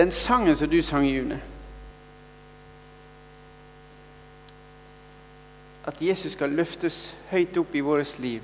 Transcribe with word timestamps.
den 0.00 0.10
sangen 0.10 0.56
som 0.56 0.70
du 0.70 0.82
sang, 0.82 1.04
June 1.06 1.40
At 5.84 6.02
Jesus 6.02 6.32
skal 6.32 6.50
løftes 6.50 7.16
høyt 7.30 7.56
opp 7.56 7.74
i 7.74 7.80
vårt 7.80 8.18
liv. 8.18 8.42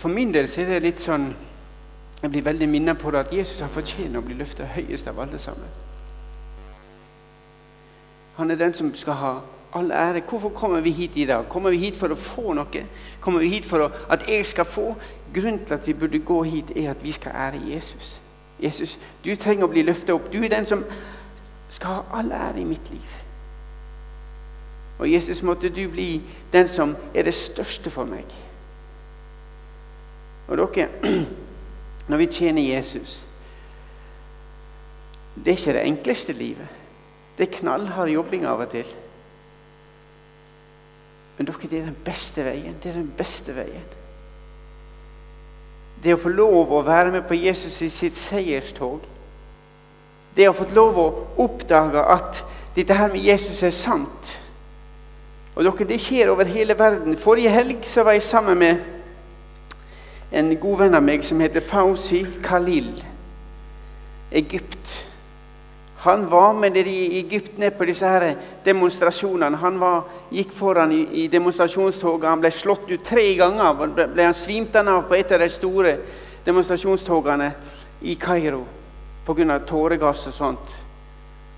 For 0.00 0.08
min 0.08 0.34
del 0.34 0.48
så 0.48 0.62
er 0.62 0.70
det 0.70 0.82
litt 0.86 1.02
sånn 1.02 1.28
Jeg 2.22 2.30
blir 2.30 2.46
veldig 2.46 2.68
minnet 2.70 2.98
på 2.98 3.10
det 3.12 3.26
at 3.26 3.34
Jesus 3.34 3.60
har 3.60 3.70
fortjener 3.70 4.18
å 4.18 4.24
bli 4.24 4.38
løftet 4.38 4.72
høyest 4.72 5.10
av 5.10 5.18
alle 5.20 5.38
sammen. 5.38 5.68
Han 8.38 8.50
er 8.50 8.58
den 8.58 8.74
som 8.74 8.94
skal 8.94 9.20
ha 9.20 9.34
all 9.76 9.90
ære. 9.90 10.22
Hvorfor 10.28 10.48
kommer 10.48 10.80
vi 10.80 10.90
hit 10.90 11.16
i 11.16 11.24
dag? 11.24 11.48
Kommer 11.48 11.70
vi 11.70 11.78
hit 11.78 11.96
for 11.96 12.12
å 12.12 12.18
få 12.18 12.54
noe? 12.56 12.84
Kommer 13.20 13.44
vi 13.44 13.48
hit 13.48 13.64
for 13.68 13.86
å, 13.86 13.90
at 14.10 14.24
jeg 14.28 14.46
skal 14.46 14.68
få? 14.68 14.94
Grunnen 15.34 15.64
til 15.66 15.74
at 15.74 15.88
vi 15.88 15.94
burde 15.94 16.18
gå 16.18 16.42
hit, 16.42 16.72
er 16.76 16.90
at 16.90 17.04
vi 17.04 17.12
skal 17.12 17.32
ære 17.34 17.60
Jesus. 17.68 18.20
Jesus, 18.62 18.98
du 19.24 19.34
trenger 19.36 19.66
å 19.66 19.72
bli 19.72 19.84
løftet 19.84 20.14
opp. 20.14 20.30
Du 20.32 20.40
er 20.40 20.48
den 20.48 20.64
som 20.64 20.84
skal 21.68 21.98
ha 21.98 22.20
all 22.20 22.32
ære 22.32 22.62
i 22.62 22.68
mitt 22.68 22.90
liv. 22.90 23.16
Og 24.98 25.10
Jesus, 25.12 25.42
måtte 25.42 25.68
du 25.68 25.88
bli 25.92 26.22
den 26.52 26.68
som 26.68 26.96
er 27.14 27.28
det 27.28 27.34
største 27.36 27.92
for 27.92 28.08
meg. 28.08 28.24
Og 30.48 30.56
dere, 30.56 30.88
når 32.08 32.22
vi 32.22 32.26
tjener 32.30 32.62
Jesus 32.62 33.24
Det 35.36 35.52
er 35.52 35.56
ikke 35.58 35.72
det 35.72 35.80
enkleste 35.84 36.32
livet. 36.32 36.68
Det 37.36 37.44
er 37.44 37.58
knallhard 37.58 38.08
jobbing 38.08 38.46
av 38.48 38.62
og 38.64 38.70
til. 38.72 38.88
Men 41.36 41.46
dere, 41.46 41.68
det 41.70 41.78
er 41.78 41.88
den 41.90 42.02
beste 42.04 42.44
veien. 42.44 42.76
Det 42.82 42.90
er 42.90 42.98
den 43.00 43.12
beste 43.16 43.54
veien. 43.56 43.84
Det 46.02 46.14
å 46.14 46.20
få 46.20 46.32
lov 46.32 46.72
å 46.72 46.84
være 46.84 47.12
med 47.12 47.26
på 47.28 47.36
Jesus 47.38 47.80
i 47.82 47.90
sitt 47.92 48.16
seierstog. 48.16 49.04
Det 50.36 50.48
å 50.48 50.56
få 50.56 50.68
lov 50.76 50.98
å 51.00 51.06
oppdage 51.44 52.02
at 52.12 52.42
dette 52.76 52.96
her 52.96 53.12
med 53.12 53.24
Jesus 53.24 53.62
er 53.64 53.72
sant. 53.74 54.36
Og 55.56 55.64
dere, 55.64 55.88
Det 55.88 56.00
skjer 56.00 56.28
over 56.28 56.44
hele 56.44 56.78
verden. 56.78 57.16
Forrige 57.16 57.50
helg 57.50 57.84
så 57.88 58.02
var 58.02 58.12
jeg 58.12 58.22
sammen 58.22 58.58
med 58.58 58.76
en 60.32 60.56
god 60.56 60.78
venn 60.78 60.94
av 60.94 61.02
meg 61.02 61.24
som 61.24 61.40
heter 61.40 61.60
Fauzi 61.60 62.26
Khalil. 62.42 62.92
Egypt. 64.32 65.05
Han 66.04 66.26
var 66.28 66.52
med 66.52 66.74
dere 66.76 66.92
i 66.92 67.18
Egypt 67.22 67.58
ned 67.58 67.72
på 67.78 67.86
disse 67.88 68.08
her 68.08 68.34
demonstrasjonene. 68.64 69.56
Han 69.56 69.78
var, 69.80 70.02
gikk 70.30 70.52
foran 70.52 70.92
i, 70.92 71.02
i 71.22 71.26
demonstrasjonstoget. 71.32 72.28
Han 72.28 72.42
ble 72.44 72.52
slått 72.52 72.90
ut 72.90 73.04
tre 73.04 73.24
ganger. 73.38 73.72
Ble, 73.80 74.08
ble 74.12 74.26
han 74.28 74.36
svimt 74.36 74.76
av 74.76 75.06
på 75.08 75.16
et 75.16 75.32
av 75.32 75.40
de 75.40 75.48
store 75.50 75.96
demonstrasjonstogene 76.46 77.52
i 78.06 78.14
Kairo 78.20 78.66
pga. 79.26 79.58
tåregass 79.58 80.26
og 80.26 80.34
sånt. 80.34 80.76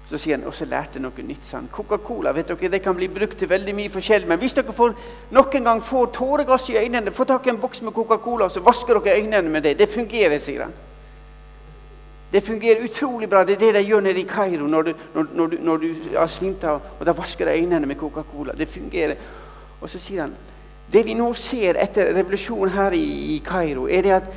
Så 0.08 0.16
sier 0.16 0.38
han 0.38 0.46
også 0.48 0.64
lærte 0.64 1.00
noe 1.02 1.22
nytt. 1.22 1.44
sånn. 1.44 1.68
Coca-Cola 1.72 2.32
vet 2.32 2.48
dere, 2.48 2.70
det 2.70 2.82
kan 2.82 2.96
bli 2.96 3.08
brukt 3.08 3.36
til 3.38 3.48
veldig 3.48 3.74
mye 3.74 3.90
forskjellig. 3.92 4.28
Men 4.28 4.38
hvis 4.38 4.54
dere 4.56 4.72
får, 4.72 4.94
noen 5.30 5.64
gang 5.64 5.82
får 5.84 6.06
tåregass 6.16 6.70
i 6.70 6.78
øynene, 6.78 7.12
få 7.12 7.24
tak 7.24 7.46
i 7.46 7.50
en 7.50 7.60
boks 7.60 7.82
med 7.82 7.92
Coca-Cola 7.92 8.48
så 8.48 8.60
vasker 8.64 9.02
dere 9.02 9.18
øynene 9.20 9.50
med 9.50 9.62
det. 9.62 9.78
Det 9.78 9.88
fungerer, 9.88 10.38
sier 10.38 10.62
han. 10.62 10.72
Det 12.32 12.42
fungerer 12.44 12.84
utrolig 12.84 13.28
bra. 13.28 13.44
Det 13.44 13.54
er 13.56 13.58
det 13.58 13.74
de 13.74 13.86
gjør 13.88 14.00
nede 14.00 14.20
i 14.20 14.28
Kairo 14.28 14.66
når 14.66 14.82
du, 14.82 14.92
når, 15.14 15.26
når 15.34 15.46
du, 15.46 15.56
når 15.60 15.76
du 15.76 15.94
har 16.12 16.70
av. 16.70 16.80
og 17.00 17.06
Da 17.06 17.12
vasker 17.12 17.44
de 17.44 17.50
øynene 17.60 17.86
med 17.86 17.96
Coca-Cola. 17.96 18.52
Det 18.52 18.68
fungerer. 18.68 19.16
Og 19.80 19.90
så 19.90 19.98
sier 19.98 20.22
han 20.22 20.36
det 20.92 21.04
vi 21.04 21.14
nå 21.14 21.32
ser 21.36 21.76
etter 21.76 22.14
revolusjonen 22.16 22.72
her 22.72 22.94
i, 22.96 23.34
i 23.34 23.38
Kairo, 23.44 23.88
er 23.88 24.02
det 24.02 24.10
at 24.10 24.30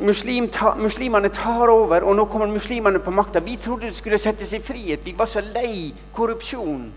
muslim 0.00 0.48
ta, 0.48 0.74
muslimene 0.78 1.28
tar 1.34 1.68
over, 1.68 2.04
og 2.04 2.14
nå 2.16 2.24
kommer 2.30 2.46
muslimene 2.46 3.00
på 3.02 3.10
makta. 3.10 3.40
Vi 3.40 3.56
trodde 3.56 3.86
det 3.86 3.94
skulle 3.94 4.18
settes 4.18 4.52
i 4.52 4.60
frihet. 4.62 5.06
Vi 5.06 5.14
var 5.18 5.26
så 5.26 5.40
lei 5.40 5.94
korrupsjon. 6.12 6.92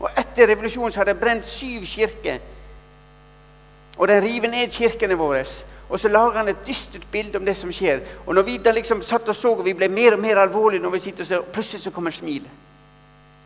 Og 0.00 0.08
etter 0.16 0.48
revolusjonen 0.48 0.92
så 0.92 1.00
har 1.00 1.10
de 1.10 1.14
brent 1.20 1.46
syv 1.46 1.84
kirker. 1.84 2.38
Og 3.98 4.08
de 4.08 4.20
river 4.22 4.48
ned 4.48 4.70
kirkene 4.70 5.18
våre. 5.18 5.44
Og 5.88 6.00
så 6.00 6.08
lager 6.08 6.38
han 6.38 6.48
et 6.48 6.66
dystert 6.66 7.06
bilde 7.12 7.38
om 7.38 7.44
det 7.44 7.56
som 7.56 7.72
skjer. 7.72 8.00
Og 8.26 8.34
når 8.34 8.42
vi 8.42 8.56
da 8.60 8.72
liksom 8.76 9.02
satt 9.02 9.28
og 9.28 9.36
så, 9.36 9.54
og 9.54 9.64
vi 9.64 9.76
ble 9.76 9.88
mer 9.88 10.18
og 10.18 10.20
mer 10.20 10.42
alvorlige 10.42 10.82
når 10.84 10.90
vi 10.90 10.98
sitter 10.98 11.24
og 11.24 11.26
ser, 11.26 11.44
og 11.44 11.52
plutselig 11.52 11.82
så 11.82 11.90
kommer 11.90 12.10
smilet. 12.10 12.66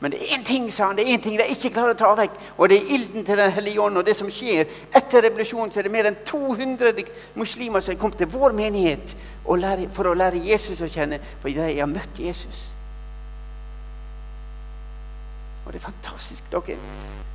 Men 0.03 0.11
det 0.11 0.19
er 0.19 0.35
én 0.35 0.45
ting 0.45 0.73
sa 0.73 0.89
han, 0.89 0.97
det 0.99 1.05
er 1.07 1.15
en 1.15 1.21
ting 1.23 1.37
de 1.39 1.45
ikke 1.47 1.71
klarer 1.77 1.95
å 1.95 1.99
ta 2.01 2.09
vekk, 2.19 2.39
og 2.59 2.69
det 2.69 2.81
er 2.81 2.89
ilden 2.97 3.23
til 3.25 3.39
Den 3.39 3.53
hellige 3.55 3.81
ånd. 3.81 4.01
Og 4.01 4.07
det 4.07 4.17
som 4.19 4.31
skjer 4.31 4.67
etter 4.91 5.23
revolusjonen, 5.23 5.71
så 5.71 5.79
er 5.79 5.87
det 5.87 5.93
mer 5.95 6.09
enn 6.11 6.19
200 6.27 7.05
muslimer 7.39 7.81
som 7.81 8.01
kom 8.01 8.11
til 8.11 8.27
vår 8.27 8.57
menighet 8.59 9.15
for 9.47 10.11
å 10.11 10.17
lære 10.19 10.43
Jesus 10.43 10.83
å 10.83 10.91
kjenne, 10.91 11.21
for 11.39 11.55
de 11.55 11.79
har 11.79 11.87
møtt 11.87 12.19
Jesus. 12.19 12.73
Og 15.63 15.71
det 15.71 15.79
er 15.79 15.87
fantastisk. 15.87 16.51
dere 16.51 17.32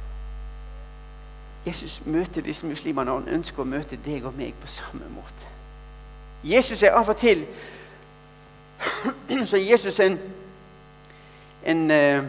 Jesus 1.67 2.01
møter 2.05 2.41
disse 2.41 2.66
muslimene, 2.66 3.11
og 3.11 3.22
han 3.22 3.39
ønsker 3.39 3.61
å 3.61 3.67
møte 3.67 4.00
deg 4.05 4.25
og 4.25 4.35
meg 4.38 4.55
på 4.61 4.69
samme 4.72 5.07
måte. 5.11 5.50
Jesus 6.44 6.83
er 6.83 6.95
av 6.95 7.09
og 7.09 7.17
til 7.19 7.44
så 9.50 9.57
Jesus 9.57 10.00
en, 10.00 10.19
en, 11.66 11.91
eh, 11.91 12.23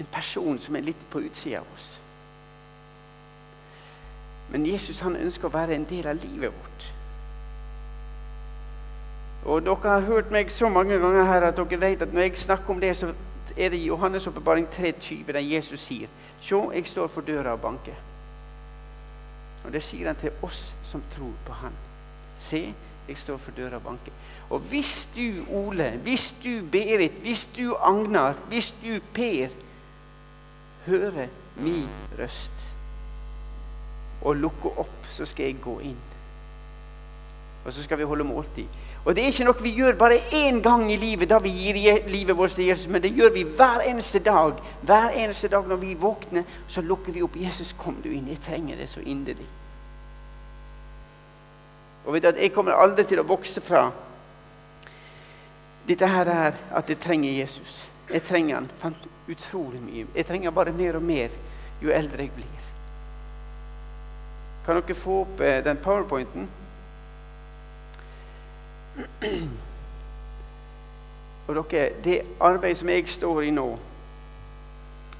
en 0.00 0.10
person 0.12 0.58
som 0.58 0.76
er 0.76 0.86
litt 0.86 1.06
på 1.10 1.24
utsida 1.26 1.62
av 1.64 1.70
oss. 1.74 1.88
Men 4.52 4.66
Jesus 4.66 5.00
han 5.02 5.16
ønsker 5.16 5.48
å 5.48 5.56
være 5.56 5.74
en 5.74 5.88
del 5.88 6.06
av 6.06 6.20
livet 6.22 6.54
vårt. 6.54 6.90
Og 9.46 9.62
Dere 9.62 9.96
har 9.96 10.06
hørt 10.06 10.30
meg 10.34 10.50
så 10.50 10.68
mange 10.68 10.98
ganger 11.02 11.24
her 11.24 11.48
at 11.48 11.58
dere 11.58 11.80
vet 11.80 12.02
at 12.02 12.14
når 12.14 12.28
jeg 12.28 12.44
snakker 12.46 12.74
om 12.74 12.80
det, 12.82 12.96
så 12.96 13.12
er 13.56 13.68
det 13.70 13.78
i 13.78 13.90
Johannes' 13.90 14.28
åpenbaring 14.28 14.66
3,20 14.68 15.32
der 15.32 15.40
Jesus 15.40 15.80
sier 15.80 16.08
Se, 16.40 16.56
jeg 16.72 16.86
står 16.86 17.06
for 17.06 17.20
døra 17.20 17.52
og 17.52 17.60
banker. 17.60 17.94
Og 19.64 19.72
Det 19.72 19.82
sier 19.82 20.06
han 20.06 20.16
til 20.16 20.30
oss 20.42 20.74
som 20.82 21.02
tror 21.10 21.32
på 21.46 21.52
Han. 21.52 21.72
Se, 22.36 22.74
jeg 23.08 23.18
står 23.18 23.36
for 23.36 23.50
døra 23.56 23.76
og 23.76 23.82
banker. 23.82 24.12
Og 24.50 24.58
hvis 24.58 25.08
du, 25.16 25.44
Ole, 25.50 25.90
hvis 26.02 26.36
du, 26.44 26.62
Berit, 26.72 27.12
hvis 27.22 27.46
du, 27.56 27.74
Agnar, 27.74 28.36
hvis 28.48 28.74
du, 28.82 29.00
Per, 29.14 29.48
hører 30.86 31.28
min 31.56 31.88
røst 32.18 32.66
og 34.22 34.36
lukker 34.36 34.78
opp, 34.78 35.08
så 35.10 35.26
skal 35.26 35.50
jeg 35.50 35.60
gå 35.62 35.78
inn. 35.80 35.98
Og 37.64 37.72
så 37.72 37.82
skal 37.82 37.98
vi 37.98 38.06
holde 38.06 38.24
måltid. 38.24 38.66
Og 39.06 39.14
det 39.14 39.22
er 39.22 39.30
ikke 39.30 39.44
noe 39.46 39.62
vi 39.62 39.70
gjør 39.78 39.94
bare 39.94 40.16
én 40.34 40.56
gang 40.62 40.88
i 40.90 40.96
livet, 40.98 41.30
da 41.30 41.38
vi 41.38 41.52
gir 41.54 41.76
livet 42.10 42.36
vårt 42.36 42.56
til 42.58 42.66
Jesus, 42.66 42.88
men 42.90 43.02
det 43.02 43.12
gjør 43.14 43.30
vi 43.36 43.44
hver 43.46 43.84
eneste 43.86 44.18
dag. 44.18 44.58
Hver 44.82 45.14
eneste 45.14 45.48
dag 45.48 45.68
når 45.68 45.76
vi 45.76 45.94
våkner, 45.94 46.42
så 46.68 46.82
lukker 46.82 47.12
vi 47.12 47.22
opp. 47.22 47.36
'Jesus, 47.36 47.72
kom 47.78 48.00
du 48.02 48.10
inn. 48.10 48.26
Jeg 48.28 48.40
trenger 48.40 48.76
det 48.76 48.88
så 48.90 49.00
inderlig.' 49.00 49.46
Og 52.06 52.12
vet 52.12 52.22
du 52.22 52.28
at 52.28 52.42
Jeg 52.42 52.52
kommer 52.52 52.72
aldri 52.72 53.04
til 53.04 53.20
å 53.20 53.26
vokse 53.26 53.60
fra 53.60 53.90
dette 55.88 56.06
her 56.06 56.26
er 56.26 56.54
at 56.74 56.88
jeg 56.88 56.98
trenger 56.98 57.30
Jesus. 57.30 57.90
Jeg 58.10 58.22
trenger 58.22 58.66
han 58.82 58.94
utrolig 59.28 59.82
mye. 59.82 60.06
Jeg 60.14 60.26
trenger 60.26 60.50
bare 60.50 60.72
mer 60.72 60.96
og 60.96 61.02
mer 61.02 61.30
jo 61.82 61.90
eldre 61.94 62.22
jeg 62.26 62.32
blir. 62.34 62.62
Kan 64.66 64.80
dere 64.80 64.94
få 64.98 65.20
opp 65.20 65.40
eh, 65.40 65.62
den 65.64 65.78
powerpointen? 65.78 66.48
Og 71.46 71.54
dere, 71.70 71.90
Det 72.04 72.22
arbeidet 72.40 72.78
som 72.78 72.88
jeg 72.88 73.08
står 73.08 73.42
i 73.42 73.50
nå, 73.50 73.78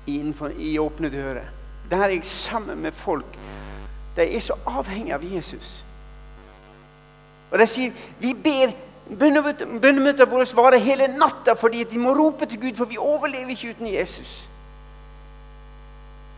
innenfor, 0.06 0.48
i 0.58 0.78
Åpne 0.78 1.10
dører 1.10 1.44
Der 1.90 1.96
er 1.96 2.08
jeg 2.08 2.24
sammen 2.24 2.82
med 2.82 2.92
folk 2.92 3.38
de 4.16 4.36
er 4.36 4.40
så 4.40 4.54
avhengige 4.66 5.14
av 5.14 5.24
Jesus. 5.24 5.84
Og 7.50 7.58
de 7.58 7.66
sier 7.68 7.92
vi 8.20 8.32
ber 8.34 8.72
Bønnemøtene 9.06 10.26
våre 10.26 10.46
varer 10.58 10.82
hele 10.82 11.06
natta 11.14 11.54
fordi 11.54 11.84
de 11.84 11.98
må 12.02 12.10
rope 12.16 12.46
til 12.46 12.58
Gud, 12.60 12.74
for 12.74 12.90
vi 12.90 12.98
overlever 12.98 13.52
ikke 13.54 13.70
uten 13.70 13.86
Jesus. 13.86 14.48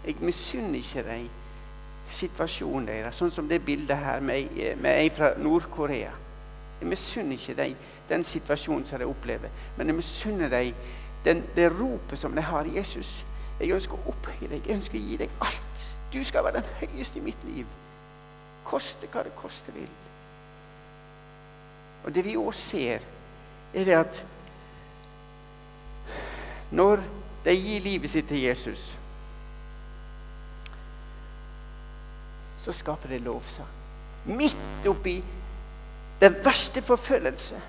Jeg 0.05 0.17
misunner 0.21 0.77
ikke 0.77 1.05
dem 1.07 1.31
situasjonen 2.13 2.91
deres, 2.91 3.17
sånn 3.17 3.33
som 3.33 3.49
det 3.49 3.63
bildet 3.65 3.97
her 3.97 4.21
med 4.21 4.91
ei 4.91 5.09
fra 5.13 5.31
Nord-Korea. 5.41 6.13
Jeg 6.81 6.89
misunner 6.89 7.39
ikke 7.39 7.57
deg 7.59 7.77
den 8.09 8.25
situasjonen 8.25 8.87
som 8.87 9.01
de 9.01 9.07
opplever, 9.09 9.51
men 9.77 9.91
jeg 9.91 9.99
misunner 9.99 10.53
deg 10.53 10.75
det 11.25 11.67
ropet 11.75 12.19
som 12.19 12.35
de 12.35 12.45
har 12.45 12.69
i 12.69 12.77
Jesus. 12.79 13.25
Jeg 13.59 13.75
ønsker 13.75 13.99
å 13.99 14.13
opphøye 14.13 14.49
deg, 14.49 14.63
jeg 14.67 14.79
ønsker 14.79 14.99
å 15.01 15.03
gi 15.03 15.17
deg 15.19 15.41
alt. 15.43 15.85
Du 16.13 16.21
skal 16.25 16.47
være 16.47 16.63
den 16.63 16.71
høyeste 16.81 17.19
i 17.19 17.25
mitt 17.25 17.43
liv. 17.49 17.67
Koste 18.65 19.09
hva 19.11 19.25
det 19.27 19.35
koste 19.37 19.75
vil. 19.75 19.91
Og 22.07 22.15
det 22.15 22.23
vi 22.25 22.37
òg 22.39 22.55
ser, 22.55 23.03
er 23.75 23.85
det 23.85 23.97
at 23.99 24.23
når 26.71 27.03
de 27.45 27.55
gir 27.57 27.83
livet 27.83 28.13
sitt 28.13 28.29
til 28.29 28.45
Jesus, 28.47 28.93
så 32.59 32.73
skaper 32.73 33.09
det 33.15 33.21
lovsang. 33.25 33.69
Midt 34.29 34.87
oppi 34.89 35.19
den 36.21 36.39
verste 36.45 36.83
forfølgelse 36.83 37.61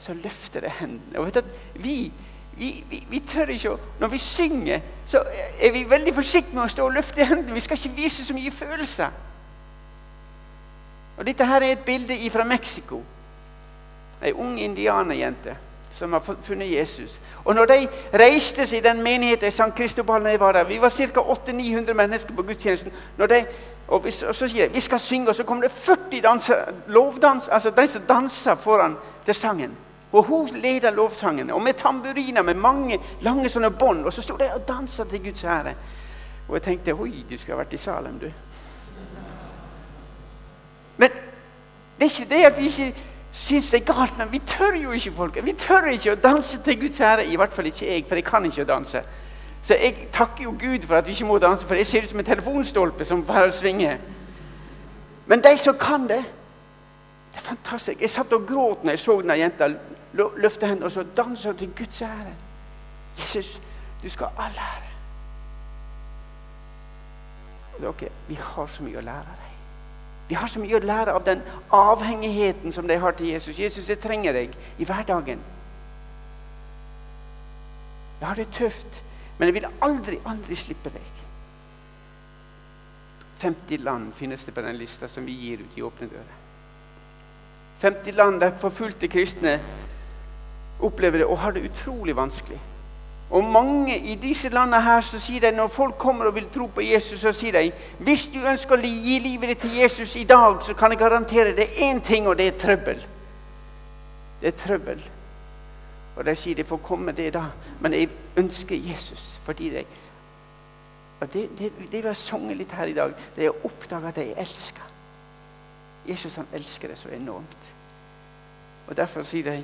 så 0.00 0.14
løfter 0.14 0.60
det 0.60 0.70
hendene. 0.70 1.18
Og 1.18 1.26
vet 1.26 1.36
at 1.36 1.44
vi, 1.74 2.12
vi, 2.56 2.84
vi, 2.90 3.06
vi, 3.10 3.20
tør 3.20 3.50
ikke 3.50 3.72
å 3.74 3.78
Når 4.00 4.08
vi 4.12 4.18
synger, 4.18 4.80
så 5.06 5.22
er 5.60 5.72
vi 5.72 5.86
veldig 5.90 6.14
forsiktige 6.14 6.54
med 6.54 6.66
å 6.66 6.72
stå 6.74 6.84
og 6.86 6.94
løfte 6.94 7.26
hendene. 7.26 7.54
Vi 7.54 7.64
skal 7.64 7.78
ikke 7.80 7.96
vise 7.96 8.24
så 8.24 8.34
mye 8.36 8.52
følelser. 8.54 9.22
Og 11.16 11.26
Dette 11.26 11.46
her 11.48 11.64
er 11.64 11.74
et 11.74 11.86
bilde 11.86 12.18
fra 12.30 12.44
Mexico. 12.44 13.00
Ei 14.22 14.32
ung 14.32 14.58
indianerjente 14.60 15.56
som 15.96 16.12
har 16.12 16.20
funnet 16.20 16.72
Jesus. 16.72 17.20
Og 17.44 17.54
når 17.54 17.66
de 17.70 17.88
reiste 18.14 18.66
seg 18.66 18.78
i 18.78 18.84
den 18.88 19.02
menigheten 19.02 19.48
i 19.48 19.54
St. 19.54 19.72
Kristobal 19.76 20.22
når 20.22 20.30
jeg 20.30 20.40
var 20.40 20.52
der 20.52 20.64
Vi 20.64 20.80
var 20.80 20.88
ca. 20.88 21.20
800-900 21.20 21.92
mennesker 21.92 22.34
på 22.34 22.42
gudstjenesten. 22.42 22.92
De, 23.18 23.44
og, 23.88 24.04
vi, 24.04 24.12
og, 24.28 24.34
så 24.34 24.48
sier 24.48 24.68
de 24.68 24.74
vi 24.74 24.80
skal 24.80 25.00
synge, 25.00 25.28
og 25.28 25.34
så 25.34 25.44
kommer 25.44 25.62
det 25.62 25.72
40 25.72 26.20
danser, 26.22 26.54
lovdans, 26.86 27.48
altså 27.48 27.70
de 27.70 27.86
som 27.86 28.02
danser 28.08 28.54
foran 28.54 28.96
til 29.24 29.34
sangen. 29.34 29.76
Og 30.12 30.22
hun 30.22 30.48
leder 30.54 30.90
lovsangen, 30.90 31.50
og 31.50 31.62
med 31.62 31.74
tamburiner 31.74 32.42
med 32.42 32.54
mange 32.54 33.00
lange 33.20 33.48
sånne 33.48 33.70
bånd. 33.70 34.04
Og 34.04 34.12
så 34.12 34.22
sto 34.22 34.36
de 34.36 34.52
og 34.54 34.68
dansa 34.68 35.04
til 35.04 35.22
Guds 35.24 35.44
ære. 35.44 35.74
Og 36.48 36.54
jeg 36.54 36.62
tenkte 36.62 36.94
oi, 36.94 37.24
du 37.30 37.38
skulle 37.38 37.56
ha 37.56 37.64
vært 37.64 37.74
i 37.74 37.80
Salem, 37.80 38.18
du. 38.18 38.30
Men 40.96 41.10
det 41.98 42.06
er 42.06 42.20
ikke 42.20 42.34
det 42.34 42.44
at 42.44 42.58
vi 42.58 42.64
ikke 42.70 43.15
syns 43.36 43.74
er 43.74 43.84
galt, 43.84 44.16
men 44.18 44.32
vi 44.32 44.40
tør 44.48 44.78
jo 44.80 44.94
ikke 44.96 45.12
folk. 45.12 45.38
Vi 45.44 45.52
tør 45.60 45.90
ikke 45.92 46.14
å 46.14 46.20
danse 46.20 46.62
til 46.64 46.80
Guds 46.80 47.00
ære. 47.00 47.26
I 47.28 47.36
hvert 47.36 47.52
fall 47.54 47.68
ikke 47.68 47.86
jeg, 47.86 48.04
for 48.08 48.16
jeg 48.16 48.24
kan 48.24 48.44
ikke 48.48 48.64
å 48.64 48.68
danse. 48.68 49.02
Så 49.66 49.76
jeg 49.76 50.08
takker 50.14 50.46
jo 50.46 50.54
Gud 50.56 50.86
for 50.86 50.96
at 50.96 51.06
vi 51.06 51.12
ikke 51.12 51.28
må 51.28 51.38
danse, 51.42 51.66
for 51.66 51.76
jeg 51.76 51.86
ser 51.86 52.06
ut 52.06 52.08
som 52.08 52.22
en 52.22 52.28
telefonstolpe 52.28 53.04
som 53.04 53.24
bare 53.26 53.52
svinger. 53.52 53.98
Men 55.26 55.42
de 55.44 55.56
som 55.58 55.76
kan 55.80 56.08
det 56.08 56.24
Det 57.36 57.42
er 57.42 57.48
fantastisk. 57.48 58.00
Jeg 58.00 58.10
satt 58.10 58.32
og 58.32 58.46
gråt 58.48 58.84
når 58.84 58.94
jeg 58.94 58.98
så 58.98 59.18
denne 59.20 59.34
jenta 59.36 59.66
løfte 60.40 60.66
hendene 60.66 60.88
og 60.88 60.92
så 60.92 61.02
danse 61.16 61.52
til 61.52 61.68
Guds 61.76 62.02
ære. 62.02 62.32
Jesus, 63.18 63.60
du 64.02 64.08
skal 64.08 64.26
ha 64.26 64.46
all 64.46 64.56
ære. 64.56 64.86
Dere, 67.80 68.08
vi 68.28 68.38
har 68.40 68.66
så 68.66 68.86
mye 68.86 68.96
å 68.96 69.04
lære 69.04 69.36
deg. 69.42 69.55
Vi 70.28 70.34
har 70.34 70.50
så 70.50 70.60
mye 70.60 70.78
å 70.78 70.82
lære 70.82 71.14
av 71.14 71.24
den 71.26 71.42
avhengigheten 71.74 72.74
som 72.74 72.88
de 72.88 72.98
har 72.98 73.14
til 73.14 73.30
Jesus. 73.30 73.58
Jesus, 73.58 73.88
jeg 73.88 74.00
trenger 74.02 74.34
deg 74.34 74.56
i 74.78 74.86
hverdagen. 74.88 75.42
Jeg 78.20 78.28
har 78.28 78.38
det 78.40 78.48
tøft, 78.52 79.02
men 79.38 79.48
jeg 79.48 79.58
vil 79.60 79.68
aldri, 79.84 80.18
aldri 80.26 80.58
slippe 80.58 80.90
deg. 80.90 81.12
50 83.38 83.84
land 83.84 84.12
finnes 84.16 84.44
det 84.44 84.54
på 84.56 84.64
den 84.64 84.78
lista 84.80 85.08
som 85.08 85.26
vi 85.28 85.36
gir 85.36 85.62
ut 85.62 85.78
i 85.78 85.84
Åpne 85.84 86.08
dører. 86.10 86.36
50 87.82 88.16
land 88.16 88.40
der 88.40 88.56
forfulgte 88.58 89.10
kristne 89.12 89.58
opplever 90.80 91.20
det 91.20 91.26
og 91.28 91.38
har 91.38 91.52
det 91.52 91.66
utrolig 91.68 92.16
vanskelig. 92.16 92.58
Og 93.30 93.44
mange 93.44 93.98
i 93.98 94.14
disse 94.14 94.48
landene 94.48 94.78
her 94.82 95.00
så 95.02 95.18
sier 95.18 95.40
de, 95.40 95.50
Når 95.56 95.68
folk 95.68 95.98
kommer 95.98 96.28
og 96.28 96.34
vil 96.34 96.46
tro 96.54 96.66
på 96.66 96.80
Jesus, 96.80 97.20
så 97.20 97.32
sier 97.32 97.52
de 97.52 97.72
hvis 97.98 98.28
du 98.28 98.38
ønsker 98.38 98.76
å 98.78 98.86
gi 98.86 99.18
livet 99.18 99.50
ditt 99.50 99.64
til 99.66 99.76
Jesus 99.80 100.14
i 100.16 100.24
dag, 100.24 100.62
så 100.62 100.74
kan 100.74 100.94
jeg 100.94 100.98
garantere 100.98 101.56
det 101.56 101.72
én 101.82 102.00
ting, 102.00 102.28
og 102.28 102.38
det 102.38 102.46
er 102.46 102.58
trøbbel. 102.58 103.06
Det 104.40 104.52
er 104.52 104.58
trøbbel. 104.58 105.02
Og 106.16 106.24
de 106.24 106.34
sier 106.38 106.56
de 106.56 106.64
får 106.64 106.80
komme 106.86 107.12
det 107.12 107.32
da, 107.34 107.48
men 107.80 107.92
jeg 107.92 108.08
ønsker 108.36 108.76
Jesus 108.76 109.40
fordi 109.44 109.70
de 109.70 109.84
Det, 111.32 111.48
det, 111.58 111.72
det 111.92 112.02
vi 112.02 112.06
har 112.06 112.14
sunget 112.14 112.56
litt 112.56 112.72
her 112.76 112.86
i 112.86 112.92
dag, 112.92 113.12
det 113.36 113.44
er 113.44 113.48
å 113.48 113.64
oppdage 113.64 114.08
at 114.08 114.18
jeg 114.20 114.34
elsker. 114.36 114.82
Jesus 116.06 116.34
han 116.36 116.46
elsker 116.52 116.88
det 116.88 116.98
så 116.98 117.08
enormt. 117.08 117.70
Og 118.86 118.96
Derfor 118.96 119.22
sier 119.22 119.42
de 119.42 119.62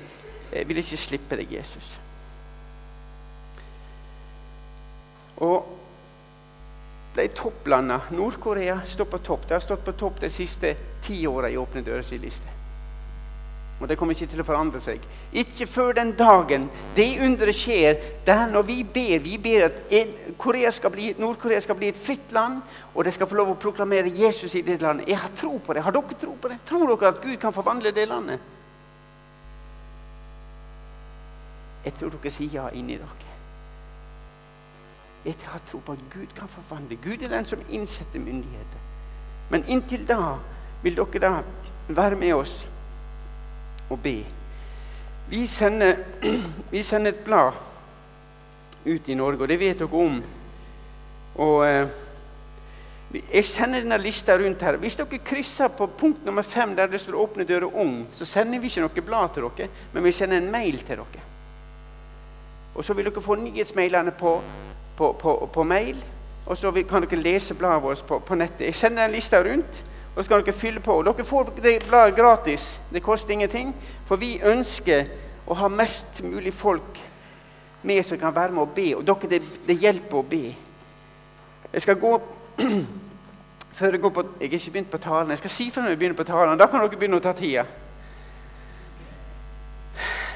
jeg 0.53 0.67
vil 0.69 0.77
ikke 0.77 0.97
slippe 0.97 1.37
deg, 1.37 1.53
Jesus. 1.53 1.99
Og 5.41 5.69
de 7.13 7.27
topplandene 7.37 8.01
Nord-Korea 8.17 8.79
står 8.85 9.05
på 9.05 9.17
topp. 9.17 9.47
Det 9.47 9.57
har 9.57 9.63
stått 9.63 9.85
på 9.85 9.93
topp 9.97 10.19
de 10.21 10.29
siste 10.33 10.75
ti 11.01 11.23
åra 11.27 11.49
i 11.49 11.57
Åpne 11.57 11.85
dører 11.85 12.05
sin 12.05 12.21
liste. 12.21 12.49
Og 13.81 13.89
det 13.89 13.97
kommer 13.99 14.15
ikke 14.15 14.29
til 14.31 14.39
å 14.39 14.45
forandre 14.47 14.79
seg. 14.81 15.01
Ikke 15.35 15.65
før 15.67 15.91
den 15.97 16.13
dagen 16.15 16.69
det 16.95 17.07
underet 17.25 17.57
skjer, 17.57 17.97
der 18.25 18.45
når 18.47 18.67
vi 18.69 18.77
ber 18.85 19.19
Vi 19.25 19.37
ber 19.41 19.65
at 19.65 19.91
Nord-Korea 21.19 21.59
skal 21.59 21.75
bli 21.75 21.89
et 21.89 21.99
fritt 21.99 22.31
land, 22.31 22.61
og 22.93 23.03
de 23.03 23.11
skal 23.11 23.27
få 23.27 23.35
lov 23.35 23.51
å 23.51 23.59
proklamere 23.59 24.13
Jesus 24.13 24.55
i 24.55 24.61
det 24.61 24.79
landet. 24.81 25.09
Jeg 25.09 25.19
har 25.19 25.35
tro 25.35 25.57
på 25.59 25.73
det. 25.73 25.83
Har 25.83 25.91
dere 25.91 26.19
tro 26.21 26.37
på 26.39 26.47
det? 26.47 26.61
Tror 26.65 26.87
dere 26.95 27.11
at 27.11 27.21
Gud 27.21 27.37
kan 27.41 27.53
forvandle 27.53 27.91
det 27.91 28.07
landet? 28.07 28.39
Jeg 31.83 31.99
tror 31.99 32.15
dere 32.15 32.31
sier 32.31 32.55
ja 32.61 32.69
inni 32.71 32.97
dere. 33.01 33.32
Jeg 35.25 35.35
ha 35.47 35.59
tro 35.63 35.79
på 35.79 35.95
at 35.95 35.99
Gud 36.11 36.33
kan 36.35 36.49
forvandle. 36.51 36.97
Gud 37.03 37.23
er 37.23 37.31
den 37.31 37.45
som 37.45 37.61
innsetter 37.69 38.19
myndigheter. 38.19 38.79
Men 39.49 39.63
inntil 39.67 40.07
da 40.07 40.35
vil 40.83 40.97
dere 40.97 41.21
da 41.23 41.33
være 41.87 42.19
med 42.19 42.33
oss 42.35 42.63
og 43.89 43.99
be. 44.03 44.17
Vi 45.29 45.47
sender, 45.47 45.95
vi 46.71 46.83
sender 46.83 47.13
et 47.13 47.23
blad 47.23 47.53
ut 48.85 49.09
i 49.09 49.15
Norge, 49.15 49.41
og 49.41 49.47
det 49.47 49.59
vet 49.59 49.79
dere 49.79 50.01
om. 50.05 50.23
Og 51.35 51.67
eh, 51.67 51.87
Jeg 53.13 53.45
sender 53.45 53.83
denne 53.83 53.97
lista 54.01 54.33
rundt 54.37 54.61
her. 54.65 54.75
Hvis 54.81 54.95
dere 54.97 55.19
krysser 55.21 55.69
på 55.69 55.85
punkt 55.87 56.25
nummer 56.25 56.41
fem 56.41 56.75
der 56.75 56.87
det 56.87 56.99
står 56.99 57.13
'Åpne 57.13 57.43
dører 57.43 57.69
ung', 57.69 58.07
så 58.11 58.25
sender 58.25 58.59
vi 58.59 58.67
ikke 58.67 58.81
noe 58.81 59.01
blad 59.05 59.29
til 59.33 59.43
dere, 59.43 59.69
men 59.93 60.03
vi 60.03 60.11
sender 60.11 60.37
en 60.37 60.51
mail 60.51 60.77
til 60.77 60.97
dere. 60.97 61.23
Og 62.75 62.83
så 62.83 62.93
vil 62.93 63.05
dere 63.05 63.21
få 63.21 63.35
nyhetsmailene 63.35 64.11
på 64.11 64.41
på, 64.97 65.13
på, 65.19 65.49
på 65.53 65.63
mail. 65.63 65.97
Og 66.45 66.57
så 66.57 66.71
kan 66.71 67.05
dere 67.05 67.21
lese 67.21 67.55
bladet 67.55 67.83
vårt 67.83 68.03
på, 68.07 68.19
på, 68.19 68.35
nettet. 68.35 68.65
Jeg 68.65 68.75
sender 68.75 69.03
den 69.03 69.15
lista 69.15 69.39
rundt, 69.39 69.83
og 70.15 70.23
så 70.23 70.29
kan 70.29 70.43
dere 70.43 70.53
fylle 70.53 70.79
på. 70.79 71.01
Dere 71.03 71.23
får 71.23 71.53
det 71.63 71.77
bladet 71.87 72.15
gratis. 72.15 72.79
Det 72.93 73.03
koster 73.03 73.33
ingenting. 73.33 73.75
For 74.05 74.19
vi 74.19 74.39
ønsker 74.43 75.07
å 75.47 75.55
ha 75.59 75.67
mest 75.67 76.23
mulig 76.23 76.53
folk 76.53 76.99
med 77.83 78.03
som 78.05 78.19
kan 78.19 78.35
være 78.35 78.51
med 78.51 78.61
og 78.61 78.75
be. 78.75 78.89
Og 78.97 79.07
dere, 79.07 79.29
det, 79.29 79.41
det 79.67 79.79
hjelper 79.79 80.19
å 80.19 80.27
be. 80.27 80.43
Jeg 81.73 81.81
skal 81.81 81.99
gå 81.99 82.17
før 83.77 83.91
jeg 83.91 84.01
går 84.01 84.09
på, 84.09 84.25
Jeg 84.39 84.49
har 84.49 84.59
ikke 84.59 84.71
begynt 84.71 84.91
på 84.91 84.97
talen. 84.97 85.29
Jeg 85.29 85.37
skal 85.37 85.49
si 85.49 85.69
fra 85.71 85.81
når 85.81 85.89
jeg 85.89 85.99
begynner 85.99 86.17
på 86.17 86.27
talen. 86.27 86.59
Da 86.59 86.67
kan 86.67 86.83
dere 86.83 86.99
begynne 86.99 87.17
å 87.17 87.23
ta 87.23 87.33
tida. 87.33 87.65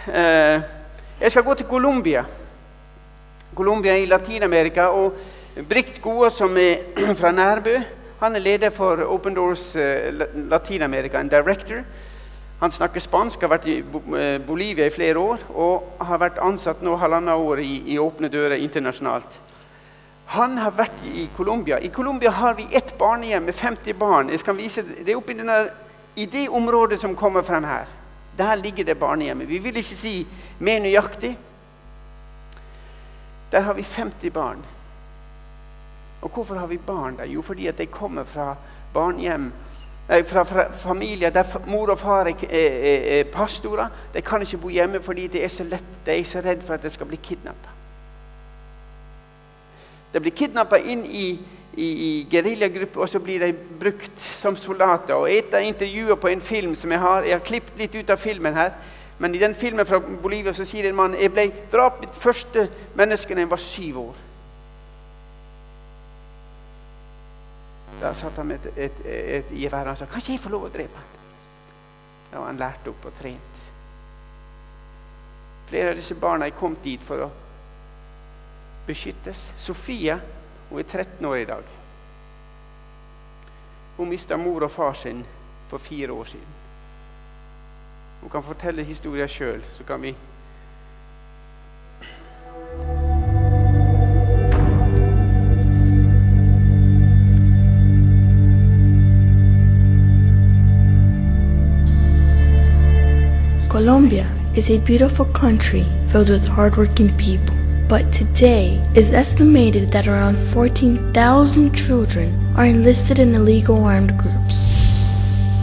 Uh, 0.07 0.63
jeg 1.19 1.31
skal 1.31 1.43
gå 1.43 1.53
til 1.53 1.67
Colombia. 1.67 2.23
Colombia 3.57 3.97
i 3.97 4.05
Latin-Amerika. 4.05 4.91
Og 4.93 5.65
Brikt 5.69 6.01
Goa, 6.01 6.29
som 6.29 6.57
er 6.61 6.85
fra 7.19 7.33
Nærbø, 7.33 7.79
han 8.21 8.35
er 8.35 8.41
leder 8.41 8.69
for 8.73 9.01
Open 9.05 9.35
Doors 9.37 9.75
uh, 9.75 10.13
Latin-Amerika, 10.49 11.19
en 11.19 11.29
director. 11.29 11.83
Han 12.59 12.71
snakker 12.73 13.01
spansk, 13.01 13.41
har 13.45 13.51
vært 13.51 13.67
i 13.69 13.75
eh, 13.77 14.39
Bolivia 14.41 14.87
i 14.89 14.93
flere 14.93 15.21
år 15.21 15.43
og 15.53 15.99
har 16.01 16.17
vært 16.23 16.39
ansatt 16.41 16.79
nå 16.81 16.95
halvannet 16.97 17.37
år 17.37 17.59
i, 17.61 17.83
i 17.93 17.99
Åpne 18.01 18.31
dører 18.33 18.57
internasjonalt. 18.57 19.35
Han 20.33 20.57
har 20.57 20.73
vært 20.73 21.03
i 21.05 21.27
Colombia. 21.37 21.77
I 21.77 21.91
Colombia 21.93 22.33
har 22.33 22.57
vi 22.57 22.65
ett 22.75 22.95
barnehjem 22.97 23.45
med 23.45 23.55
50 23.55 23.93
barn. 23.93 24.33
Jeg 24.33 24.41
skal 24.41 24.57
vise, 24.57 24.81
det 24.81 25.13
er 25.13 25.21
i, 25.21 25.37
denne, 25.37 25.59
I 26.17 26.25
det 26.25 26.47
området 26.49 26.97
som 26.99 27.13
kommer 27.15 27.45
frem 27.45 27.63
her. 27.63 27.85
Der 28.37 28.55
ligger 28.55 28.83
det 28.83 28.97
barnehjemmet. 28.97 29.49
Vi 29.49 29.61
vil 29.61 29.77
ikke 29.77 29.95
si 30.01 30.15
mer 30.59 30.81
nøyaktig, 30.81 31.35
der 33.51 33.59
har 33.59 33.73
vi 33.73 33.83
50 33.83 34.33
barn. 34.33 34.65
Og 36.21 36.29
hvorfor 36.29 36.55
har 36.55 36.67
vi 36.67 36.77
barn 36.77 37.17
der? 37.17 37.25
Jo, 37.25 37.41
fordi 37.41 37.67
at 37.67 37.77
de 37.77 37.85
kommer 37.85 38.23
fra 38.23 38.55
barnehjem 38.93 39.51
nei, 40.09 40.23
fra, 40.23 40.43
fra, 40.43 40.71
familier 40.73 41.29
der 41.29 41.59
mor 41.67 41.91
og 41.93 41.99
far 41.99 42.27
er, 42.27 42.45
er, 42.49 43.19
er, 43.19 43.23
pastorer. 43.31 43.87
De 44.13 44.21
kan 44.21 44.41
ikke 44.41 44.57
bo 44.57 44.69
hjemme 44.69 45.01
fordi 45.03 45.27
de 45.27 45.43
er 45.43 45.51
så 45.51 45.63
lett, 45.63 45.91
de 46.05 46.15
er 46.15 46.23
så 46.23 46.41
redd 46.43 46.63
for 46.65 46.73
at 46.77 46.83
de 46.83 46.89
skal 46.89 47.07
bli 47.07 47.19
kidnappa. 47.23 47.75
De 50.13 50.19
blir 50.23 50.35
kidnappa 50.35 50.79
inn 50.79 51.03
i, 51.05 51.27
i, 51.75 51.87
i 51.87 52.11
geriljagrupper, 52.31 53.01
og 53.03 53.09
så 53.09 53.19
blir 53.19 53.43
de 53.43 53.51
brukt 53.79 54.19
som 54.19 54.55
soldater. 54.55 55.13
Og 55.13 55.53
av 55.53 55.63
intervjuene 55.63 56.15
på 56.17 56.31
en 56.31 56.41
film 56.41 56.75
som 56.75 56.91
jeg 56.91 56.99
har 56.99 57.23
Jeg 57.27 57.35
har 57.35 57.45
klippet 57.45 57.77
litt 57.77 57.95
ut 57.95 58.09
av 58.09 58.17
filmen 58.17 58.55
her. 58.55 58.71
Men 59.19 59.35
i 59.35 59.41
den 59.41 59.55
filmen 59.55 59.85
fra 59.85 59.99
Bolivia 59.99 60.53
så 60.53 60.65
sier 60.67 60.89
en 60.89 60.97
mann 60.97 61.17
jeg 61.17 61.33
ble 61.33 61.47
drapt 61.71 62.03
mitt 62.03 62.15
første 62.15 62.67
menneske 62.97 63.33
da 63.33 63.41
jeg 63.41 63.51
var 63.51 63.61
syv 63.61 64.01
år. 64.03 64.19
Da 67.97 68.13
satt 68.13 68.37
han 68.37 68.51
med 68.51 68.67
et, 68.77 68.99
gevær 69.57 69.89
og 69.89 69.97
sa 69.97 70.05
kan 70.05 70.21
ikke 70.21 70.35
jeg 70.35 70.43
få 70.43 70.53
lov 70.53 70.67
å 70.67 70.73
drepe 70.73 71.01
han? 71.01 71.15
Var 72.27 72.45
han 72.45 72.59
lært 72.61 72.87
opp 72.91 73.07
og 73.09 73.17
trent. 73.17 73.63
Flere 75.67 75.91
av 75.91 75.97
disse 75.97 76.15
barna 76.19 76.45
er 76.45 76.55
kommet 76.55 76.83
dit 76.85 77.01
for 77.03 77.25
å 77.25 77.31
beskyttes. 78.87 79.51
Sofia 79.59 80.19
hun 80.69 80.79
er 80.79 80.87
13 80.87 81.25
år 81.25 81.41
i 81.41 81.49
dag. 81.49 81.73
Hun 83.97 84.09
mista 84.11 84.37
mor 84.37 84.67
og 84.67 84.71
far 84.71 84.93
sin 84.93 85.25
for 85.67 85.81
fire 85.81 86.13
år 86.13 86.29
siden. 86.35 86.66
Hun 88.27 88.31
kan 88.31 88.43
fortelle 88.43 88.83
historien 88.83 89.27
sjøl, 89.27 89.61
så 89.71 89.83
kan 89.83 90.01
vi 90.01 90.15
Colombia 103.69 104.25
is 104.55 104.69
a 104.69 104.77
beautiful 104.85 105.25
country 105.33 105.83
filled 106.09 106.29
with 106.29 106.47
hardworking 106.47 107.09
people. 107.17 107.55
But 107.87 108.11
today, 108.11 108.81
it's 108.95 109.11
estimated 109.13 109.91
that 109.91 110.07
around 110.07 110.35
14,000 110.35 111.73
children 111.73 112.55
are 112.57 112.65
enlisted 112.65 113.19
in 113.19 113.35
illegal 113.35 113.85
armed 113.85 114.17
groups, 114.17 114.76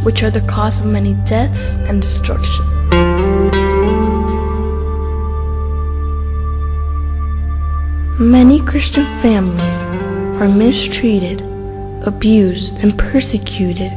which 0.04 0.22
are 0.22 0.30
the 0.30 0.42
cause 0.42 0.80
of 0.80 0.86
many 0.86 1.14
deaths 1.24 1.74
and 1.88 2.00
destruction. 2.00 2.64
Many 8.18 8.60
Christian 8.60 9.06
families 9.20 9.82
are 10.40 10.48
mistreated, 10.48 11.40
abused, 12.06 12.82
and 12.84 12.96
persecuted 12.96 13.92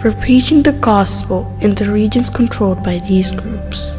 for 0.00 0.12
preaching 0.12 0.62
the 0.62 0.72
gospel 0.72 1.52
in 1.60 1.74
the 1.74 1.90
regions 1.90 2.30
controlled 2.30 2.84
by 2.84 2.98
these 2.98 3.32
groups. 3.32 3.97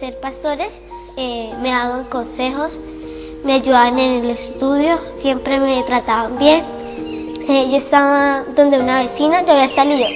Ser 0.00 0.18
pastores, 0.18 0.80
eh, 1.18 1.52
me 1.60 1.68
daban 1.68 2.04
consejos, 2.04 2.78
me 3.44 3.52
ayudaban 3.52 3.98
en 3.98 4.24
el 4.24 4.30
estudio, 4.30 4.98
siempre 5.20 5.60
me 5.60 5.82
trataban 5.82 6.38
bien. 6.38 6.64
Eh, 7.46 7.68
yo 7.70 7.76
estaba 7.76 8.42
donde 8.56 8.78
una 8.78 9.02
vecina, 9.02 9.42
yo 9.42 9.52
había 9.52 9.68
salido. 9.68 10.08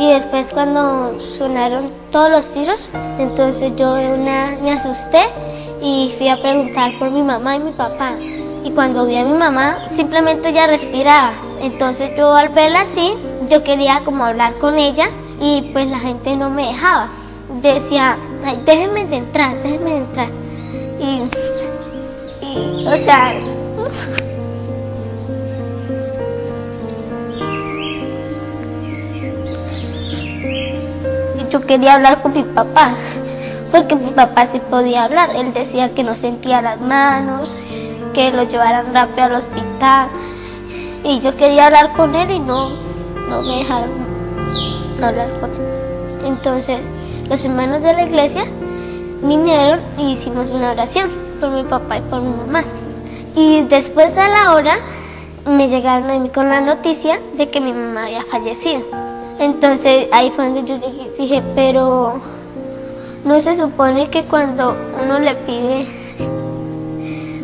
Y 0.00 0.12
después 0.12 0.52
cuando 0.52 1.08
sonaron 1.20 1.92
todos 2.10 2.28
los 2.28 2.52
tiros, 2.52 2.88
entonces 3.20 3.70
yo 3.76 3.92
una, 3.92 4.58
me 4.62 4.72
asusté 4.72 5.22
y 5.80 6.12
fui 6.18 6.28
a 6.28 6.42
preguntar 6.42 6.98
por 6.98 7.12
mi 7.12 7.22
mamá 7.22 7.54
y 7.54 7.60
mi 7.60 7.70
papá. 7.70 8.10
Y 8.64 8.70
cuando 8.72 9.06
vi 9.06 9.16
a 9.16 9.24
mi 9.24 9.34
mamá, 9.34 9.88
simplemente 9.88 10.48
ella 10.48 10.66
respiraba. 10.66 11.34
Entonces 11.62 12.10
yo 12.16 12.34
al 12.34 12.48
verla 12.48 12.80
así, 12.80 13.14
yo 13.48 13.62
quería 13.62 14.02
como 14.04 14.24
hablar 14.24 14.54
con 14.54 14.76
ella 14.76 15.08
y 15.40 15.70
pues 15.72 15.86
la 15.86 16.00
gente 16.00 16.36
no 16.36 16.50
me 16.50 16.66
dejaba. 16.66 17.08
Decía, 17.62 18.16
ay, 18.44 18.62
déjenme 18.64 19.06
de 19.06 19.16
entrar, 19.16 19.56
déjenme 19.60 19.90
de 19.90 19.96
entrar. 19.96 20.28
Y, 21.00 21.30
y 22.44 22.86
o 22.86 22.98
sea, 22.98 23.34
yo 31.50 31.60
quería 31.66 31.94
hablar 31.94 32.22
con 32.22 32.32
mi 32.32 32.42
papá, 32.42 32.94
porque 33.72 33.96
mi 33.96 34.10
papá 34.10 34.46
sí 34.46 34.60
podía 34.70 35.04
hablar. 35.04 35.30
Él 35.34 35.52
decía 35.52 35.92
que 35.94 36.04
no 36.04 36.16
sentía 36.16 36.62
las 36.62 36.80
manos, 36.80 37.54
que 38.14 38.30
lo 38.30 38.44
llevaran 38.44 38.94
rápido 38.94 39.24
al 39.24 39.34
hospital. 39.34 40.08
Y 41.02 41.20
yo 41.20 41.36
quería 41.36 41.66
hablar 41.66 41.92
con 41.96 42.14
él 42.14 42.30
y 42.30 42.38
no, 42.38 42.70
no 43.28 43.42
me 43.42 43.58
dejaron 43.58 43.90
hablar 45.02 45.28
con 45.40 45.50
él. 45.50 46.26
Entonces, 46.26 46.86
los 47.30 47.44
hermanos 47.44 47.80
de 47.80 47.92
la 47.92 48.02
iglesia 48.02 48.44
vinieron 49.22 49.78
y 49.96 50.12
hicimos 50.14 50.50
una 50.50 50.72
oración 50.72 51.08
por 51.38 51.50
mi 51.50 51.62
papá 51.62 51.98
y 51.98 52.00
por 52.00 52.20
mi 52.22 52.36
mamá. 52.36 52.64
Y 53.36 53.62
después 53.62 54.16
a 54.18 54.28
la 54.28 54.54
hora 54.54 54.76
me 55.46 55.68
llegaron 55.68 56.10
a 56.10 56.18
mí 56.18 56.28
con 56.30 56.48
la 56.48 56.60
noticia 56.60 57.20
de 57.36 57.48
que 57.48 57.60
mi 57.60 57.72
mamá 57.72 58.06
había 58.06 58.24
fallecido. 58.24 58.82
Entonces 59.38 60.08
ahí 60.10 60.32
fue 60.32 60.46
donde 60.46 60.64
yo 60.64 60.76
dije, 61.16 61.40
pero 61.54 62.20
no 63.24 63.40
se 63.40 63.56
supone 63.56 64.10
que 64.10 64.24
cuando 64.24 64.74
uno 65.00 65.20
le 65.20 65.36
pide, 65.36 65.86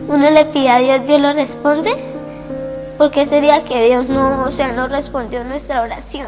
uno 0.09 0.31
le 0.31 0.47
pide 0.47 0.69
a 0.69 0.79
Dios, 0.81 1.07
Dios 1.07 1.21
lo 1.21 1.33
responde. 1.33 1.95
¿Por 2.99 3.13
qué 3.13 3.25
sería 3.27 3.63
que 3.63 3.87
Dios 3.87 4.09
no, 4.09 4.43
o 4.43 4.51
sea, 4.51 4.73
no 4.73 4.89
respondió 4.89 5.45
nuestra 5.45 5.83
oración? 5.83 6.27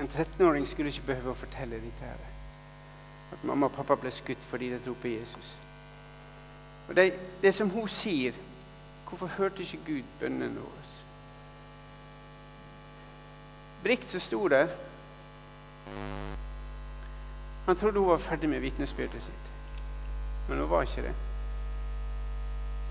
En 0.00 0.08
13-åring 0.08 0.66
skulle 0.66 0.90
ikke 0.92 1.06
behøve 1.06 1.30
å 1.30 1.38
fortelle 1.38 1.80
dette. 1.80 2.04
her. 2.04 2.24
At 3.32 3.44
mamma 3.44 3.66
og 3.66 3.72
pappa 3.72 3.96
ble 3.96 4.10
skutt 4.10 4.44
fordi 4.44 4.70
de 4.70 4.78
tror 4.84 4.94
på 5.02 5.08
Jesus. 5.08 5.56
Og 6.88 6.96
det, 6.96 7.12
det 7.42 7.54
som 7.54 7.70
hun 7.70 7.88
sier 7.88 8.32
Hvorfor 9.06 9.26
hørte 9.26 9.62
ikke 9.62 9.78
Gud 9.86 10.02
bønnene 10.20 10.60
våre? 10.60 10.86
Brikt 13.82 14.10
som 14.10 14.20
sto 14.20 14.48
der, 14.48 14.66
han 17.66 17.76
trodde 17.76 18.00
hun 18.00 18.08
var 18.08 18.18
ferdig 18.18 18.48
med 18.48 18.60
vitnesbyrdet 18.60 19.22
sitt. 19.22 19.52
Men 20.48 20.58
hun 20.58 20.70
var 20.70 20.82
ikke 20.82 21.02
det. 21.02 21.14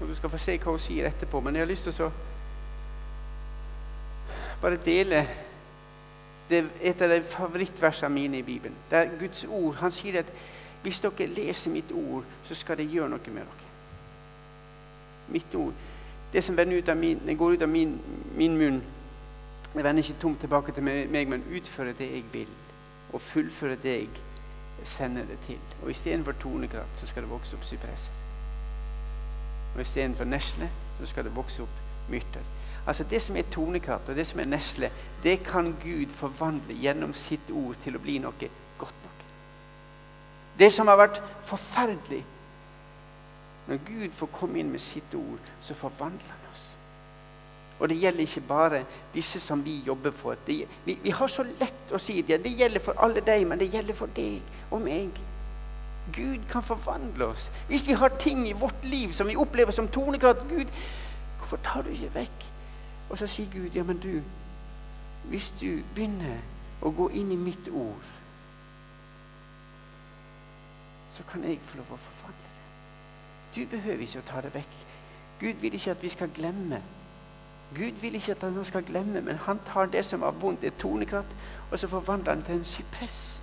Og 0.01 0.07
Du 0.07 0.15
skal 0.15 0.29
få 0.29 0.38
se 0.38 0.57
hva 0.57 0.71
hun 0.71 0.79
sier 0.79 1.07
etterpå, 1.07 1.39
men 1.39 1.55
jeg 1.55 1.62
har 1.65 1.69
lyst 1.71 1.88
til 1.89 2.03
å 2.03 2.12
bare 4.62 4.79
dele 4.85 5.25
det 6.49 6.57
er 6.57 6.67
et 6.81 7.01
av 7.01 7.09
de 7.09 7.21
favorittversene 7.25 8.13
mine 8.13 8.37
i 8.37 8.45
Bibelen. 8.45 8.77
Det 8.89 8.97
er 8.99 9.17
Guds 9.19 9.45
ord. 9.49 9.75
Han 9.75 9.91
sier 9.91 10.19
at 10.19 10.31
hvis 10.83 11.01
dere 11.01 11.27
leser 11.33 11.71
mitt 11.73 11.91
ord, 11.91 12.23
så 12.43 12.55
skal 12.55 12.77
det 12.77 12.91
gjøre 12.91 13.09
noe 13.09 13.33
med 13.33 13.41
dere. 13.41 13.71
Mitt 15.33 15.55
ord. 15.55 15.73
Det 16.33 16.43
som 16.43 16.59
ut 16.59 16.97
min, 16.97 17.21
det 17.25 17.37
går 17.37 17.51
ut 17.53 17.61
av 17.61 17.69
min, 17.69 17.99
min 18.35 18.57
munn, 18.57 18.81
det 19.73 19.83
vender 19.83 20.03
ikke 20.03 20.21
tomt 20.21 20.39
tilbake 20.39 20.71
til 20.71 20.83
meg, 20.83 21.27
men 21.27 21.43
utfører 21.51 21.93
det 21.93 22.11
jeg 22.11 22.23
vil, 22.31 22.49
og 23.13 23.21
fullfører 23.21 23.75
det 23.75 23.95
jeg 23.99 24.09
sender 24.83 25.25
det 25.25 25.39
til. 25.47 25.59
Og 25.83 25.89
Istedenfor 25.89 26.31
tornekratt 26.31 26.97
så 26.97 27.07
skal 27.07 27.23
det 27.23 27.31
vokse 27.31 27.55
opp 27.55 27.63
sypresser. 27.63 28.13
Og 29.75 29.81
istedenfor 29.81 30.23
nesle 30.23 30.69
så 30.99 31.05
skal 31.05 31.25
det 31.27 31.35
vokse 31.35 31.63
opp 31.63 31.81
myrter. 32.09 32.43
Altså 32.87 33.03
Det 33.03 33.21
som 33.21 33.37
er 33.37 33.41
tonekart, 33.51 34.09
og 34.09 34.15
det 34.15 34.27
som 34.27 34.39
er 34.39 34.49
nesle, 34.49 34.91
det 35.23 35.39
kan 35.43 35.75
Gud 35.83 36.11
forvandle 36.13 36.77
gjennom 36.77 37.13
sitt 37.13 37.51
ord 37.51 37.75
til 37.83 37.97
å 37.97 38.01
bli 38.01 38.19
noe 38.21 38.49
godt 38.77 39.03
nok. 39.03 39.23
Det 40.59 40.71
som 40.73 40.87
har 40.87 41.01
vært 41.01 41.21
forferdelig 41.43 42.23
Når 43.65 43.79
Gud 43.81 44.11
får 44.13 44.27
komme 44.29 44.59
inn 44.61 44.69
med 44.69 44.79
sitt 44.79 45.13
ord, 45.17 45.47
så 45.61 45.73
forvandler 45.73 46.29
han 46.29 46.51
oss. 46.51 46.65
Og 47.79 47.89
det 47.89 47.97
gjelder 47.97 48.21
ikke 48.21 48.43
bare 48.47 48.83
disse 49.13 49.39
som 49.41 49.63
vi 49.65 49.79
jobber 49.87 50.11
for. 50.13 50.37
Det, 50.45 50.67
vi, 50.85 50.99
vi, 51.01 51.09
har 51.09 51.27
så 51.27 51.41
lett 51.43 51.89
å 51.91 51.97
si 51.97 52.19
det. 52.21 52.43
Det 52.43 52.51
gjelder 52.53 52.83
for 52.85 53.01
alle 53.01 53.23
deg, 53.25 53.47
men 53.49 53.57
det 53.57 53.71
gjelder 53.73 53.97
for 53.97 54.13
deg 54.13 54.37
og 54.69 54.85
meg. 54.85 55.17
Gud 56.13 56.45
kan 56.51 56.63
forvandle 56.63 57.31
oss. 57.33 57.49
Hvis 57.67 57.87
vi 57.89 57.97
har 57.97 58.13
ting 58.21 58.45
i 58.45 58.53
vårt 58.53 58.85
liv 58.85 59.09
som 59.17 59.27
vi 59.27 59.35
opplever 59.35 59.73
som 59.73 59.89
tonekratt 59.89 60.45
Gud, 60.45 60.69
hvorfor 61.39 61.65
tar 61.65 61.81
du 61.81 61.89
ikke 61.89 62.13
vekk 62.19 62.45
og 63.09 63.17
så 63.17 63.27
sier 63.27 63.51
Gud, 63.51 63.69
ja, 63.75 63.83
men 63.83 64.00
du 64.00 64.21
Hvis 65.25 65.50
du 65.57 65.81
begynner 65.95 66.38
å 66.85 66.91
gå 66.93 67.07
inn 67.17 67.31
i 67.33 67.38
mitt 67.39 67.69
ord, 67.74 68.03
så 71.09 71.24
kan 71.31 71.43
jeg 71.43 71.57
få 71.65 71.79
lov 71.79 71.95
å 71.95 71.97
forvandle 71.97 72.51
det. 72.51 73.55
Du 73.55 73.71
behøver 73.71 74.03
ikke 74.05 74.21
å 74.21 74.27
ta 74.27 74.43
det 74.45 74.51
vekk. 74.53 74.75
Gud 75.39 75.63
vil 75.63 75.74
ikke 75.74 75.95
at 75.95 76.03
vi 76.03 76.12
skal 76.13 76.29
glemme. 76.35 76.81
Gud 77.74 77.97
vil 78.03 78.19
ikke 78.19 78.35
at 78.35 78.45
han 78.45 78.65
skal 78.65 78.85
glemme, 78.85 79.21
men 79.21 79.41
han 79.47 79.59
tar 79.65 79.89
det 79.89 80.05
som 80.05 80.21
var 80.21 80.38
vondt, 80.38 80.63
et 80.63 80.77
tonekratt, 80.77 81.35
og 81.71 81.79
så 81.79 81.89
forvandler 81.89 82.35
han 82.35 82.43
til 82.45 82.59
en 82.59 82.63
sypress. 82.63 83.41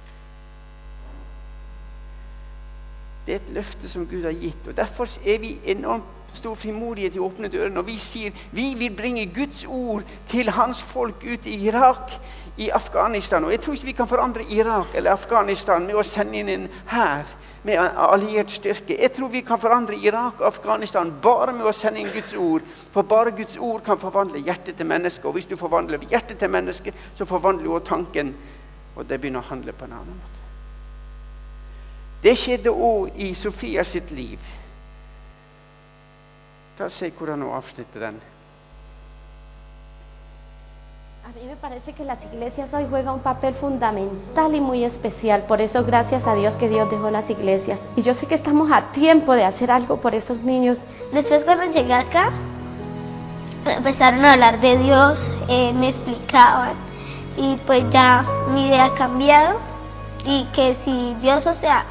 Det 3.27 3.35
er 3.35 3.43
et 3.43 3.55
løfte 3.59 3.89
som 3.89 4.07
Gud 4.07 4.23
har 4.23 4.39
gitt. 4.39 4.69
og 4.69 4.77
Derfor 4.77 5.09
er 5.27 5.39
vi 5.39 5.59
enormt 5.65 6.22
stor 6.33 6.55
frimodighet 6.57 7.17
i 7.17 7.23
åpne 7.23 7.51
dører 7.53 7.73
når 7.73 7.87
vi 7.87 7.99
sier 8.01 8.33
vi 8.53 8.73
vil 8.79 8.95
bringe 8.97 9.27
Guds 9.35 9.65
ord 9.69 10.03
til 10.31 10.51
hans 10.57 10.83
folk 10.83 11.25
ut 11.25 11.47
i 11.47 11.57
Irak, 11.69 12.13
i 12.57 12.69
Afghanistan. 12.71 13.45
Og 13.45 13.51
Jeg 13.51 13.61
tror 13.61 13.75
ikke 13.75 13.87
vi 13.87 13.93
kan 13.93 14.09
forandre 14.09 14.45
Irak 14.51 14.95
eller 14.95 15.13
Afghanistan 15.13 15.87
med 15.87 15.97
å 15.97 16.05
sende 16.05 16.39
inn 16.39 16.49
en 16.49 16.69
hær 16.93 17.31
med 17.65 17.79
alliert 17.79 18.51
styrke. 18.51 18.97
Jeg 19.01 19.13
tror 19.13 19.29
vi 19.29 19.41
kan 19.41 19.61
forandre 19.61 19.97
Irak 19.97 20.41
og 20.41 20.47
Afghanistan 20.47 21.13
bare 21.23 21.53
med 21.53 21.67
å 21.67 21.73
sende 21.73 22.01
inn 22.03 22.13
Guds 22.13 22.35
ord. 22.35 22.67
For 22.93 23.03
bare 23.03 23.33
Guds 23.37 23.57
ord 23.57 23.85
kan 23.87 23.99
forvandle 23.99 24.43
hjertet 24.43 24.77
til 24.77 24.87
mennesket. 24.87 25.27
Og 25.27 25.39
hvis 25.39 25.47
du 25.47 25.57
forvandler 25.57 26.03
hjertet 26.11 26.39
til 26.39 26.51
mennesket, 26.51 26.95
så 27.15 27.25
forvandler 27.25 27.65
du 27.65 27.75
også 27.75 27.87
tanken. 27.95 28.35
Og 28.97 29.07
det 29.09 29.21
begynner 29.21 29.41
å 29.41 29.51
handle 29.53 29.73
på 29.73 29.87
en 29.89 29.97
annen 30.01 30.19
måte. 30.19 30.43
Det 32.23 32.37
skjedde 32.39 32.71
òg 32.71 33.17
i 33.19 33.33
Sofias 33.35 33.97
liv. 34.11 34.39
Ta 36.79 36.85
og 36.85 36.93
Se 36.93 37.11
hvordan 37.11 37.43
hun 37.43 37.55
avslutter 37.55 38.01
den. 38.01 38.21
A 41.25 41.29
mí 41.29 41.47
me 41.47 41.57
parece 41.57 41.93
que 41.93 42.05
las 42.05 42.25
iglesias 42.25 42.75
hoy 42.75 42.87
juegan 42.91 43.15
un 43.15 43.21
papel 43.21 43.55
fundamental 43.55 44.55
y 44.55 44.61
muy 44.61 44.85
especial. 44.85 45.43
Por 45.43 45.61
eso, 45.61 45.85
gracias 45.85 46.27
a 46.27 46.35
Dios 46.35 46.57
que 46.57 46.69
Dios 46.69 46.91
dejó 46.91 47.11
las 47.11 47.31
iglesias. 47.31 47.89
Y 47.97 48.03
yo 48.03 48.13
sé 48.13 48.27
que 48.27 48.35
estamos 48.35 48.71
a 48.73 48.91
tiempo 48.93 49.35
de 49.35 49.45
hacer 49.45 49.71
algo 49.71 49.99
por 49.99 50.15
esos 50.15 50.43
niños. 50.43 50.81
Después 51.13 51.45
cuando 51.45 51.65
llegué 51.73 51.95
acá, 51.95 52.31
empezaron 53.67 54.25
a 54.25 54.33
hablar 54.33 54.61
de 54.61 54.77
Dios, 54.79 55.19
eh, 55.49 55.73
me 55.75 55.89
explicaban 55.89 56.73
y 57.37 57.57
pues 57.67 57.85
ya 57.91 58.25
mi 58.53 58.67
idea 58.67 58.87
ha 58.87 58.95
cambiado 58.95 59.59
y 60.27 60.45
que 60.55 60.75
si 60.75 61.15
Dios, 61.21 61.47
o 61.47 61.55
sea, 61.55 61.85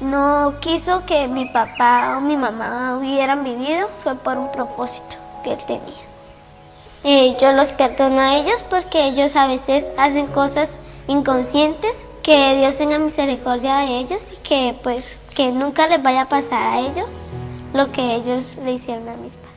no 0.00 0.54
quiso 0.60 1.04
que 1.06 1.28
mi 1.28 1.46
papá 1.46 2.16
o 2.16 2.20
mi 2.20 2.36
mamá 2.36 2.96
hubieran 2.98 3.44
vivido, 3.44 3.88
fue 4.02 4.14
por 4.14 4.38
un 4.38 4.50
propósito 4.52 5.16
que 5.42 5.52
él 5.52 5.58
tenía. 5.66 7.38
Yo 7.40 7.52
los 7.52 7.72
perdono 7.72 8.20
a 8.20 8.36
ellos 8.36 8.64
porque 8.68 9.06
ellos 9.06 9.36
a 9.36 9.46
veces 9.46 9.86
hacen 9.96 10.26
cosas 10.26 10.78
inconscientes, 11.06 12.04
que 12.22 12.56
Dios 12.58 12.76
tenga 12.76 12.98
misericordia 12.98 13.78
de 13.78 13.98
ellos 13.98 14.30
y 14.32 14.36
que 14.36 14.76
pues 14.82 15.16
que 15.34 15.50
nunca 15.52 15.86
les 15.86 16.02
vaya 16.02 16.22
a 16.22 16.28
pasar 16.28 16.62
a 16.62 16.80
ellos 16.80 17.06
lo 17.72 17.90
que 17.92 18.16
ellos 18.16 18.56
le 18.64 18.72
hicieron 18.72 19.08
a 19.08 19.16
mis 19.16 19.34
padres. 19.34 19.47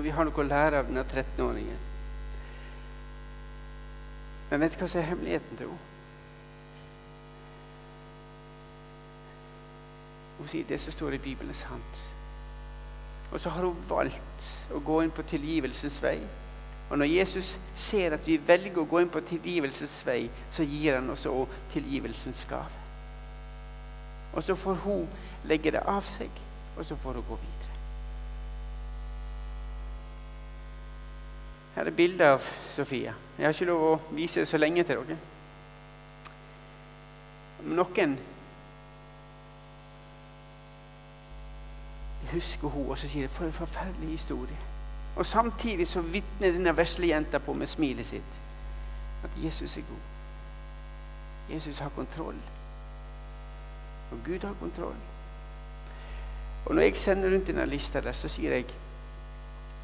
Tror 0.00 0.04
vi 0.08 0.16
har 0.16 0.24
noe 0.24 0.40
å 0.40 0.48
lære 0.48 0.78
av 0.80 0.86
denne 0.88 1.02
13-åringen. 1.04 1.80
Men 4.48 4.62
vet 4.62 4.72
du 4.72 4.80
hva 4.80 4.86
som 4.88 5.00
er 5.02 5.10
hemmeligheten 5.10 5.58
til 5.58 5.68
henne? 5.68 5.88
Hun 10.38 10.48
sier 10.48 10.64
det 10.64 10.78
som 10.80 10.96
står 10.96 11.18
i 11.18 11.20
Bibelen, 11.20 11.52
er 11.52 11.60
sant. 11.60 12.00
Og 13.28 13.42
så 13.44 13.52
har 13.52 13.66
hun 13.66 13.84
valgt 13.90 14.48
å 14.72 14.80
gå 14.80 15.02
inn 15.04 15.12
på 15.12 15.26
tilgivelsens 15.28 16.00
vei. 16.00 16.16
Og 16.88 16.96
når 16.98 17.12
Jesus 17.12 17.58
ser 17.76 18.16
at 18.16 18.24
vi 18.26 18.40
velger 18.40 18.80
å 18.80 18.88
gå 18.88 19.04
inn 19.04 19.12
på 19.12 19.20
tilgivelsens 19.20 20.00
vei, 20.08 20.22
så 20.50 20.64
gir 20.64 20.96
han 20.96 21.12
oss 21.12 21.28
også 21.28 21.60
tilgivelsens 21.76 22.46
gave. 22.48 22.86
Og 24.32 24.42
så 24.48 24.56
får 24.56 24.80
hun 24.86 25.04
legge 25.50 25.76
det 25.76 25.84
av 25.84 26.08
seg, 26.08 26.32
og 26.78 26.86
så 26.88 26.96
får 26.96 27.20
hun 27.20 27.28
gå 27.28 27.44
videre. 27.44 27.59
Her 31.74 31.86
er 31.86 31.96
bildet 31.96 32.26
av 32.26 32.42
Sofia. 32.70 33.14
Jeg 33.38 33.46
har 33.46 33.54
ikke 33.54 33.70
lov 33.70 33.84
å 33.86 34.00
vise 34.16 34.42
det 34.42 34.48
så 34.50 34.58
lenge 34.58 34.84
til 34.84 35.00
dere. 35.00 35.18
Noen 37.70 38.16
husker 42.32 42.68
hun, 42.68 42.90
og 42.90 42.98
så 42.98 43.08
sier 43.08 43.26
de, 43.26 43.32
for 43.32 43.46
en 43.46 43.52
forferdelig 43.52 44.10
historie. 44.10 44.58
Og 45.16 45.26
Samtidig 45.26 45.88
så 45.88 46.00
vitner 46.00 46.54
denne 46.54 46.76
vesle 46.76 47.10
jenta 47.10 47.38
på 47.42 47.54
med 47.54 47.68
smilet 47.68 48.06
sitt 48.06 48.40
at 49.24 49.30
Jesus 49.44 49.76
er 49.76 49.84
god. 49.88 51.54
Jesus 51.54 51.78
har 51.78 51.90
kontroll. 51.96 52.38
Og 54.12 54.18
Gud 54.24 54.46
har 54.46 54.54
kontroll. 54.60 54.96
Og 56.66 56.74
Når 56.74 56.82
jeg 56.82 56.96
sender 56.96 57.34
rundt 57.34 57.46
denne 57.46 57.66
lista, 57.66 58.00
der, 58.00 58.12
så 58.12 58.28
sier 58.28 58.54
jeg 58.54 58.64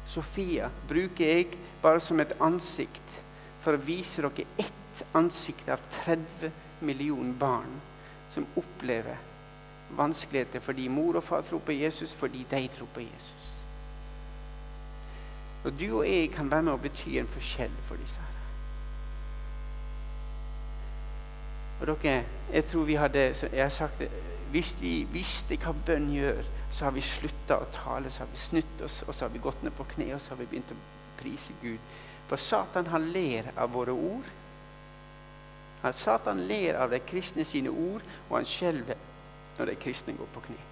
Sofia 0.07 0.69
bruker 0.87 1.25
jeg 1.25 1.57
bare 1.83 1.99
som 1.99 2.19
et 2.23 2.35
ansikt 2.41 3.17
for 3.63 3.75
å 3.75 3.83
vise 3.83 4.23
dere 4.23 4.47
ett 4.63 5.03
ansikt 5.17 5.67
av 5.69 5.83
30 6.03 6.51
millioner 6.87 7.35
barn 7.37 7.73
som 8.31 8.47
opplever 8.55 9.17
vanskeligheter 9.97 10.63
fordi 10.63 10.87
mor 10.87 11.19
og 11.19 11.23
far 11.23 11.41
tror 11.41 11.59
på 11.59 11.75
Jesus, 11.75 12.13
fordi 12.13 12.45
de 12.49 12.67
tror 12.67 12.87
på 12.93 13.03
Jesus. 13.03 13.53
Og 15.65 15.73
du 15.79 15.97
og 15.97 16.07
jeg 16.07 16.31
kan 16.31 16.51
være 16.51 16.63
med 16.63 16.73
å 16.73 16.81
bety 16.81 17.17
en 17.19 17.27
forskjell 17.27 17.73
for 17.87 17.99
disse 17.99 18.23
her. 18.23 18.33
Og 21.81 21.87
dere, 21.91 22.23
jeg 22.53 22.65
tror 22.65 22.87
vi 22.87 22.95
hadde, 22.95 23.25
jeg 23.51 23.61
har 23.61 23.73
sagt 23.73 23.99
det, 23.99 24.09
Hvis 24.51 24.75
vi 24.81 25.01
visste 25.11 25.57
hva 25.59 25.73
bønn 25.85 26.11
gjør, 26.13 26.43
så 26.71 26.87
har 26.87 26.93
vi 26.95 27.03
slutta 27.03 27.57
å 27.59 27.69
tale, 27.73 28.11
så 28.11 28.23
har 28.23 28.29
vi 28.31 28.39
snudd 28.39 28.83
oss, 28.85 29.01
og 29.07 29.15
så 29.15 29.25
har 29.25 29.33
vi 29.33 29.43
gått 29.43 29.63
ned 29.63 29.75
på 29.75 29.85
kne 29.95 30.13
og 30.15 30.21
så 30.23 30.33
har 30.33 30.41
vi 30.41 30.49
begynt 30.51 30.71
å 30.71 30.77
prise 31.19 31.55
Gud. 31.61 31.81
For 32.27 32.39
Satan 32.39 32.87
han 32.91 33.09
ler 33.13 33.51
av 33.55 33.71
våre 33.75 33.95
ord. 33.95 34.31
At 35.83 35.99
Satan 35.99 36.41
ler 36.47 36.79
av 36.79 36.91
de 36.91 36.99
kristne 37.05 37.45
sine 37.47 37.71
ord, 37.71 38.03
og 38.29 38.39
han 38.39 38.47
skjelver 38.47 38.97
når 39.57 39.71
de 39.71 39.77
kristne 39.81 40.15
går 40.17 40.31
på 40.33 40.43
kne. 40.47 40.63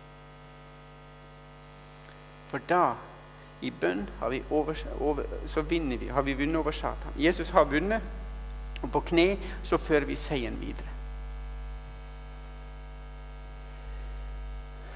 For 2.52 2.64
da, 2.70 2.96
i 3.66 3.72
bønn, 3.72 4.06
har 4.20 4.34
vi 4.34 4.42
over, 4.50 4.78
over, 5.00 5.30
vi, 5.70 6.10
har 6.12 6.26
vi 6.26 6.34
vunnet 6.34 6.60
over 6.60 6.76
Satan. 6.76 7.16
Jesus 7.18 7.50
har 7.56 7.70
vunnet, 7.72 8.04
og 8.82 8.92
på 8.92 9.02
kne 9.12 9.30
så 9.64 9.80
fører 9.82 10.06
vi 10.10 10.20
seieren 10.20 10.60
videre. 10.62 10.95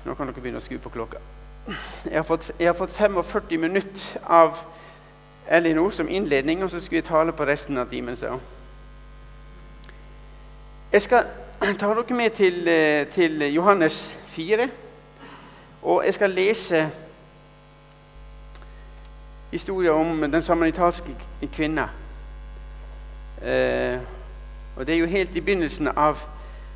Nå 0.09 0.15
kan 0.17 0.25
dere 0.25 0.41
begynne 0.41 0.57
å 0.57 0.63
skru 0.65 0.79
på 0.81 0.89
klokka. 0.89 1.19
Jeg 2.09 2.15
har 2.17 2.23
fått, 2.25 2.47
jeg 2.57 2.65
har 2.65 2.73
fått 2.73 2.91
45 2.97 3.59
minutter 3.61 4.21
av 4.25 4.57
Elinor 5.45 5.91
som 5.93 6.07
innledning, 6.09 6.63
og 6.63 6.71
så 6.71 6.79
skulle 6.81 7.03
jeg 7.03 7.05
tale 7.05 7.33
på 7.37 7.45
resten 7.45 7.77
av 7.77 7.91
timen. 7.91 8.15
Så. 8.17 8.39
Jeg 10.91 11.01
skal 11.01 11.27
ta 11.77 11.91
dere 11.93 12.15
med 12.17 12.33
til, 12.33 12.67
eh, 12.67 13.05
til 13.13 13.53
Johannes 13.53 14.17
4, 14.33 14.65
og 15.83 16.05
jeg 16.05 16.13
skal 16.13 16.33
lese 16.33 16.89
historien 19.51 19.93
om 19.93 20.31
den 20.31 20.41
samaritanske 20.41 21.13
kvinna. 21.53 21.89
Eh, 23.43 23.99
og 24.75 24.87
Det 24.87 24.95
er 24.95 24.99
jo 24.99 25.05
helt 25.05 25.35
i 25.35 25.41
begynnelsen 25.41 25.87
av, 25.87 26.17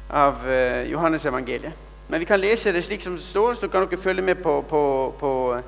av 0.10 0.50
eh, 0.50 0.92
Johannes 0.92 1.26
evangeliet. 1.26 1.74
Men 2.10 2.20
vi 2.20 2.26
kan 2.26 2.40
lese 2.40 2.74
det 2.74 2.84
slik 2.84 3.02
som 3.02 3.16
det 3.16 3.24
står, 3.24 3.54
så 3.54 3.68
kan 3.68 3.88
dere 3.88 4.02
følge 4.02 4.22
med 4.22 4.36
på, 4.36 4.62
på, 4.70 4.82
på, 5.20 5.62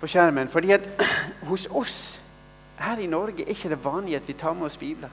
på 0.00 0.06
skjermen. 0.06 0.48
Fordi 0.48 0.70
at 0.70 0.88
hos 1.50 1.68
oss 1.70 2.20
her 2.78 2.98
i 2.98 3.06
Norge 3.06 3.42
er 3.42 3.54
ikke 3.54 3.68
det 3.68 3.84
vanlig 3.84 4.16
at 4.16 4.28
vi 4.28 4.32
tar 4.32 4.52
med 4.52 4.66
oss 4.66 4.76
bibler. 4.76 5.08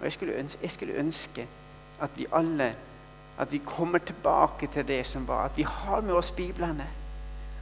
Og 0.00 0.04
jeg 0.04 0.12
skulle, 0.12 0.34
ønske, 0.34 0.58
jeg 0.62 0.70
skulle 0.70 0.94
ønske 0.94 1.46
at 2.00 2.10
vi 2.16 2.26
alle 2.32 2.74
at 3.38 3.52
vi 3.52 3.60
kommer 3.66 3.98
tilbake 3.98 4.68
til 4.72 4.88
det 4.88 5.06
som 5.06 5.28
var. 5.28 5.44
At 5.44 5.56
vi 5.56 5.62
har 5.62 6.00
med 6.00 6.14
oss 6.14 6.32
biblene. 6.32 6.86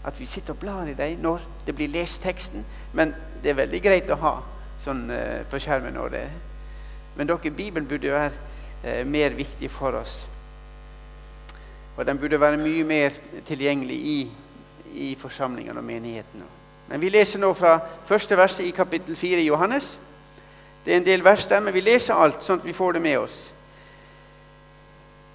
At 0.04 0.20
vi 0.20 0.26
sitter 0.26 0.52
og 0.52 0.58
blar 0.58 0.86
i 0.86 0.94
dem 0.94 1.18
når 1.18 1.40
det 1.66 1.74
blir 1.74 1.88
lest 1.88 2.22
teksten. 2.22 2.66
Men 2.92 3.14
det 3.42 3.50
er 3.50 3.54
veldig 3.54 3.82
greit 3.82 4.10
å 4.10 4.18
ha 4.20 4.34
sånn 4.80 5.10
uh, 5.10 5.42
på 5.50 5.60
skjermen. 5.60 5.94
Når 5.94 6.08
det. 6.08 6.24
Men 7.16 7.28
dere, 7.28 7.50
Bibelen 7.50 7.88
burde 7.88 8.08
jo 8.08 8.16
være 8.16 8.32
mer 8.82 9.34
viktig 9.36 9.68
for 9.70 9.98
oss. 9.98 10.22
Og 11.96 12.06
den 12.06 12.18
burde 12.18 12.40
være 12.40 12.56
mye 12.56 12.84
mer 12.84 13.16
tilgjengelig 13.44 13.96
i, 13.96 14.20
i 14.94 15.10
forsamlingene 15.20 15.82
og 15.82 15.84
menighetene. 15.84 16.46
Men 16.88 17.02
vi 17.02 17.10
leser 17.12 17.38
nå 17.42 17.52
fra 17.54 17.76
første 18.08 18.38
verset 18.38 18.66
i 18.66 18.72
kapittel 18.74 19.16
4 19.16 19.44
i 19.44 19.50
Johannes. 19.50 19.92
Det 20.84 20.94
er 20.94 20.96
en 20.96 21.06
del 21.06 21.24
vers 21.24 21.46
der, 21.46 21.60
men 21.60 21.74
vi 21.76 21.84
leser 21.84 22.16
alt, 22.16 22.40
sånn 22.42 22.62
at 22.62 22.66
vi 22.66 22.74
får 22.74 22.96
det 22.96 23.02
med 23.04 23.18
oss. 23.20 23.38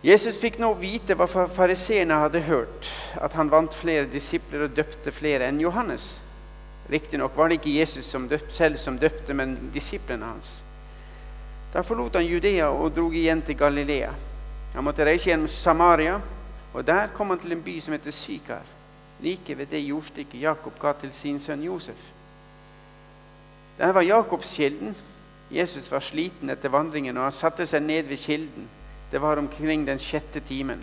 Jesus 0.06 0.42
fikk 0.42 0.60
nå 0.62 0.74
vite 0.82 1.16
hva 1.18 1.26
fariseerne 1.30 2.18
hadde 2.26 2.44
hørt, 2.50 2.90
at 3.22 3.38
han 3.38 3.50
vant 3.54 3.74
flere 3.74 4.10
disipler 4.10 4.66
og 4.66 4.76
døpte 4.76 5.14
flere 5.14 5.48
enn 5.48 5.62
Johannes. 5.62 6.20
Riktignok 6.90 7.38
var 7.38 7.50
det 7.50 7.62
ikke 7.62 7.78
Jesus 7.78 8.10
som 8.10 8.28
døpt, 8.30 8.52
selv 8.54 8.78
som 8.82 9.00
døpte, 9.02 9.34
men 9.34 9.56
disiplene 9.74 10.34
hans. 10.34 10.60
Da 11.76 11.84
forlot 11.84 12.16
han 12.16 12.24
Judea 12.24 12.70
og 12.72 12.94
dro 12.96 13.10
igjen 13.12 13.42
til 13.44 13.58
Galilea. 13.60 14.14
Han 14.78 14.84
måtte 14.88 15.04
reise 15.04 15.28
gjennom 15.28 15.50
Samaria, 15.52 16.22
og 16.72 16.86
der 16.88 17.10
kom 17.12 17.34
han 17.34 17.42
til 17.42 17.52
en 17.52 17.64
by 17.64 17.74
som 17.84 17.92
heter 17.92 18.16
Sykar, 18.16 18.64
like 19.20 19.58
ved 19.58 19.68
det 19.74 19.84
jordstykket 19.84 20.42
Jakob 20.42 20.80
ga 20.80 20.94
til 21.02 21.12
sin 21.12 21.40
sønn 21.40 21.64
Josef. 21.68 22.08
Der 23.78 23.92
var 23.92 24.08
Jakobs 24.08 24.56
kilden. 24.56 24.96
Jesus 25.52 25.92
var 25.92 26.00
sliten 26.00 26.50
etter 26.50 26.72
vandringen, 26.72 27.18
og 27.18 27.28
han 27.28 27.36
satte 27.36 27.68
seg 27.68 27.84
ned 27.84 28.08
ved 28.08 28.24
kilden. 28.24 28.70
Det 29.12 29.22
var 29.22 29.38
omkring 29.38 29.84
den 29.88 30.00
sjette 30.00 30.40
timen. 30.40 30.80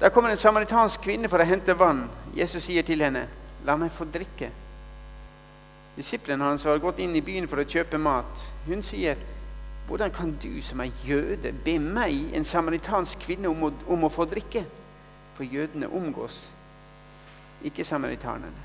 Der 0.00 0.08
kommer 0.08 0.30
en 0.30 0.36
samaritansk 0.36 1.02
kvinne 1.02 1.28
for 1.28 1.42
å 1.42 1.50
hente 1.50 1.74
vann. 1.78 2.06
Jesus 2.34 2.62
sier 2.62 2.82
til 2.82 3.02
henne, 3.02 3.26
'La 3.66 3.76
meg 3.76 3.90
få 3.90 4.04
drikke.' 4.04 4.61
Disiplene 5.96 6.44
hans 6.44 6.64
har 6.64 6.80
gått 6.80 6.98
inn 7.04 7.16
i 7.16 7.24
byen 7.24 7.48
for 7.48 7.60
å 7.60 7.68
kjøpe 7.68 7.98
mat. 8.00 8.52
Hun 8.66 8.82
sier, 8.82 9.16
'Hvordan 9.86 10.10
kan 10.10 10.32
du 10.42 10.60
som 10.62 10.80
er 10.80 10.90
jøde, 11.04 11.52
be 11.52 11.78
meg, 11.78 12.34
en 12.34 12.44
samaritansk 12.44 13.18
kvinne, 13.18 13.48
om 13.48 13.62
å, 13.62 13.72
om 13.88 14.04
å 14.04 14.08
få 14.08 14.24
drikke?' 14.24 14.64
For 15.34 15.44
jødene 15.44 15.88
omgås 15.88 16.52
ikke 17.64 17.84
samaritanerne. 17.84 18.62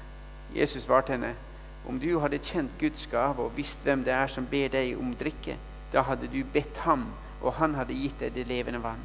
Jesus 0.56 0.84
svarte 0.84 1.12
henne, 1.12 1.36
Om 1.88 2.00
du 2.00 2.20
hadde 2.20 2.40
kjent 2.44 2.72
Guds 2.80 3.08
gave 3.08 3.40
og 3.40 3.54
visst 3.56 3.80
hvem 3.84 4.04
det 4.04 4.12
er 4.14 4.28
som 4.28 4.46
ber 4.46 4.68
deg 4.68 4.98
om 5.00 5.16
drikke, 5.16 5.56
da 5.94 6.02
hadde 6.02 6.28
du 6.28 6.44
bedt 6.44 6.78
ham, 6.78 7.06
og 7.42 7.54
han 7.54 7.76
hadde 7.76 7.94
gitt 7.94 8.20
deg 8.20 8.34
det 8.36 8.48
levende 8.48 8.82
vann. 8.84 9.00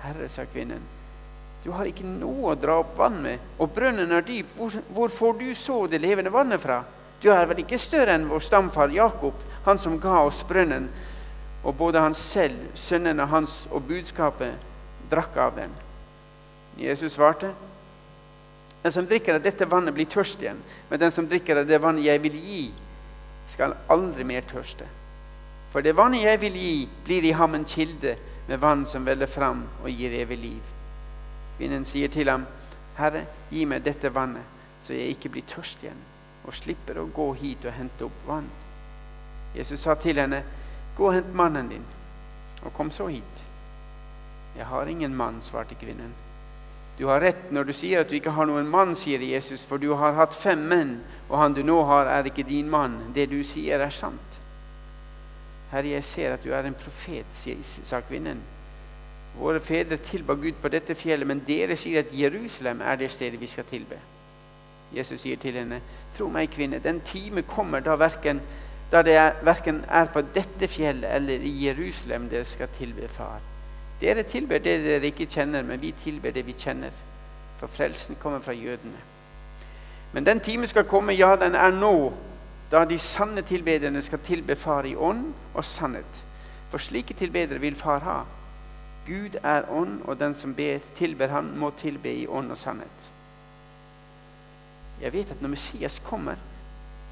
Herre, 0.00 0.28
sa 0.28 0.44
kvinnen, 0.48 0.80
du 1.64 1.70
har 1.76 1.88
ikke 1.88 2.08
noe 2.08 2.54
å 2.54 2.56
dra 2.56 2.78
opp 2.80 2.94
vann 2.96 3.18
med, 3.20 3.40
og 3.60 3.72
brønnen 3.76 4.12
er 4.16 4.24
dyp. 4.24 4.54
Hvor, 4.56 4.72
hvor 4.96 5.12
får 5.12 5.38
du 5.42 5.48
så 5.54 5.82
det 5.92 6.00
levende 6.00 6.32
vannet 6.32 6.62
fra? 6.62 6.80
Du 7.20 7.28
er 7.32 7.44
vel 7.50 7.60
ikke 7.60 7.78
større 7.80 8.14
enn 8.16 8.30
vår 8.30 8.40
stamfar 8.46 8.92
Jakob, 8.94 9.36
han 9.66 9.78
som 9.78 9.98
ga 10.00 10.22
oss 10.24 10.40
brønnen, 10.48 10.88
og 11.60 11.76
både 11.76 12.00
han 12.00 12.16
selv, 12.16 12.70
sønnene 12.72 13.28
hans 13.28 13.66
og 13.68 13.84
budskapet 13.90 14.56
drakk 15.12 15.36
av 15.36 15.58
den. 15.60 15.74
Jesus 16.80 17.18
svarte, 17.18 17.52
den 18.80 18.92
som 18.94 19.04
drikker 19.04 19.36
av 19.36 19.44
dette 19.44 19.68
vannet, 19.68 19.92
blir 19.92 20.08
tørst 20.08 20.40
igjen, 20.40 20.62
men 20.88 21.02
den 21.02 21.12
som 21.12 21.28
drikker 21.28 21.60
av 21.60 21.68
det 21.68 21.82
vannet 21.82 22.06
jeg 22.06 22.24
vil 22.24 22.40
gi, 22.40 22.64
skal 23.52 23.76
aldri 23.92 24.24
mer 24.24 24.46
tørste. 24.48 24.88
For 25.74 25.84
det 25.84 25.92
vannet 25.98 26.24
jeg 26.24 26.40
vil 26.40 26.56
gi, 26.56 26.74
blir 27.04 27.28
i 27.28 27.36
ham 27.36 27.58
en 27.58 27.68
kilde 27.68 28.16
med 28.48 28.62
vann 28.64 28.88
som 28.88 29.04
veller 29.04 29.28
fram 29.28 29.66
og 29.82 29.92
gir 29.92 30.16
evig 30.22 30.40
liv. 30.40 30.76
Kvinnen 31.60 31.84
sier 31.84 32.08
til 32.08 32.30
ham, 32.32 32.46
Herre, 32.96 33.26
gi 33.52 33.66
meg 33.68 33.82
dette 33.84 34.08
vannet, 34.16 34.46
så 34.80 34.94
jeg 34.96 35.12
ikke 35.12 35.28
blir 35.34 35.44
tørst 35.44 35.82
igjen, 35.84 35.98
og 36.48 36.56
slipper 36.56 37.02
å 37.02 37.10
gå 37.12 37.26
hit 37.36 37.66
og 37.68 37.74
hente 37.76 38.06
opp 38.06 38.22
vann. 38.24 38.46
Jesus 39.52 39.84
sa 39.84 39.92
til 40.00 40.16
henne, 40.22 40.40
Gå 40.96 41.06
og 41.10 41.14
hent 41.14 41.34
mannen 41.36 41.68
din, 41.68 41.84
og 42.64 42.72
kom 42.76 42.88
så 42.92 43.10
hit. 43.12 43.44
Jeg 44.56 44.66
har 44.72 44.88
ingen 44.88 45.12
mann, 45.16 45.42
svarte 45.44 45.76
kvinnen. 45.80 46.10
Du 46.96 47.06
har 47.08 47.20
rett 47.20 47.52
når 47.52 47.68
du 47.68 47.72
sier 47.76 48.00
at 48.02 48.08
du 48.08 48.16
ikke 48.16 48.32
har 48.36 48.48
noen 48.48 48.68
mann, 48.68 48.96
sier 48.96 49.20
Jesus, 49.20 49.62
for 49.64 49.80
du 49.80 49.92
har 50.00 50.16
hatt 50.16 50.36
fem 50.36 50.64
menn, 50.68 50.96
og 51.28 51.38
han 51.40 51.56
du 51.56 51.60
nå 51.64 51.78
har, 51.88 52.08
er 52.08 52.28
ikke 52.28 52.48
din 52.48 52.72
mann. 52.72 52.98
Det 53.16 53.28
du 53.30 53.38
sier, 53.44 53.80
er 53.84 53.92
sant. 53.92 54.40
Herre, 55.70 55.92
jeg 55.92 56.08
ser 56.08 56.34
at 56.38 56.44
du 56.44 56.56
er 56.56 56.68
en 56.68 56.76
profet, 56.76 57.44
sa 57.84 58.00
kvinnen. 58.08 58.40
Våre 59.38 59.60
fedre 59.60 59.96
tilba 59.96 60.34
Gud 60.34 60.58
på 60.62 60.68
dette 60.68 60.94
fjellet, 60.98 61.26
men 61.26 61.42
dere 61.46 61.76
sier 61.78 62.02
at 62.02 62.14
Jerusalem 62.14 62.80
er 62.82 62.98
det 63.00 63.10
stedet 63.10 63.40
vi 63.40 63.46
skal 63.46 63.64
tilbe. 63.68 63.98
Jesus 64.94 65.22
sier 65.22 65.38
til 65.38 65.54
henne, 65.54 65.78
tro 66.16 66.26
meg, 66.28 66.50
kvinne, 66.50 66.80
den 66.82 66.98
time 67.06 67.42
kommer 67.46 67.80
da 67.84 67.94
verken 67.98 68.40
da 68.90 69.04
det 69.06 69.14
er, 69.14 69.36
verken 69.46 69.84
er 69.86 70.08
på 70.10 70.22
dette 70.34 70.66
fjellet 70.66 71.12
eller 71.14 71.44
i 71.46 71.52
Jerusalem 71.62 72.26
dere 72.28 72.44
skal 72.44 72.68
tilbe 72.74 73.06
Far. 73.08 73.38
Dere 74.00 74.24
tilber 74.26 74.58
det 74.58 74.80
dere 74.82 75.12
ikke 75.12 75.28
kjenner, 75.30 75.62
men 75.62 75.78
vi 75.80 75.92
tilber 75.92 76.34
det 76.34 76.42
vi 76.46 76.56
kjenner. 76.58 76.90
For 77.60 77.70
frelsen 77.70 78.18
kommer 78.18 78.40
fra 78.42 78.52
jødene. 78.52 78.98
Men 80.12 80.26
den 80.26 80.40
time 80.40 80.66
skal 80.66 80.88
komme, 80.90 81.14
ja, 81.14 81.36
den 81.36 81.54
er 81.54 81.70
nå, 81.70 82.12
da 82.70 82.82
de 82.84 82.98
sanne 82.98 83.42
tilbederne 83.46 84.02
skal 84.02 84.18
tilbe 84.26 84.56
Far 84.56 84.88
i 84.88 84.96
ånd 84.96 85.28
og 85.54 85.64
sannhet. 85.64 86.24
For 86.70 86.82
slike 86.82 87.14
tilbedere 87.14 87.60
vil 87.60 87.76
Far 87.76 88.02
ha. 88.02 88.18
Gud 89.10 89.36
er 89.42 89.66
ånd, 89.70 90.02
og 90.04 90.20
den 90.20 90.34
som 90.34 90.54
ber, 90.54 90.78
tilber 90.94 91.28
Han, 91.28 91.58
må 91.58 91.70
tilbe 91.70 92.12
i 92.14 92.26
ånd 92.26 92.50
og 92.50 92.58
sannhet. 92.58 93.10
Jeg 95.00 95.12
vet 95.12 95.30
at 95.30 95.42
når 95.42 95.48
Messias 95.48 95.98
kommer, 96.04 96.36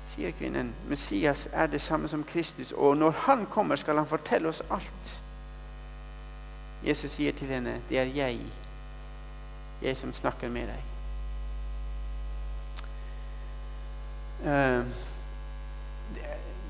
sier 0.08 0.30
kvinnen, 0.38 0.70
Messias 0.88 1.48
er 1.52 1.66
det 1.66 1.80
samme 1.80 2.08
som 2.08 2.24
Kristus, 2.24 2.72
og 2.72 2.96
når 2.96 3.10
han 3.26 3.46
kommer, 3.50 3.76
skal 3.76 3.96
han 3.98 4.06
fortelle 4.06 4.48
oss 4.48 4.62
alt. 4.70 5.22
Jesus 6.86 7.10
sier 7.10 7.32
til 7.32 7.46
henne, 7.46 7.80
'Det 7.88 7.98
er 7.98 8.04
jeg, 8.04 8.38
jeg 9.82 9.96
som 9.96 10.12
snakker 10.12 10.48
med 10.48 10.68
deg'. 10.68 10.84
Uh, 14.48 14.86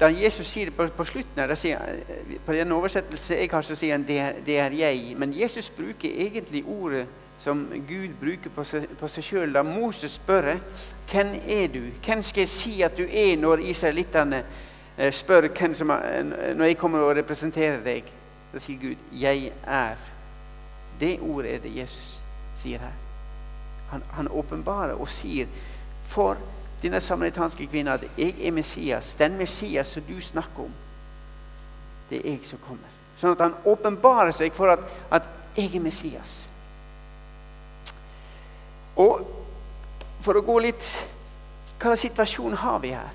da 0.01 0.09
Jesus 0.09 0.47
sier 0.47 0.71
det 0.71 0.77
på, 0.77 0.87
på 0.87 1.05
slutten 1.05 1.41
her, 1.43 1.87
på 2.47 2.53
den 2.53 2.73
oversettelse 2.73 3.35
jeg 3.35 3.51
har, 3.51 3.63
så 3.67 3.75
sier 3.75 3.97
han 3.97 4.07
det, 4.07 4.21
det 4.47 4.59
er 4.59 4.71
jeg'. 4.71 5.17
Men 5.19 5.33
Jesus 5.41 5.71
bruker 5.71 6.09
egentlig 6.09 6.65
ordet 6.67 7.07
som 7.39 7.67
Gud 7.89 8.09
bruker 8.21 8.51
på 8.51 8.65
seg, 8.65 8.87
på 8.99 9.09
sjøl. 9.09 9.53
Da 9.55 9.63
Moses 9.63 10.13
spør 10.19 10.59
hvem 11.11 11.35
er 11.49 11.67
du 11.67 11.81
Hvem 12.05 12.23
skal 12.23 12.41
jeg 12.41 12.49
si 12.49 12.83
at 12.83 12.99
du 12.99 13.03
er, 13.03 13.37
når 13.37 13.59
israelittene 13.59 14.45
eh, 14.99 15.13
spør 15.13 15.49
hvem 15.49 15.75
som 15.75 15.91
er, 15.91 16.23
når 16.55 16.65
jeg 16.65 16.79
kommer 16.79 16.99
og 16.99 17.17
representerer 17.17 17.83
deg, 17.85 18.05
så 18.53 18.59
sier 18.59 18.79
Gud 18.79 18.97
'Jeg 19.13 19.53
er'. 19.67 19.97
Det 21.01 21.19
ordet 21.21 21.55
er 21.55 21.59
det 21.59 21.77
Jesus 21.77 22.23
sier 22.57 22.79
her. 22.79 22.95
Han, 23.91 24.03
han 24.11 24.29
åpenbarer 24.29 24.93
og 24.93 25.09
sier 25.09 25.47
for 26.05 26.37
denne 26.83 27.01
samaritanske 27.01 27.67
kvinnen 27.67 27.95
at 27.95 28.05
'jeg 28.17 28.35
er 28.47 28.51
Messias'. 28.51 29.19
Den 29.19 29.37
Messias 29.37 29.87
som 29.87 30.03
du 30.03 30.21
snakker 30.21 30.59
om, 30.59 30.73
det 32.11 32.27
er 32.27 32.31
jeg 32.31 32.39
som 32.43 32.59
kommer. 32.59 32.89
Sånn 33.17 33.31
at 33.31 33.41
han 33.41 33.55
åpenbarer 33.65 34.31
seg 34.31 34.53
for 34.53 34.71
at, 34.71 34.79
at 35.11 35.23
'jeg 35.57 35.77
er 35.77 35.81
Messias'. 35.81 36.49
Og 38.97 39.27
for 40.21 40.35
å 40.35 40.41
gå 40.41 40.59
litt 40.59 41.09
Hva 41.79 41.95
slags 41.95 42.01
situasjon 42.01 42.55
har 42.55 42.79
vi 42.79 42.89
her? 42.89 43.13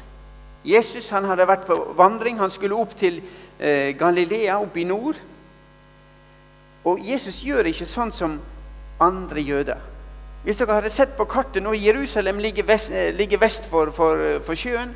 Jesus 0.64 1.10
han 1.10 1.26
hadde 1.28 1.48
vært 1.48 1.66
på 1.68 1.76
vandring. 1.98 2.38
Han 2.40 2.50
skulle 2.50 2.76
opp 2.80 2.96
til 2.96 3.22
eh, 3.60 3.92
Galilea, 4.00 4.56
opp 4.60 4.78
i 4.78 4.86
nord. 4.88 5.20
Og 6.88 7.00
Jesus 7.04 7.42
gjør 7.44 7.68
ikke 7.68 7.86
sånn 7.86 8.12
som 8.16 8.38
andre 9.04 9.44
jøder. 9.44 9.82
Hvis 10.44 10.58
dere 10.60 10.76
hadde 10.76 10.90
sett 10.92 11.14
på 11.16 11.24
kartet 11.32 11.64
nå, 11.64 11.72
Jerusalem 11.80 12.42
ligger 12.44 12.66
vest, 12.68 12.92
eh, 12.92 13.14
ligger 13.16 13.40
vest 13.40 13.70
for, 13.72 13.94
for, 13.96 14.20
for, 14.44 14.60
sjøen. 14.60 14.92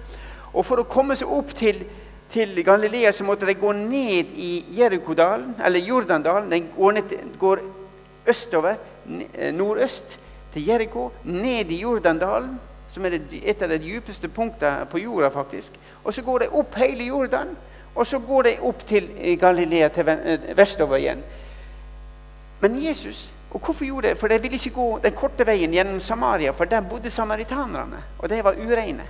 Og 0.51 0.65
for 0.67 0.81
å 0.81 0.88
komme 0.91 1.15
seg 1.15 1.31
opp 1.31 1.53
til, 1.55 1.86
til 2.31 2.51
Galilea 2.67 3.13
så 3.15 3.23
måtte 3.23 3.47
de 3.47 3.55
gå 3.55 3.71
ned 3.77 4.33
i 4.36 4.65
Jerikodalen, 4.75 5.53
eller 5.63 5.88
Jordandalen. 5.88 6.49
Den 6.51 6.67
går, 6.75 6.97
ned, 6.97 7.13
går 7.39 7.63
østover, 8.27 8.75
eh, 9.07 9.53
nordøst, 9.55 10.17
til 10.51 10.67
Jeriko, 10.67 11.12
ned 11.23 11.71
i 11.71 11.79
Jordandalen, 11.83 12.60
som 12.91 13.05
er 13.05 13.17
et 13.19 13.62
av 13.62 13.71
de 13.71 13.79
dypeste 13.83 14.27
punktene 14.27 14.88
på 14.91 14.99
jorda. 14.99 15.29
faktisk. 15.31 15.71
Og 16.03 16.13
Så 16.13 16.21
går 16.27 16.39
de 16.39 16.51
opp 16.51 16.75
hele 16.75 17.07
Jordan, 17.07 17.55
og 17.95 18.07
så 18.07 18.19
går 18.19 18.43
de 18.43 18.57
opp 18.62 18.86
til 18.88 19.07
Galilea, 19.39 19.88
til 19.88 20.10
eh, 20.10 20.57
vestover 20.57 20.97
igjen. 20.97 21.23
Men 22.60 22.79
Jesus 22.83 23.37
og 23.51 23.60
Hvorfor 23.60 23.86
gjorde 23.86 24.07
det? 24.07 24.17
For 24.17 24.27
de 24.27 24.41
ville 24.41 24.55
ikke 24.55 24.75
gå 24.75 24.99
den 25.03 25.13
korte 25.13 25.45
veien 25.47 25.71
gjennom 25.71 25.99
Samaria, 25.99 26.51
for 26.51 26.65
der 26.65 26.81
bodde 26.81 27.10
samaritanerne, 27.10 28.03
og 28.19 28.29
de 28.29 28.43
var 28.43 28.55
ureine. 28.67 29.05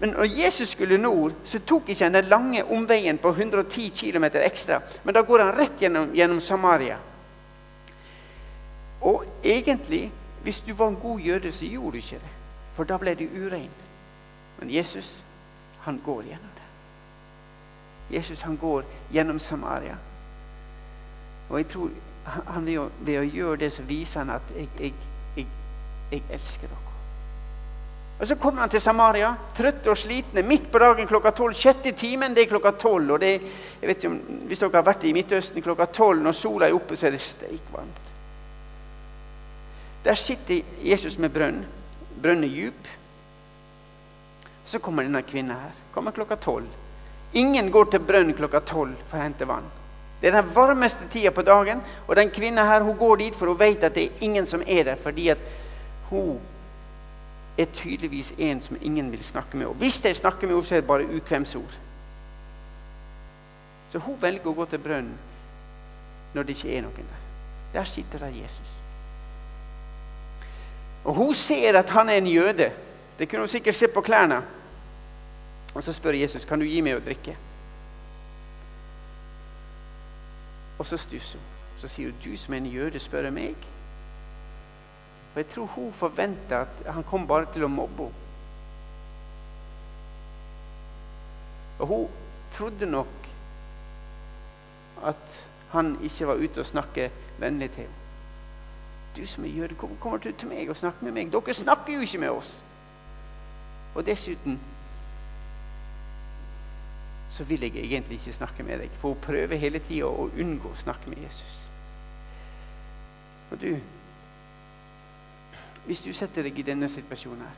Men 0.00 0.08
når 0.08 0.24
Jesus 0.24 0.68
skulle 0.68 0.98
nord, 0.98 1.32
så 1.44 1.58
tok 1.58 1.88
ikke 1.88 2.04
han 2.04 2.14
den 2.14 2.24
lange 2.24 2.64
omveien 2.64 3.18
på 3.18 3.28
110 3.28 3.88
km 3.96 4.24
ekstra, 4.24 4.80
men 5.04 5.14
da 5.14 5.20
går 5.22 5.44
han 5.44 5.58
rett 5.58 5.78
gjennom, 5.78 6.10
gjennom 6.14 6.40
Samaria. 6.40 6.96
Og 9.00 9.24
egentlig, 9.44 10.12
hvis 10.42 10.60
du 10.60 10.74
var 10.74 10.88
en 10.88 10.96
god 10.96 11.20
jøde, 11.20 11.52
så 11.52 11.64
gjorde 11.64 11.90
du 11.90 11.96
ikke 11.96 12.18
det. 12.18 12.32
For 12.74 12.84
da 12.84 12.98
ble 12.98 13.14
du 13.14 13.24
urein. 13.46 13.70
Men 14.58 14.70
Jesus, 14.70 15.24
han 15.80 16.00
går 16.04 16.22
gjennom 16.22 16.50
det. 16.56 16.68
Jesus 18.16 18.42
han 18.42 18.56
går 18.56 18.84
gjennom 19.12 19.38
Samaria. 19.38 19.96
Og 21.50 21.58
jeg 21.58 21.68
tror 21.68 21.90
han 22.24 22.66
ved 22.66 22.78
å, 22.78 22.86
ved 23.02 23.18
å 23.20 23.26
gjøre 23.26 23.64
det, 23.64 23.72
så 23.74 23.82
viser 23.86 24.22
han 24.22 24.36
at 24.36 24.54
jeg, 24.56 24.68
jeg, 24.78 24.94
jeg, 25.36 25.46
jeg 26.12 26.24
elsker 26.30 26.70
dere. 26.70 26.92
Og 28.22 28.28
Så 28.28 28.36
kommer 28.38 28.62
han 28.62 28.70
til 28.70 28.80
Samaria, 28.80 29.32
trøtte 29.56 29.90
og 29.90 29.98
slitne, 29.98 30.44
midt 30.46 30.68
på 30.70 30.78
dagen 30.78 31.08
klokka 31.10 31.32
tolv. 31.34 31.56
Sjette 31.58 31.90
timen, 31.98 32.36
det 32.36 32.44
er 32.44 32.52
klokka 32.52 32.70
tolv. 32.78 33.16
Og 33.16 33.24
hvis 33.82 34.62
dere 34.62 34.76
har 34.76 34.86
vært 34.86 35.08
i 35.08 35.14
Midtøsten 35.16 35.64
klokka 35.64 35.88
tolv, 35.90 36.22
når 36.22 36.36
sola 36.38 36.68
er 36.68 36.76
oppe, 36.76 36.94
så 36.94 37.08
er 37.08 37.16
det 37.16 37.22
steikvarmt. 37.24 38.12
Der 40.04 40.14
sitter 40.14 40.62
Jesus 40.86 41.18
med 41.18 41.34
brønn. 41.34 41.64
Brønnen 42.22 42.46
er 42.46 42.54
djup. 42.54 42.94
Så 44.70 44.78
kommer 44.78 45.02
denne 45.02 45.24
kvinnen 45.26 45.58
her. 45.58 45.74
Kommer 45.90 46.14
klokka 46.14 46.38
tolv. 46.38 46.70
Ingen 47.34 47.70
går 47.74 47.90
til 47.90 48.06
brønn 48.06 48.34
klokka 48.38 48.62
tolv 48.62 49.02
for 49.08 49.18
å 49.18 49.24
hente 49.24 49.50
vann. 49.50 49.66
Det 50.22 50.30
er 50.30 50.40
den 50.40 50.54
varmeste 50.54 51.08
tida 51.10 51.30
på 51.34 51.42
dagen, 51.42 51.82
og 52.06 52.16
den 52.16 52.30
kvinna 52.30 52.64
her, 52.64 52.82
hun 52.82 52.96
går 52.96 53.16
dit 53.16 53.36
for 53.36 53.50
hun 53.50 53.58
vet 53.58 53.82
at 53.82 53.94
det 53.94 54.04
er 54.04 54.20
ingen 54.20 54.46
som 54.46 54.62
er 54.66 54.84
der. 54.84 54.94
fordi 54.94 55.28
at 55.28 55.38
hun 56.10 56.40
er 57.58 57.64
tydeligvis 57.64 58.34
en 58.38 58.62
som 58.62 58.76
ingen 58.82 59.12
vil 59.12 59.24
snakke 59.24 59.56
med. 59.56 59.66
Og 59.66 59.74
hvis 59.74 60.00
de 60.00 60.14
snakker 60.14 60.46
med 60.46 60.54
henne, 60.54 60.66
så 60.66 60.74
er 60.74 60.80
det 60.80 60.86
bare 60.86 61.16
ukvemsord. 61.16 61.78
Så 63.88 63.98
hun 63.98 64.16
velger 64.22 64.46
å 64.46 64.54
gå 64.54 64.64
til 64.64 64.78
brønnen 64.78 65.18
når 66.32 66.42
det 66.42 66.56
ikke 66.56 66.76
er 66.76 66.86
noen 66.86 67.10
der. 67.10 67.24
Der 67.74 67.84
sitter 67.84 68.18
der 68.18 68.32
Jesus. 68.42 68.70
Og 71.04 71.14
hun 71.14 71.34
ser 71.34 71.78
at 71.78 71.90
han 71.90 72.08
er 72.08 72.22
en 72.22 72.26
jøde. 72.26 72.70
Det 73.18 73.28
kunne 73.28 73.44
hun 73.44 73.48
sikkert 73.48 73.76
se 73.76 73.88
på 73.88 74.00
klærne. 74.00 74.42
Og 75.74 75.82
så 75.82 75.92
spør 75.92 76.16
Jesus 76.16 76.44
kan 76.44 76.60
du 76.60 76.64
gi 76.64 76.80
meg 76.80 76.96
å 76.96 77.04
drikke. 77.04 77.36
Og 80.78 80.86
så 80.86 80.96
stusser 80.96 81.38
hun. 81.38 81.48
Så 81.78 81.88
sier 81.88 82.10
hun 82.10 82.20
du 82.24 82.36
som 82.38 82.54
er 82.54 82.62
en 82.62 82.66
jøde, 82.70 82.98
spør 83.02 83.30
meg. 83.30 83.56
Og 85.32 85.36
jeg 85.40 85.46
tror 85.54 85.66
hun 85.66 85.92
forventa 85.92 86.60
at 86.66 86.82
han 86.94 87.04
kom 87.08 87.26
bare 87.26 87.48
til 87.52 87.64
å 87.64 87.72
mobbe 87.72 88.08
henne. 88.08 88.18
Og 91.82 91.88
hun 91.88 92.08
trodde 92.52 92.86
nok 92.86 93.28
at 95.02 95.46
han 95.72 95.96
ikke 96.04 96.26
var 96.28 96.34
ute 96.38 96.60
og 96.60 96.66
snakke 96.66 97.08
vennlig 97.40 97.70
til 97.70 97.88
henne. 97.88 97.98
Du 99.16 99.26
som 99.26 99.44
er 99.44 99.48
jøde, 99.48 99.74
hvorfor 99.74 99.96
kommer 100.00 100.18
du 100.18 100.30
til 100.32 100.48
meg 100.48 100.70
og 100.70 100.76
snakker 100.76 101.04
med 101.04 101.12
meg? 101.12 101.32
Dere 101.32 101.54
snakker 101.54 101.94
jo 101.94 102.00
ikke 102.00 102.18
med 102.18 102.30
oss. 102.30 102.64
Og 103.94 104.06
dessuten 104.06 104.60
så 107.32 107.44
vil 107.48 107.60
jeg 107.64 107.76
egentlig 107.76 108.18
ikke 108.20 108.32
snakke 108.32 108.62
med 108.62 108.82
deg, 108.82 108.90
for 109.00 109.14
hun 109.14 109.22
prøver 109.24 109.56
hele 109.56 109.80
tida 109.80 110.04
å 110.04 110.28
unngå 110.36 110.68
å 110.68 110.80
snakke 110.82 111.08
med 111.08 111.22
Jesus. 111.24 111.68
Og 113.50 113.60
du 113.60 113.76
Hvis 115.82 116.04
du 116.04 116.12
setter 116.14 116.46
deg 116.46 116.58
i 116.58 116.62
denne 116.62 116.86
situasjonen 116.88 117.40
her, 117.42 117.56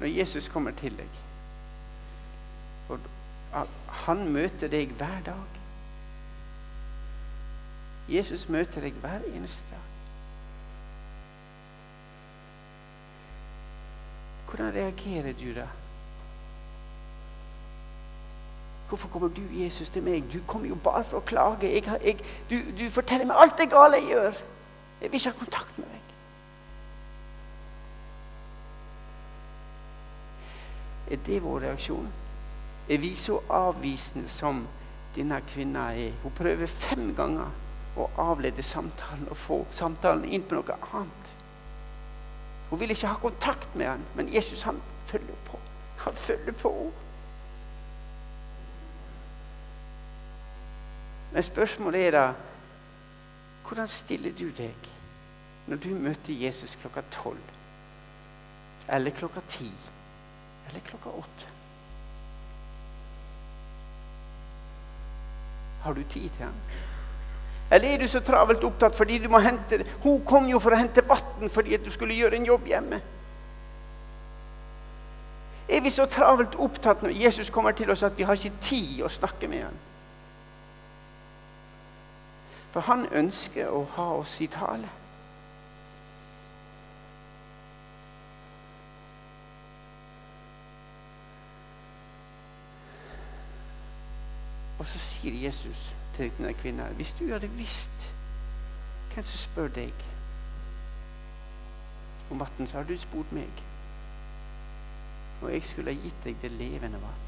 når 0.00 0.12
Jesus 0.12 0.48
kommer 0.48 0.70
til 0.78 0.94
deg 0.94 1.16
og 2.88 3.00
Han 4.04 4.28
møter 4.32 4.68
deg 4.68 4.92
hver 4.98 5.22
dag. 5.24 5.56
Jesus 8.08 8.48
møter 8.48 8.84
deg 8.84 9.00
hver 9.02 9.24
eneste 9.32 9.64
dag. 9.70 9.86
Hvordan 14.46 14.74
reagerer 14.74 15.32
du 15.40 15.48
da? 15.56 15.66
Hvorfor 18.88 19.08
kommer 19.08 19.28
du, 19.28 19.42
Jesus, 19.50 19.90
til 19.90 20.02
meg? 20.02 20.24
Du 20.32 20.38
kommer 20.46 20.68
jo 20.68 20.74
bare 20.74 21.04
for 21.04 21.18
å 21.18 21.26
klage. 21.26 21.66
Jeg, 21.74 21.84
jeg, 22.04 22.18
du, 22.50 22.60
du, 22.78 22.84
forteller 22.90 23.26
meg 23.26 23.40
alt 23.42 23.58
det 23.58 23.70
gale 23.70 23.98
jeg 23.98 24.12
gjør. 24.12 24.42
Jeg 25.00 25.10
vil 25.12 25.20
ikke 25.20 25.32
ha 25.32 25.38
kontakt 25.38 25.78
med 25.78 25.88
deg. 25.90 26.02
Er 31.10 31.22
det 31.26 31.42
vår 31.42 31.60
reaksjon? 31.66 32.06
Er 32.88 32.98
vi 33.02 33.14
så 33.18 33.40
avvisende 33.50 34.30
som 34.30 34.62
denne 35.16 35.40
kvinna 35.50 35.88
er? 35.94 36.14
Hun 36.22 36.34
prøver 36.38 36.70
fem 36.70 37.10
ganger 37.18 37.50
å 37.98 38.06
avlede 38.22 38.62
samtalen 38.62 39.26
og 39.30 39.38
få 39.40 39.58
samtalen 39.74 40.28
inn 40.30 40.46
på 40.46 40.58
noe 40.58 40.78
annet. 40.92 41.32
Hun 42.70 42.80
vil 42.80 42.94
ikke 42.94 43.10
ha 43.10 43.18
kontakt 43.22 43.74
med 43.74 43.90
han, 43.90 44.06
men 44.14 44.30
Jesus 44.34 44.62
han 44.66 44.78
følger 45.06 45.42
på. 45.50 45.58
Han 46.06 46.22
følger 46.28 46.54
på 46.62 46.72
henne. 46.78 47.05
Men 51.32 51.42
spørsmålet 51.42 52.06
er 52.06 52.10
da 52.10 52.26
hvordan 53.66 53.88
stiller 53.90 54.32
du 54.38 54.46
deg 54.56 54.90
når 55.66 55.76
du 55.82 55.88
møter 55.98 56.34
Jesus 56.38 56.76
klokka 56.80 57.02
tolv? 57.10 57.52
Eller 58.88 59.10
klokka 59.10 59.40
ti? 59.48 59.70
Eller 60.68 60.80
klokka 60.86 61.10
åtte? 61.10 61.48
Har 65.82 65.92
du 65.92 66.02
tid 66.02 66.30
til 66.30 66.44
ham? 66.44 66.54
Eller 67.70 67.88
er 67.88 67.98
du 67.98 68.06
så 68.08 68.20
travelt 68.20 68.64
opptatt 68.64 68.94
fordi 68.94 69.18
du 69.18 69.28
må 69.28 69.40
hente 69.42 69.80
Hun 70.02 70.22
kom 70.26 70.46
jo 70.46 70.60
for 70.62 70.74
å 70.74 70.78
hente 70.78 71.02
vann 71.06 71.50
fordi 71.50 71.74
at 71.74 71.84
du 71.84 71.90
skulle 71.90 72.14
gjøre 72.14 72.38
en 72.38 72.46
jobb 72.46 72.66
hjemme. 72.70 73.00
Er 75.68 75.82
vi 75.82 75.90
så 75.90 76.06
travelt 76.06 76.54
opptatt 76.62 77.02
når 77.02 77.16
Jesus 77.18 77.50
kommer 77.50 77.74
til 77.74 77.90
oss 77.90 78.06
at 78.06 78.14
vi 78.18 78.22
har 78.22 78.38
ikke 78.38 78.62
tid 78.62 79.02
å 79.02 79.10
snakke 79.10 79.50
med 79.50 79.66
ham? 79.66 79.78
For 82.76 82.84
han 82.84 83.06
ønsker 83.08 83.70
å 83.72 83.86
ha 83.94 84.04
oss 84.18 84.34
i 84.44 84.46
tale. 84.52 84.90
Og 94.76 94.84
så 94.84 95.00
sier 95.00 95.38
Jesus 95.40 95.86
til 96.18 96.28
denne 96.36 96.52
kvinnen 96.60 97.00
Hvis 97.00 97.14
du 97.16 97.24
hadde 97.32 97.48
visst 97.56 98.10
hvem 99.14 99.24
som 99.24 99.40
spør 99.40 99.72
deg 99.80 100.04
om 102.28 102.44
vann, 102.44 102.66
så 102.68 102.82
har 102.82 102.84
du 102.84 102.92
spurt 103.00 103.32
meg. 103.32 103.64
Og 105.40 105.48
jeg 105.54 105.64
skulle 105.64 105.96
ha 105.96 106.04
gitt 106.04 106.28
deg 106.28 106.36
det 106.44 106.52
levende 106.58 107.00
vann. 107.00 107.25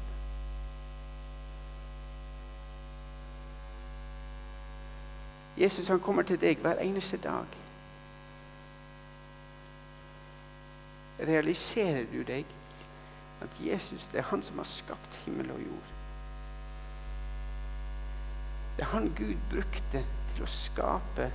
Jesus 5.59 5.87
han 5.87 5.99
kommer 5.99 6.23
til 6.23 6.39
deg 6.39 6.61
hver 6.63 6.79
eneste 6.79 7.17
dag. 7.17 7.57
Realiserer 11.19 12.05
du 12.13 12.21
deg 12.23 12.47
at 13.43 13.59
Jesus 13.63 14.07
det 14.11 14.21
er 14.21 14.29
han 14.31 14.43
som 14.43 14.61
har 14.61 14.67
skapt 14.67 15.19
himmel 15.25 15.51
og 15.51 15.59
jord? 15.59 15.91
Det 18.77 18.85
er 18.85 18.91
han 18.93 19.11
Gud 19.17 19.35
brukte 19.51 20.05
til 20.31 20.45
å 20.45 20.51
skape 20.51 21.27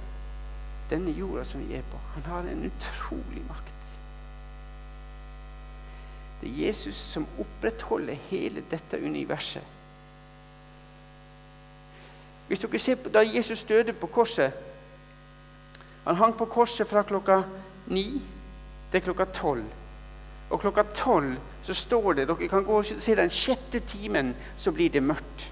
denne 0.88 1.12
jorda 1.12 1.44
som 1.44 1.60
vi 1.60 1.76
er 1.76 1.84
på. 1.90 2.00
Han 2.14 2.28
har 2.30 2.48
en 2.48 2.64
utrolig 2.70 3.44
makt. 3.48 3.72
Det 6.40 6.48
er 6.48 6.66
Jesus 6.66 6.96
som 6.96 7.26
opprettholder 7.40 8.16
hele 8.30 8.64
dette 8.70 9.00
universet. 9.00 9.64
Hvis 12.48 12.60
dere 12.60 12.78
ser 12.78 13.00
på 13.00 13.08
Da 13.08 13.22
Jesus 13.24 13.64
døde 13.64 13.92
på 13.92 14.06
korset 14.06 14.52
Han 16.04 16.16
hang 16.16 16.34
på 16.36 16.44
korset 16.44 16.88
fra 16.88 17.02
klokka 17.02 17.42
ni 17.86 18.20
til 18.92 19.02
klokka 19.02 19.24
tolv. 19.24 19.64
Og 20.50 20.60
klokka 20.60 20.82
tolv 20.94 21.38
så 21.64 21.74
står 21.74 22.12
det 22.12 22.28
Dere 22.28 22.48
kan 22.48 22.64
gå 22.64 22.76
og 22.78 22.84
se 22.84 23.16
den 23.16 23.32
sjette 23.32 23.80
timen, 23.80 24.34
så 24.56 24.72
blir 24.72 24.92
det 24.92 25.02
mørkt. 25.02 25.48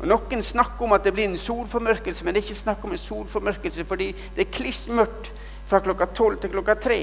Og 0.00 0.08
Noen 0.10 0.42
snakker 0.42 0.86
om 0.86 0.94
at 0.96 1.04
det 1.04 1.12
blir 1.14 1.28
en 1.28 1.38
solformørkelse, 1.38 2.24
men 2.24 2.34
det 2.34 2.40
er 2.40 2.48
ikke 2.48 2.62
snakk 2.62 2.84
om 2.84 2.94
en 2.94 2.98
solformørkelse, 2.98 3.84
fordi 3.84 4.08
det 4.36 4.46
er 4.46 4.54
kliss 4.54 4.88
mørkt 4.90 5.32
fra 5.70 5.78
klokka 5.82 6.08
tolv 6.14 6.40
til 6.40 6.50
klokka 6.50 6.74
tre. 6.74 7.00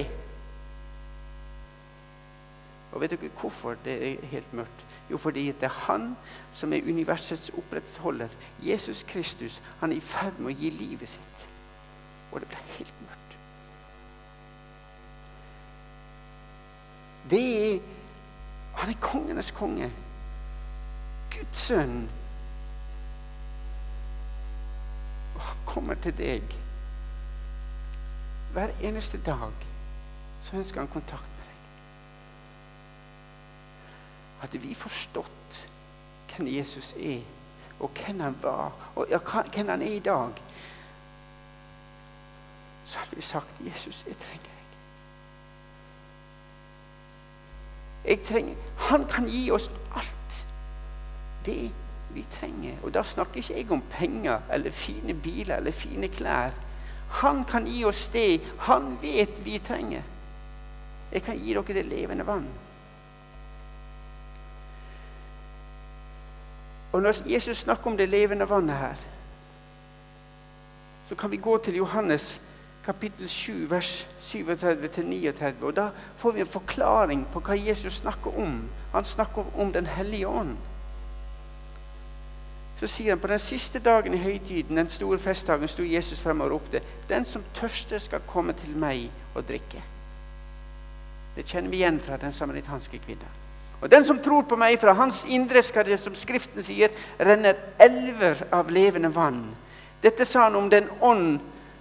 Og 2.91 3.01
vet 3.01 3.11
dere 3.13 3.29
hvorfor 3.39 3.75
det 3.85 3.95
er 4.07 4.27
helt 4.31 4.53
mørkt? 4.53 4.85
Jo, 5.11 5.17
fordi 5.17 5.45
det 5.51 5.63
er 5.63 5.75
han 5.85 6.17
som 6.53 6.73
er 6.73 6.81
universets 6.81 7.51
opprettholder. 7.57 8.27
Jesus 8.65 9.03
Kristus. 9.03 9.61
Han 9.79 9.91
er 9.91 9.97
i 9.97 9.99
ferd 9.99 10.39
med 10.39 10.53
å 10.53 10.57
gi 10.57 10.69
livet 10.73 11.09
sitt. 11.09 11.45
Og 12.31 12.41
det 12.41 12.49
ble 12.49 12.61
helt 12.77 13.01
mørkt. 13.05 13.37
Det 17.29 17.45
er 17.75 17.79
Han 18.79 18.89
er 18.89 18.99
kongenes 19.01 19.51
konge. 19.51 19.89
Guds 21.33 21.57
sønn. 21.59 22.05
Og 25.35 25.41
han 25.41 25.57
kommer 25.65 25.99
til 25.99 26.15
deg 26.15 26.55
hver 28.53 28.71
eneste 28.81 29.19
dag. 29.25 29.67
Så 30.39 30.55
ønsker 30.57 30.79
han 30.79 30.87
kontakt 30.87 31.38
hadde 34.39 34.61
vi 34.61 34.73
forstått 34.73 35.69
hvem 36.29 36.47
Jesus 36.47 36.93
er, 36.93 37.21
og 37.79 37.91
hvem 37.95 38.19
han 38.19 38.37
var, 38.41 38.71
og 38.95 39.07
hvem 39.07 39.67
han 39.67 39.81
er 39.81 39.95
i 39.97 39.99
dag, 39.99 40.33
så 42.85 42.99
hadde 42.99 43.15
vi 43.15 43.21
sagt 43.21 43.55
'Jesus, 43.59 44.03
jeg 44.07 44.17
trenger 44.17 44.43
deg'. 44.43 44.59
Jeg 48.05 48.19
trenger, 48.23 48.55
han 48.77 49.05
kan 49.05 49.27
gi 49.27 49.51
oss 49.51 49.71
alt 49.95 50.47
det 51.45 51.71
vi 52.13 52.25
trenger. 52.31 52.77
Og 52.83 52.93
da 52.93 53.03
snakker 53.03 53.37
ikke 53.37 53.57
jeg 53.57 53.71
om 53.71 53.83
penger 53.91 54.39
eller 54.51 54.71
fine 54.71 55.13
biler 55.13 55.55
eller 55.55 55.71
fine 55.71 56.07
klær. 56.07 56.51
Han 57.21 57.43
kan 57.45 57.67
gi 57.67 57.83
oss 57.85 58.09
det 58.09 58.41
han 58.59 58.97
vet 59.01 59.45
vi 59.45 59.59
trenger. 59.59 60.01
Jeg 61.11 61.23
kan 61.25 61.37
gi 61.37 61.53
dere 61.53 61.73
det 61.73 61.85
levende 61.85 62.25
vann. 62.27 62.47
Og 66.91 67.01
når 67.01 67.29
Jesus 67.29 67.57
snakker 67.57 67.91
om 67.91 67.97
det 67.97 68.09
levende 68.09 68.49
vannet 68.49 68.75
her, 68.75 68.95
så 71.09 71.15
kan 71.15 71.31
vi 71.31 71.37
gå 71.37 71.57
til 71.57 71.75
Johannes 71.75 72.41
kapittel 72.85 73.29
7, 73.29 73.69
vers 73.69 74.07
37-39. 74.19 75.53
Og 75.61 75.75
Da 75.75 75.89
får 76.17 76.31
vi 76.31 76.39
en 76.39 76.45
forklaring 76.45 77.27
på 77.33 77.39
hva 77.39 77.57
Jesus 77.57 77.93
snakker 77.93 78.37
om. 78.37 78.63
Han 78.93 79.05
snakker 79.05 79.45
om 79.57 79.73
Den 79.73 79.85
hellige 79.85 80.27
ånd. 80.27 80.57
Så 82.79 82.87
sier 82.87 83.11
han 83.11 83.19
på 83.19 83.27
den 83.27 83.39
siste 83.39 83.79
dagen 83.79 84.13
i 84.13 84.17
høytiden, 84.23 84.77
den 84.77 84.89
store 84.89 85.19
festdagen, 85.19 85.67
sto 85.67 85.83
Jesus 85.83 86.21
frem 86.21 86.41
og 86.41 86.51
ropte:" 86.51 86.81
Den 87.09 87.25
som 87.25 87.43
tørster, 87.53 87.97
skal 87.97 88.19
komme 88.27 88.53
til 88.53 88.77
meg 88.77 89.11
og 89.35 89.47
drikke. 89.47 89.83
Det 91.35 91.45
kjenner 91.45 91.69
vi 91.69 91.77
igjen 91.77 91.99
fra 91.99 92.17
den 92.17 92.31
samaritanske 92.31 92.97
kvinnen. 92.97 93.48
Og 93.81 93.91
den 93.91 94.03
som 94.03 94.19
tror 94.19 94.43
på 94.43 94.57
meg, 94.59 94.79
fra 94.79 94.93
hans 94.97 95.23
indre 95.31 95.61
skal 95.63 95.87
det, 95.87 95.99
som 96.01 96.15
Skriften 96.17 96.65
sier, 96.65 96.91
renner 97.19 97.59
elver 97.79 98.43
av 98.51 98.71
levende 98.71 99.11
vann. 99.15 99.45
Dette 100.03 100.27
sa 100.27 100.47
han 100.47 100.57
om 100.59 100.69
den 100.71 100.89
ånd 100.99 101.39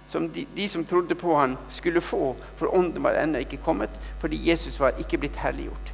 som 0.09 0.25
de, 0.33 0.45
de 0.55 0.65
som 0.67 0.85
trodde 0.85 1.15
på 1.15 1.35
han 1.37 1.57
skulle 1.69 2.01
få, 2.01 2.33
for 2.57 2.75
ånden 2.75 3.03
var 3.03 3.19
ennå 3.19 3.43
ikke 3.43 3.61
kommet, 3.63 3.93
fordi 4.21 4.39
Jesus 4.49 4.79
var 4.79 4.97
ikke 4.99 5.19
blitt 5.21 5.37
herliggjort. 5.37 5.93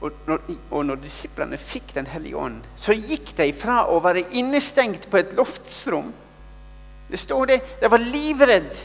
Og 0.00 0.12
når, 0.26 0.42
og 0.70 0.84
når 0.86 1.00
disiplene 1.02 1.56
fikk 1.58 1.94
Den 1.94 2.06
hellige 2.06 2.36
ånd, 2.38 2.60
så 2.78 2.94
gikk 2.94 3.32
de 3.34 3.48
fra 3.56 3.80
å 3.90 3.96
være 3.98 4.28
innestengt 4.38 5.08
på 5.10 5.18
et 5.18 5.32
loftsrom 5.34 6.12
Det 7.10 7.18
står 7.18 7.46
det. 7.50 7.56
De 7.80 7.90
var 7.90 8.04
livredd 8.04 8.76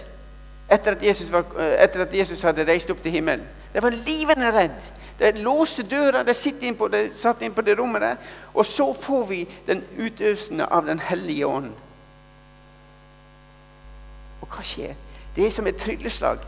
etter 0.71 0.95
var, 1.29 1.43
etter 1.83 2.05
at 2.05 2.13
Jesus 2.15 2.41
hadde 2.47 2.65
reist 2.65 2.89
opp 2.89 3.01
til 3.03 3.11
himmelen. 3.11 3.43
De 3.73 3.81
var 3.81 3.95
livende 4.05 4.51
redd. 4.53 4.89
De 5.17 5.31
låste 5.41 5.83
døra, 5.83 6.23
de 6.23 6.33
satt 6.33 6.63
inn, 6.63 6.77
på 6.77 6.87
det, 6.93 7.07
satt 7.17 7.41
inn 7.41 7.53
på 7.53 7.65
det 7.65 7.77
rommet 7.79 8.01
der. 8.01 8.33
Og 8.53 8.65
så 8.65 8.91
får 8.93 9.25
vi 9.29 9.43
den 9.67 9.83
utøvende 9.97 10.69
av 10.69 10.85
Den 10.85 10.99
hellige 10.99 11.47
ånd. 11.47 11.71
Og 14.41 14.49
hva 14.49 14.65
skjer? 14.65 14.97
Det 15.35 15.47
er 15.47 15.53
som 15.53 15.67
et 15.67 15.79
trylleslag 15.81 16.43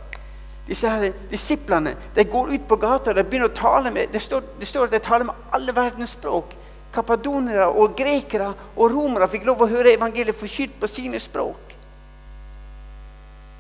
disse 0.68 0.90
her 0.90 1.12
disiplene 1.30 1.94
de 2.16 2.24
går 2.26 2.56
ut 2.56 2.68
på 2.68 2.78
gata 2.82 3.12
og 3.12 3.20
de 3.20 3.24
begynner 3.24 3.52
å 3.52 3.58
tale 3.58 3.92
med 3.94 4.10
Det 4.14 4.22
står, 4.22 4.44
det 4.60 4.68
står 4.68 4.88
at 4.88 4.96
de 4.96 5.02
taler 5.06 5.28
med 5.30 5.52
alle 5.54 5.76
verdens 5.76 6.16
språk. 6.18 6.56
Kapadonere 6.96 7.68
og 7.68 7.96
grekere 7.98 8.54
og 8.76 8.92
romere 8.94 9.30
fikk 9.30 9.46
lov 9.46 9.62
å 9.62 9.70
høre 9.70 9.94
evangeliet 9.94 10.38
forkynt 10.38 10.80
på 10.80 10.90
sine 10.90 11.20
språk. 11.20 11.76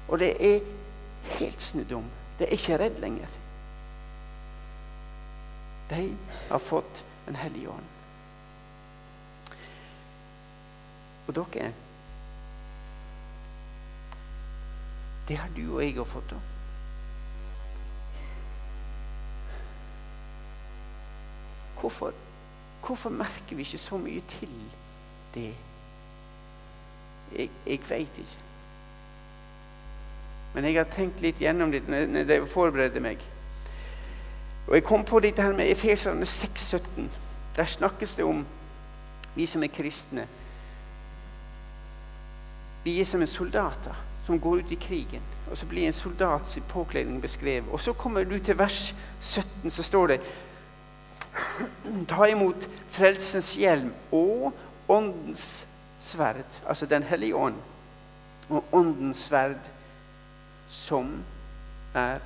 Og 0.09 0.21
det 0.21 0.31
er 0.39 0.61
helt 1.37 1.61
snudd 1.61 1.91
om. 1.97 2.05
De 2.39 2.45
er 2.47 2.55
ikke 2.55 2.79
redd 2.79 3.01
lenger. 3.03 3.41
De 5.89 6.17
har 6.49 6.59
fått 6.59 7.05
Den 7.25 7.35
hellige 7.35 7.69
ånd. 7.69 7.87
Og 11.27 11.35
dere 11.35 11.71
Det 15.27 15.37
har 15.41 15.49
du 15.55 15.63
og 15.73 15.81
jeg 15.81 15.97
òg 15.97 16.05
fått. 16.05 16.35
Også. 16.35 16.55
Hvorfor, 21.79 22.13
hvorfor 22.85 23.09
merker 23.09 23.55
vi 23.55 23.61
ikke 23.61 23.77
så 23.77 23.97
mye 23.97 24.21
til 24.27 24.53
det? 25.33 25.53
Jeg, 27.35 27.49
jeg 27.65 27.79
veit 27.89 28.17
ikke. 28.17 28.43
Men 30.53 30.63
jeg 30.63 30.77
har 30.77 30.87
tenkt 30.93 31.21
litt 31.21 31.41
gjennom 31.41 31.73
det 31.73 31.83
når 31.89 32.31
jeg 32.31 32.47
forberedte 32.47 33.01
meg. 33.03 33.21
Og 34.67 34.75
jeg 34.75 34.83
kom 34.83 35.05
på 35.05 35.19
dette 35.19 35.41
her 35.41 35.53
med 35.53 35.71
Efeserne 35.71 36.25
6,17. 36.25 37.09
Der 37.55 37.65
snakkes 37.65 38.15
det 38.15 38.25
om 38.25 38.45
vi 39.35 39.45
som 39.45 39.63
er 39.63 39.67
kristne. 39.67 40.27
Vi 42.83 42.99
er 42.99 43.05
som 43.05 43.21
en 43.21 43.27
soldater 43.27 44.05
som 44.25 44.39
går 44.39 44.55
ut 44.55 44.71
i 44.71 44.75
krigen. 44.75 45.21
Og 45.51 45.57
så 45.57 45.65
blir 45.65 45.87
en 45.87 45.93
soldats 45.93 46.59
påkledning 46.69 47.21
beskrevet. 47.21 47.69
Og 47.71 47.79
så 47.79 47.93
kommer 47.93 48.23
du 48.23 48.39
til 48.39 48.57
vers 48.57 48.95
17, 49.19 49.69
så 49.69 49.83
står 49.83 50.07
det 50.07 50.19
Ta 52.07 52.25
imot 52.31 52.69
frelsens 52.89 53.55
hjelm 53.59 53.91
og 54.11 54.53
åndens 54.87 55.67
sverd, 56.01 56.61
altså 56.67 56.85
Den 56.85 57.03
hellige 57.03 57.35
ånd, 57.35 57.55
og 58.49 58.63
åndens 58.71 59.17
sverd, 59.17 59.69
som 60.67 61.11
er 61.93 62.19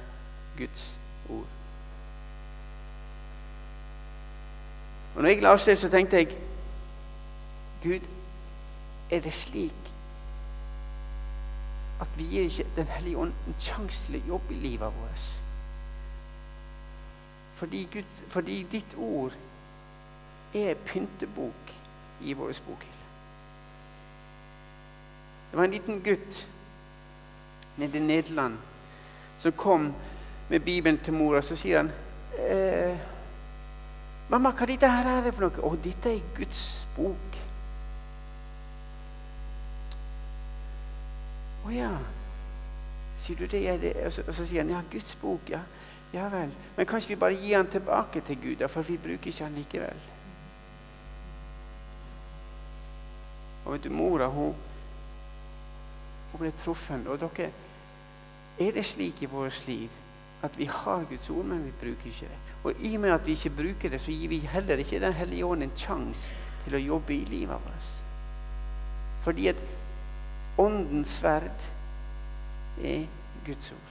Guds 0.57 0.99
ord. 1.29 1.58
Og 5.15 5.21
når 5.21 5.29
jeg 5.29 5.41
leste 5.41 5.71
det, 5.71 5.77
så 5.77 5.89
tenkte 5.89 6.17
jeg 6.17 6.37
Gud, 7.83 8.07
er 9.11 9.19
det 9.19 9.33
slik 9.33 9.93
at 12.01 12.07
vi 12.17 12.23
gir 12.23 12.41
ikke 12.41 12.65
Den 12.75 12.87
hellige 12.87 13.17
ånd 13.17 13.33
en 13.47 13.55
sjanse 13.59 14.05
til 14.05 14.19
å 14.19 14.27
jobbe 14.27 14.53
i 14.55 14.59
livet 14.63 14.99
vårt? 15.01 15.27
Fordi, 17.59 17.87
Gud, 17.91 18.23
fordi 18.27 18.61
ditt 18.71 18.95
ord 18.97 19.35
er 20.55 20.79
pyntebok 20.85 21.73
i 22.21 22.33
vår 22.33 22.53
bokhylle. 22.67 23.05
Det 25.51 25.57
var 25.57 25.63
en 25.63 25.71
liten 25.71 26.01
gutt 26.01 26.47
nede 27.77 27.97
i 27.97 28.01
Nederland 28.01 28.57
som 29.37 29.51
kom 29.51 29.93
med 30.49 30.59
Bibelen 30.59 30.97
til 30.97 31.13
mora. 31.13 31.41
Så 31.41 31.55
sier 31.55 31.77
han 31.77 31.91
eh, 32.39 32.97
'Mamma, 34.29 34.51
hva 34.51 34.65
dette 34.65 34.89
her 34.89 35.07
er 35.09 35.31
for 35.31 35.47
noe?' 35.47 35.63
'Å, 35.65 35.75
dette 35.83 36.13
er 36.13 36.21
Guds 36.37 36.87
bok.' 36.95 37.37
'Å 41.65 41.73
ja, 41.73 41.91
sier 43.17 43.37
du 43.37 43.47
det?' 43.47 43.81
det? 43.81 43.95
Og, 44.05 44.11
så, 44.13 44.23
og 44.27 44.33
så 44.35 44.45
sier 44.45 44.61
han 44.61 44.69
'Ja, 44.69 44.81
Guds 44.91 45.15
bok', 45.21 45.49
ja. 45.49 45.63
Ja 46.13 46.29
vel. 46.29 46.49
Men 46.77 46.85
kanskje 46.85 47.13
vi 47.13 47.19
bare 47.21 47.37
gir 47.37 47.57
han 47.57 47.67
tilbake 47.69 48.21
til 48.25 48.37
Gud, 48.41 48.67
for 48.69 48.81
vi 48.81 48.97
bruker 48.97 49.27
ikke 49.27 49.43
han 49.43 49.53
likevel. 49.53 49.99
Og 53.65 53.73
vet 53.73 53.83
du, 53.83 53.89
Mora 53.89 54.27
hun, 54.27 54.55
hun 56.31 56.41
ble 56.41 56.51
truffet. 56.63 57.07
Og 57.07 57.19
dere, 57.19 57.51
er 58.59 58.71
det 58.71 58.85
slik 58.85 59.21
i 59.21 59.29
vårt 59.29 59.67
liv 59.67 59.89
at 60.41 60.57
vi 60.57 60.65
har 60.65 61.05
Guds 61.09 61.29
ord, 61.29 61.45
men 61.45 61.65
vi 61.65 61.71
bruker 61.81 62.09
ikke 62.09 62.31
det? 62.31 62.48
Og 62.69 62.85
i 62.85 62.93
og 62.95 63.01
med 63.01 63.15
at 63.15 63.25
vi 63.25 63.33
ikke 63.37 63.55
bruker 63.57 63.93
det, 63.93 64.01
så 64.03 64.13
gir 64.13 64.29
vi 64.29 64.39
heller 64.45 64.81
ikke 64.81 64.99
Den 65.01 65.13
hellige 65.17 65.45
ånd 65.45 65.65
en 65.65 65.75
sjanse 65.77 66.35
til 66.63 66.75
å 66.77 66.83
jobbe 66.83 67.15
i 67.15 67.25
livet 67.29 67.65
vårt. 67.65 67.91
Fordi 69.25 69.47
at 69.49 69.61
åndens 70.59 71.17
sverd 71.19 71.69
er 72.83 73.07
Guds 73.45 73.71
ord 73.71 73.89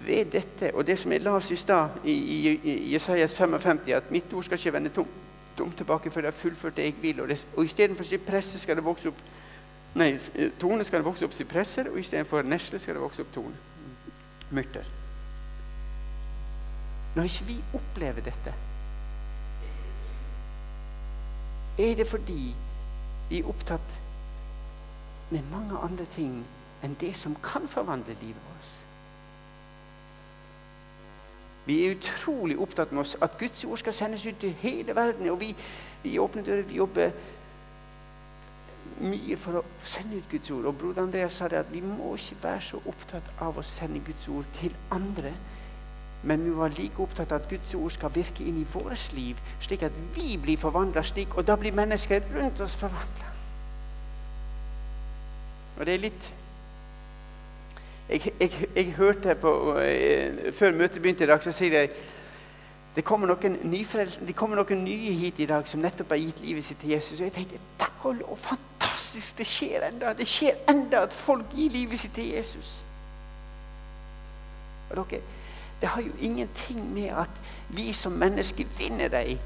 ved 0.00 0.30
dette 0.32 0.70
og 0.74 0.86
det 0.86 0.98
som 0.98 1.12
jeg 1.12 1.20
las 1.20 1.50
i 1.52 1.56
stad 1.60 1.88
i, 2.04 2.12
i, 2.12 2.60
i 2.64 2.92
Jesajas 2.92 3.34
55, 3.36 3.88
at 3.92 4.10
mitt 4.10 4.32
ord 4.32 4.46
skal 4.46 4.58
ikke 4.58 4.72
vende 4.72 4.92
tomt 4.96 5.18
tom 5.58 5.72
tilbake 5.76 6.10
før 6.10 6.24
det 6.24 6.28
er 6.28 6.36
fullført 6.40 6.76
det 6.76 6.84
jeg 6.84 6.94
vil. 7.02 7.20
Og, 7.20 7.28
det, 7.28 7.46
og 7.56 7.64
istedenfor 7.64 8.04
sypresse 8.04 8.58
skal 8.58 8.76
det 8.76 8.84
vokse 8.84 9.12
opp 9.12 9.22
Nei, 9.94 10.12
tone 10.60 10.84
skal 10.86 11.02
det 11.02 11.06
vokse 11.08 11.26
opp 11.26 11.32
sypresser, 11.34 11.88
og 11.90 11.98
istedenfor 11.98 12.46
nesle 12.46 12.78
skal 12.78 12.94
det 12.94 13.02
vokse 13.02 13.24
opp 13.24 13.32
torn. 13.34 13.56
Myrter. 14.54 14.86
Når 17.14 17.22
ikke 17.22 17.44
vi 17.44 17.56
opplever 17.74 18.22
dette, 18.22 18.54
er 21.80 21.94
det 21.96 22.06
fordi 22.06 22.54
vi 23.30 23.38
er 23.38 23.48
opptatt 23.48 23.98
med 25.30 25.42
mange 25.52 25.78
andre 25.78 26.04
ting 26.10 26.40
enn 26.84 26.96
det 27.00 27.12
som 27.16 27.36
kan 27.42 27.68
forvandle 27.68 28.16
livet 28.20 28.46
vårt. 28.50 28.70
Vi 31.66 31.76
er 31.84 31.94
utrolig 31.94 32.56
opptatt 32.58 32.92
med 32.92 33.04
oss 33.04 33.16
at 33.22 33.36
Guds 33.38 33.64
ord 33.64 33.78
skal 33.78 33.94
sendes 33.94 34.26
ut 34.26 34.38
til 34.40 34.56
hele 34.62 34.96
verden. 34.96 35.28
Og 35.30 35.40
vi, 35.40 35.54
vi 36.02 36.18
åpner 36.18 36.42
dører, 36.42 36.62
vi 36.62 36.80
jobber 36.80 37.10
mye 39.00 39.36
for 39.38 39.60
å 39.60 39.64
sende 39.84 40.18
ut 40.18 40.30
Guds 40.32 40.50
ord. 40.50 40.66
Og 40.70 40.78
broder 40.80 41.04
Andreas 41.04 41.36
sa 41.38 41.48
det 41.48 41.60
at 41.60 41.72
vi 41.72 41.82
må 41.84 42.14
ikke 42.16 42.40
være 42.42 42.64
så 42.72 42.80
opptatt 42.90 43.28
av 43.44 43.60
å 43.60 43.66
sende 43.66 44.02
Guds 44.06 44.28
ord 44.32 44.48
til 44.56 44.74
andre. 44.90 45.34
Men 46.22 46.44
vi 46.44 46.50
var 46.56 46.72
like 46.76 47.00
opptatt 47.00 47.32
av 47.32 47.40
at 47.40 47.48
Guds 47.48 47.74
ord 47.74 47.90
skal 47.94 48.12
virke 48.14 48.44
inn 48.44 48.60
i 48.60 48.66
vårt 48.74 49.12
liv, 49.16 49.40
slik 49.60 49.82
at 49.82 49.96
vi 50.14 50.36
blir 50.36 50.60
forvandla 50.60 51.02
slik, 51.02 51.36
og 51.36 51.46
da 51.48 51.56
blir 51.56 51.72
mennesker 51.72 52.20
rundt 52.34 52.60
oss 52.60 52.76
forvandla. 52.76 53.30
Og 55.78 55.86
det 55.86 55.94
er 55.94 56.04
litt 56.04 56.32
jeg, 58.10 58.32
jeg, 58.40 58.68
jeg 58.76 58.92
hørte 58.96 59.34
på, 59.38 59.76
eh, 59.78 60.52
Før 60.52 60.72
møtet 60.72 61.02
begynte 61.02 61.24
i 61.24 61.28
dag, 61.30 61.42
så 61.42 61.52
sier 61.54 61.76
jeg 61.78 61.90
det 62.96 63.04
kommer, 63.04 63.36
det 64.26 64.34
kommer 64.34 64.58
noen 64.58 64.80
nye 64.84 65.12
hit 65.14 65.38
i 65.38 65.46
dag 65.46 65.68
som 65.68 65.80
nettopp 65.80 66.10
har 66.10 66.18
gitt 66.18 66.40
livet 66.42 66.64
sitt 66.66 66.80
til 66.82 66.90
Jesus. 66.90 67.20
Og 67.20 67.28
jeg 67.28 67.32
tenkte 67.36 67.60
takk 67.78 68.06
og 68.10 68.16
lov, 68.18 68.32
fantastisk! 68.42 69.38
Det 69.38 69.46
skjer 69.46 69.86
enda, 69.86 70.10
Det 70.18 70.26
skjer 70.26 70.58
enda 70.68 71.04
at 71.06 71.14
folk 71.14 71.54
gir 71.54 71.70
livet 71.70 72.00
sitt 72.02 72.16
til 72.18 72.32
Jesus. 72.34 72.80
Og 74.90 74.98
dere, 74.98 75.22
Det 75.80 75.88
har 75.88 76.02
jo 76.02 76.12
ingenting 76.20 76.92
med 76.94 77.14
at 77.22 77.40
vi 77.68 77.92
som 77.92 78.12
mennesker 78.12 78.64
vinner 78.78 79.08
dem 79.08 79.38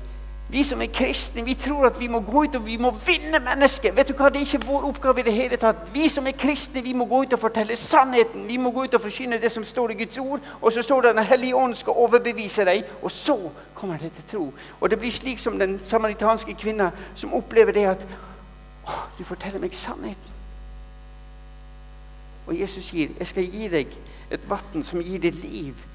vi 0.49 0.63
som 0.63 0.83
er 0.83 0.87
kristne, 0.87 1.45
vi 1.45 1.55
tror 1.55 1.87
at 1.87 2.01
vi 2.01 2.07
må 2.07 2.21
gå 2.21 2.43
ut 2.45 2.55
og 2.55 2.67
vi 2.67 2.77
må 2.77 2.91
vinne 3.07 3.39
mennesker. 3.41 3.95
Vet 3.97 4.09
du 4.09 4.13
hva? 4.15 4.29
Det 4.29 4.43
er 4.43 4.45
ikke 4.45 4.67
vår 4.67 4.83
oppgave 4.91 5.21
i 5.21 5.25
det 5.25 5.33
hele 5.33 5.57
tatt. 5.57 5.87
Vi 5.95 6.09
som 6.09 6.27
er 6.27 6.37
kristne, 6.37 6.83
vi 6.85 6.93
må 6.93 7.07
gå 7.09 7.23
ut 7.23 7.33
og 7.33 7.41
fortelle 7.41 7.77
sannheten. 7.77 8.45
Vi 8.49 8.59
må 8.61 8.71
gå 8.71 8.85
ut 8.85 8.95
og 8.95 9.01
forkynne 9.01 9.39
det 9.41 9.53
som 9.53 9.65
står 9.65 9.95
i 9.95 9.97
Guds 10.03 10.19
ord. 10.19 10.41
Og 10.61 10.73
så 10.73 10.83
står 10.83 11.01
det 11.01 11.09
at 11.09 11.17
Den 11.17 11.25
hellige 11.25 11.57
ånd 11.57 11.75
skal 11.75 11.97
overbevise 11.97 12.65
deg, 12.65 12.85
og 13.03 13.11
så 13.11 13.39
kommer 13.75 13.99
det 13.99 14.13
til 14.13 14.25
tro. 14.33 14.53
Og 14.81 14.91
det 14.91 14.99
blir 14.99 15.11
slik 15.11 15.39
som 15.39 15.59
den 15.59 15.81
samaritanske 15.85 16.55
kvinna 16.55 16.91
som 17.15 17.33
opplever 17.35 17.73
det 17.73 17.87
at 17.95 18.07
å, 18.85 19.01
du 19.19 19.25
forteller 19.25 19.59
meg 19.59 19.73
sannheten. 19.75 20.31
Og 22.47 22.61
Jesus 22.61 22.85
sier, 22.85 23.09
'Jeg 23.19 23.27
skal 23.27 23.45
gi 23.45 23.69
deg 23.69 23.87
et 24.31 24.51
vann 24.51 24.85
som 24.85 25.01
gir 25.01 25.19
deg 25.19 25.35
liv'. 25.35 25.94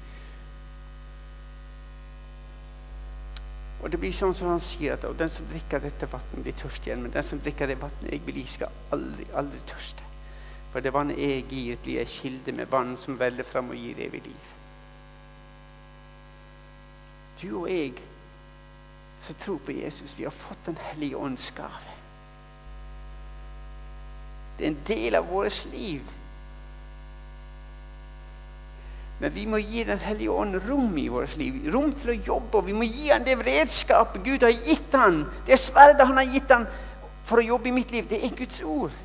Og 3.80 3.88
det 3.88 4.00
blir 4.00 4.12
sånn 4.12 4.34
som 4.36 4.50
han 4.52 4.60
sier 4.60 4.98
at 4.98 5.06
den 5.18 5.32
som 5.32 5.46
drikker 5.48 5.80
dette 5.80 6.08
vannet, 6.12 6.42
blir 6.44 6.56
tørst 6.60 6.86
igjen. 6.86 7.02
Men 7.04 7.14
den 7.14 7.24
som 7.24 7.40
drikker 7.40 7.70
det 7.70 7.78
vannet 7.80 8.12
jeg 8.12 8.22
vil 8.26 8.40
gi, 8.42 8.46
skal 8.58 8.80
aldri, 8.92 9.26
aldri 9.40 9.60
tørste. 9.70 10.06
For 10.70 10.84
det 10.84 10.92
vannet 10.94 11.18
jeg 11.18 11.46
gir, 11.48 11.80
blir 11.82 12.02
en 12.02 12.12
kilde 12.12 12.54
med 12.54 12.70
vann 12.70 12.92
som 13.00 13.18
veller 13.18 13.46
fram 13.46 13.72
og 13.72 13.80
gir 13.80 14.02
evig 14.04 14.22
liv. 14.28 14.50
Du 17.40 17.48
og 17.62 17.70
jeg 17.72 17.96
som 19.20 19.36
tror 19.40 19.58
på 19.64 19.72
Jesus, 19.72 20.18
vi 20.18 20.24
har 20.24 20.32
fått 20.32 20.66
Den 20.66 20.76
hellige 20.80 21.16
ånds 21.16 21.50
gave. 21.52 21.96
Det 24.58 24.66
er 24.66 24.70
en 24.70 24.82
del 24.86 25.14
av 25.14 25.28
vårt 25.28 25.66
liv. 25.72 26.02
Men 29.20 29.32
vi 29.34 29.44
må 29.46 29.58
gi 29.60 29.84
Den 29.84 30.00
hellige 30.00 30.32
ånd 30.32 30.56
rom 30.68 30.96
i 30.98 31.08
vårt 31.08 31.36
liv. 31.36 31.60
Rom 31.74 31.92
til 31.92 32.14
å 32.14 32.20
jobbe. 32.32 32.58
Og 32.58 32.66
vi 32.70 32.76
må 32.76 32.88
gi 32.88 33.10
han 33.12 33.26
det 33.26 33.36
redskapet 33.44 34.24
Gud 34.24 34.46
har 34.46 34.56
gitt 34.56 34.96
han. 34.96 35.26
Det 35.46 35.60
sverdet 35.60 36.06
han 36.08 36.16
har 36.16 36.32
gitt 36.32 36.50
han 36.52 36.66
for 37.28 37.40
å 37.40 37.44
jobbe 37.44 37.68
i 37.68 37.74
mitt 37.76 37.92
liv. 37.92 38.08
Det 38.08 38.22
er 38.24 38.34
Guds 38.36 38.62
ord. 38.64 38.96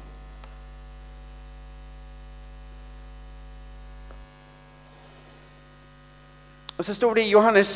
Og 6.77 6.83
så 6.83 6.95
står 6.95 7.15
det 7.15 7.27
i 7.27 7.31
Johannes 7.31 7.75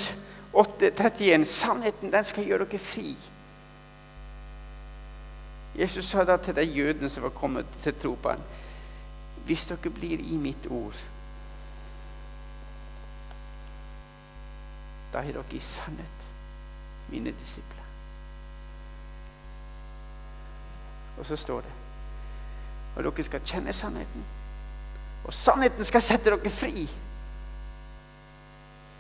8, 0.52 0.90
31 0.92 1.46
sannheten 1.48 2.12
den 2.12 2.26
skal 2.28 2.48
gjøre 2.48 2.66
dere 2.68 2.82
fri. 2.84 3.14
Jesus 5.80 6.10
sa 6.10 6.26
da 6.28 6.36
til 6.42 6.56
de 6.58 6.66
jødene 6.66 7.08
som 7.12 7.24
var 7.24 7.36
kommet 7.36 7.68
til 7.84 7.96
tro 7.96 8.16
på 8.20 8.34
ham, 8.34 8.42
hvis 9.48 9.70
dere 9.70 9.92
blir 9.96 10.20
i 10.20 10.40
mitt 10.40 10.68
ord 10.68 10.98
Da 15.14 15.24
er 15.24 15.34
dere 15.34 15.58
i 15.58 15.60
sannhet 15.60 16.30
mine 17.10 17.32
disipler. 17.32 17.86
Og 21.20 21.26
så 21.26 21.36
står 21.36 21.62
det 21.62 21.76
Og 22.96 23.04
dere 23.04 23.24
skal 23.24 23.46
kjenne 23.46 23.74
sannheten. 23.74 24.26
Og 25.26 25.34
sannheten 25.34 25.86
skal 25.86 26.02
sette 26.02 26.32
dere 26.32 26.50
fri. 26.50 26.90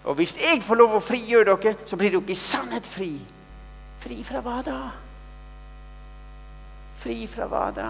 Og 0.03 0.15
hvis 0.15 0.37
jeg 0.39 0.63
får 0.63 0.75
lov 0.79 0.95
å 0.95 1.03
frigjøre 1.03 1.55
dere, 1.55 1.75
så 1.85 1.97
blir 1.99 2.13
dere 2.13 2.31
i 2.31 2.37
sannhet 2.37 2.87
fri. 2.87 3.11
Fri 3.99 4.21
fra 4.23 4.39
hva 4.45 4.61
da? 4.63 4.77
Fri 6.99 7.25
fra 7.27 7.47
hva 7.51 7.65
da? 7.75 7.89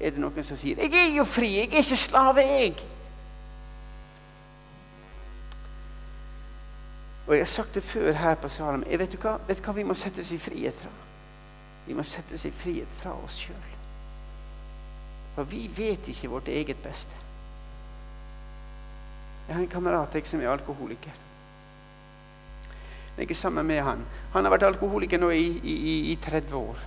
Er 0.00 0.10
det 0.10 0.20
noen 0.20 0.44
som 0.44 0.56
sier 0.56 0.76
'Jeg 0.76 0.92
er 0.92 1.16
jo 1.16 1.24
fri, 1.24 1.54
jeg 1.54 1.72
er 1.72 1.78
ikke 1.78 1.96
slave, 1.96 2.40
jeg'? 2.40 2.93
Og 7.26 7.32
jeg 7.34 7.40
har 7.40 7.50
sagt 7.50 7.74
det 7.74 7.82
før 7.82 8.12
her 8.12 8.34
på 8.34 8.48
Salem. 8.48 8.84
Jeg 8.90 8.98
vet, 8.98 9.12
du 9.12 9.20
hva, 9.22 9.38
vet 9.48 9.58
du 9.58 9.64
hva 9.64 9.74
vi 9.76 9.86
må 9.88 9.96
settes 9.96 10.32
i 10.32 10.38
frihet 10.38 10.76
fra? 10.76 10.90
Vi 11.86 11.96
må 11.96 12.04
settes 12.04 12.44
i 12.44 12.52
frihet 12.52 12.96
fra 13.00 13.14
oss 13.24 13.38
sjøl. 13.44 13.70
For 15.34 15.48
vi 15.48 15.64
vet 15.76 16.08
ikke 16.08 16.30
vårt 16.30 16.48
eget 16.48 16.80
beste. 16.84 17.16
Jeg 19.48 19.56
har 19.56 19.62
en 19.62 19.68
kamerat 19.68 20.14
jeg, 20.14 20.26
som 20.26 20.40
er 20.40 20.52
alkoholiker. 20.52 21.22
Jeg 23.18 23.30
er 23.30 23.34
sammen 23.34 23.66
med 23.66 23.82
han. 23.84 24.04
Han 24.32 24.44
har 24.44 24.52
vært 24.52 24.68
alkoholiker 24.68 25.20
nå 25.20 25.30
i, 25.30 25.46
i, 25.62 25.96
i 26.12 26.16
30 26.22 26.56
år. 26.56 26.80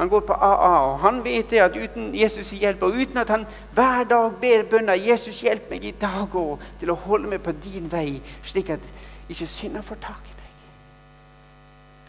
Han 0.00 0.08
går 0.08 0.20
på 0.20 0.32
AA, 0.32 0.92
og 0.92 0.98
han 0.98 1.24
vet 1.24 1.50
det 1.50 1.58
at 1.60 1.76
uten 1.76 2.14
Jesus' 2.14 2.54
hjelp, 2.56 2.82
og 2.82 2.88
uten 2.88 3.18
at 3.18 3.28
han 3.28 3.46
hver 3.72 4.04
dag 4.04 4.32
ber 4.40 4.62
bønner 4.62 4.94
'Jesus, 4.94 5.40
hjelp 5.40 5.70
meg 5.70 5.84
i 5.84 5.90
dag 5.90 6.36
òg 6.36 6.58
til 6.80 6.90
å 6.90 6.94
holde 6.94 7.28
meg 7.28 7.42
på 7.42 7.52
din 7.52 7.92
vei', 7.92 8.22
slik 8.42 8.70
at 8.70 8.80
ikke 9.28 9.46
synder 9.46 9.82
får 9.82 9.94
tak 10.00 10.22
i 10.24 10.32
meg. 10.38 10.54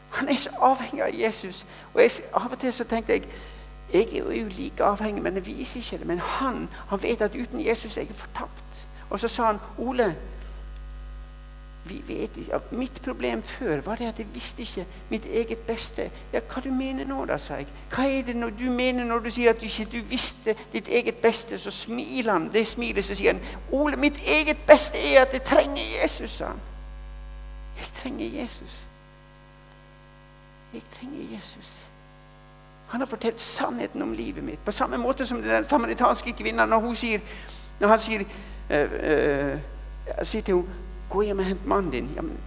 Han 0.10 0.30
er 0.30 0.36
så 0.36 0.50
avhengig 0.62 1.04
av 1.04 1.20
Jesus. 1.20 1.66
Og 1.94 2.02
jeg, 2.02 2.12
Av 2.34 2.52
og 2.52 2.60
til 2.60 2.74
så 2.74 2.84
tenkte 2.84 3.14
jeg 3.14 3.24
jeg 3.94 4.08
er 4.14 4.18
jo 4.18 4.48
like 4.48 4.84
avhengig, 4.84 5.24
men 5.24 5.36
jeg 5.36 5.48
viser 5.48 5.80
ikke 5.80 5.98
det. 5.98 6.08
Men 6.08 6.20
han 6.20 6.70
han 6.89 7.04
vet 7.04 7.22
at 7.22 7.36
uten 7.36 7.66
Jesus 7.66 7.98
er 7.98 8.02
jeg 8.02 8.16
fortapt. 8.16 8.88
Og 9.10 9.20
så 9.20 9.28
sa 9.28 9.46
han, 9.46 9.60
'Ole, 9.78 10.16
vi 11.84 12.04
vet 12.08 12.38
ikke. 12.38 12.60
Mitt 12.72 13.02
problem 13.02 13.44
før 13.44 13.82
var 13.82 13.96
det 13.96 14.08
at 14.08 14.20
jeg 14.20 14.28
visste 14.34 14.62
ikke 14.62 14.86
mitt 15.10 15.26
eget 15.26 15.58
beste. 15.58 16.12
Ja, 16.34 16.40
Hva 16.40 16.62
du 16.62 16.70
mener 16.70 17.06
nå, 17.06 17.26
da, 17.26 17.38
sa 17.38 17.58
jeg. 17.58 17.68
Hva 17.90 18.06
er 18.06 18.22
det 18.26 18.36
du 18.60 18.68
mener 18.72 19.04
når 19.06 19.20
du 19.20 19.30
sier 19.32 19.50
at 19.50 19.62
du 19.62 19.66
ikke 19.66 19.88
du 19.92 20.02
visste 20.10 20.56
ditt 20.74 20.88
eget 20.88 21.16
beste? 21.16 21.58
Så 21.60 21.72
smiler 21.72 22.32
han. 22.32 22.50
Det 22.54 22.68
smilet 22.68 23.06
så 23.06 23.16
sier 23.16 23.34
han, 23.34 23.42
'Ole, 23.72 23.98
mitt 23.98 24.20
eget 24.28 24.58
beste 24.68 24.98
er 24.98 25.22
at 25.22 25.34
jeg 25.34 25.44
trenger 25.44 25.84
Jesus', 26.04 26.28
sa 26.28 26.46
han. 26.46 26.62
Jeg 27.78 27.88
trenger 27.96 28.42
Jesus. 28.42 28.88
Jeg 30.74 30.82
trenger 31.00 31.36
Jesus. 31.36 31.92
Han 32.88 33.02
har 33.02 33.08
fortalt 33.08 33.40
sannheten 33.40 34.02
om 34.02 34.14
livet 34.14 34.44
mitt. 34.44 34.66
På 34.66 34.72
samme 34.72 34.98
måte 34.98 35.26
som 35.26 35.42
den 35.42 35.66
samaritanske 35.66 36.34
kvinnen 36.34 36.70
når, 36.70 36.78
hun 36.78 36.96
sier, 36.96 37.20
når 37.80 37.88
han 37.88 38.00
sier, 38.00 38.24
øh, 38.70 38.92
øh, 39.04 39.60
sier 40.24 40.42
til 40.42 40.56
henne 40.56 40.68
'Gå 41.12 41.22
hjem 41.22 41.39
og 41.39 41.45
hent 41.45 41.66
mannen 41.66 41.91
din.' 41.91 42.14
Ja, 42.16 42.22
men, 42.22 42.38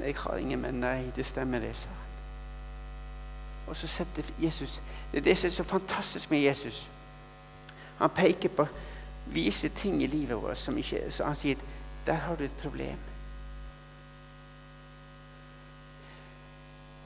'Jeg 0.00 0.16
har 0.16 0.36
ingen 0.36 0.60
menn.' 0.60 0.80
Nei, 0.80 1.10
det 1.16 1.26
stemmer, 1.26 1.58
det, 1.58 1.76
sa 1.76 1.88
han. 1.88 1.98
Og 3.66 3.76
så 3.76 3.86
setter 3.86 4.22
Jesus 4.42 4.82
Det 5.12 5.18
er 5.18 5.22
det 5.22 5.38
som 5.38 5.46
er 5.46 5.50
så 5.50 5.62
fantastisk 5.62 6.30
med 6.30 6.38
Jesus. 6.38 6.92
Han 7.98 8.10
peker 8.10 8.48
på 8.48 8.66
vise 9.26 9.68
ting 9.68 10.02
i 10.02 10.06
livet 10.06 10.42
vårt 10.42 10.58
som 10.58 10.78
ikke 10.78 11.10
Så 11.10 11.24
han 11.24 11.34
sier 11.34 11.54
'Der 12.06 12.14
har 12.14 12.36
du 12.36 12.44
et 12.44 12.56
problem'. 12.62 12.98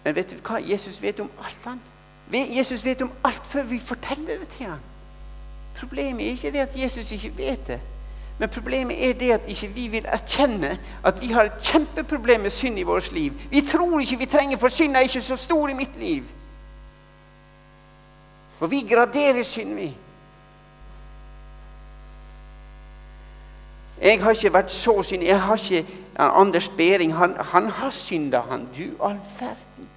Men 0.05 0.14
vet 0.14 0.30
du 0.30 0.36
hva? 0.36 0.70
Jesus 0.70 1.03
vet 1.03 1.20
om 1.20 1.30
alt, 1.44 1.64
han. 1.64 1.80
Jesus 2.32 2.84
vet 2.84 3.03
om 3.03 3.12
alt 3.24 3.46
før 3.46 3.62
vi 3.62 3.78
forteller 3.78 4.38
det 4.38 4.49
til 4.49 4.66
ham. 4.66 4.78
Problemet 5.76 6.26
er 6.26 6.30
ikke 6.30 6.53
det 6.53 6.59
at 6.59 6.76
Jesus 6.76 7.12
ikke 7.12 7.36
vet 7.36 7.66
det. 7.66 7.80
Men 8.39 8.49
problemet 8.49 9.09
er 9.09 9.12
det 9.12 9.30
at 9.32 9.41
ikke 9.47 9.68
vi 9.74 9.86
vil 9.89 10.05
erkjenne 10.07 10.78
at 11.05 11.22
vi 11.22 11.32
har 11.32 11.49
et 11.49 11.62
kjempeproblem 11.62 12.41
med 12.41 12.51
synd 12.51 12.78
i 12.78 12.82
vårt 12.82 13.12
liv. 13.12 13.32
Vi 13.51 13.61
tror 13.61 14.01
ikke 14.01 14.18
vi 14.18 14.26
trenger, 14.26 14.57
for 14.57 14.68
synd 14.68 14.97
er 14.97 15.01
ikke 15.01 15.22
så 15.22 15.36
stor 15.36 15.68
i 15.68 15.74
mitt 15.74 15.99
liv. 15.99 16.24
For 18.59 18.66
vi 18.66 18.86
graderer 18.91 19.43
synd, 19.43 19.74
vi. 19.74 19.95
Jeg 24.01 24.22
har 24.22 24.30
ikke 24.30 24.53
vært 24.53 24.70
så 24.70 25.03
synd. 25.03 25.22
Jeg 25.22 25.41
har 25.43 25.57
ikke 25.57 25.86
Anders 26.16 26.68
Behring. 26.68 27.14
Han, 27.14 27.34
han 27.41 27.68
har 27.68 27.91
synda, 27.91 28.41
han. 28.41 28.68
Du 28.76 29.05
all 29.05 29.18
verden. 29.41 29.89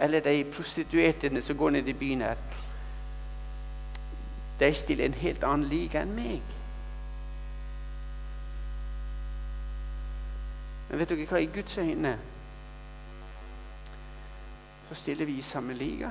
Eller 0.00 0.20
de 0.20 0.44
prostituerte 0.44 1.42
som 1.42 1.56
går 1.56 1.70
ned 1.70 1.88
i 1.88 1.92
byen 1.92 2.20
her. 2.20 2.36
De 4.60 4.74
stiller 4.74 5.04
en 5.04 5.14
helt 5.14 5.44
annen 5.44 5.68
liga 5.70 6.02
enn 6.02 6.14
meg. 6.16 6.54
Men 10.88 10.98
vet 10.98 11.12
dere 11.12 11.26
hva? 11.28 11.42
I 11.42 11.50
Guds 11.52 11.78
øyne 11.78 12.16
så 14.88 14.96
stiller 14.96 15.28
vi 15.28 15.36
i 15.38 15.44
samme 15.44 15.74
liga. 15.76 16.08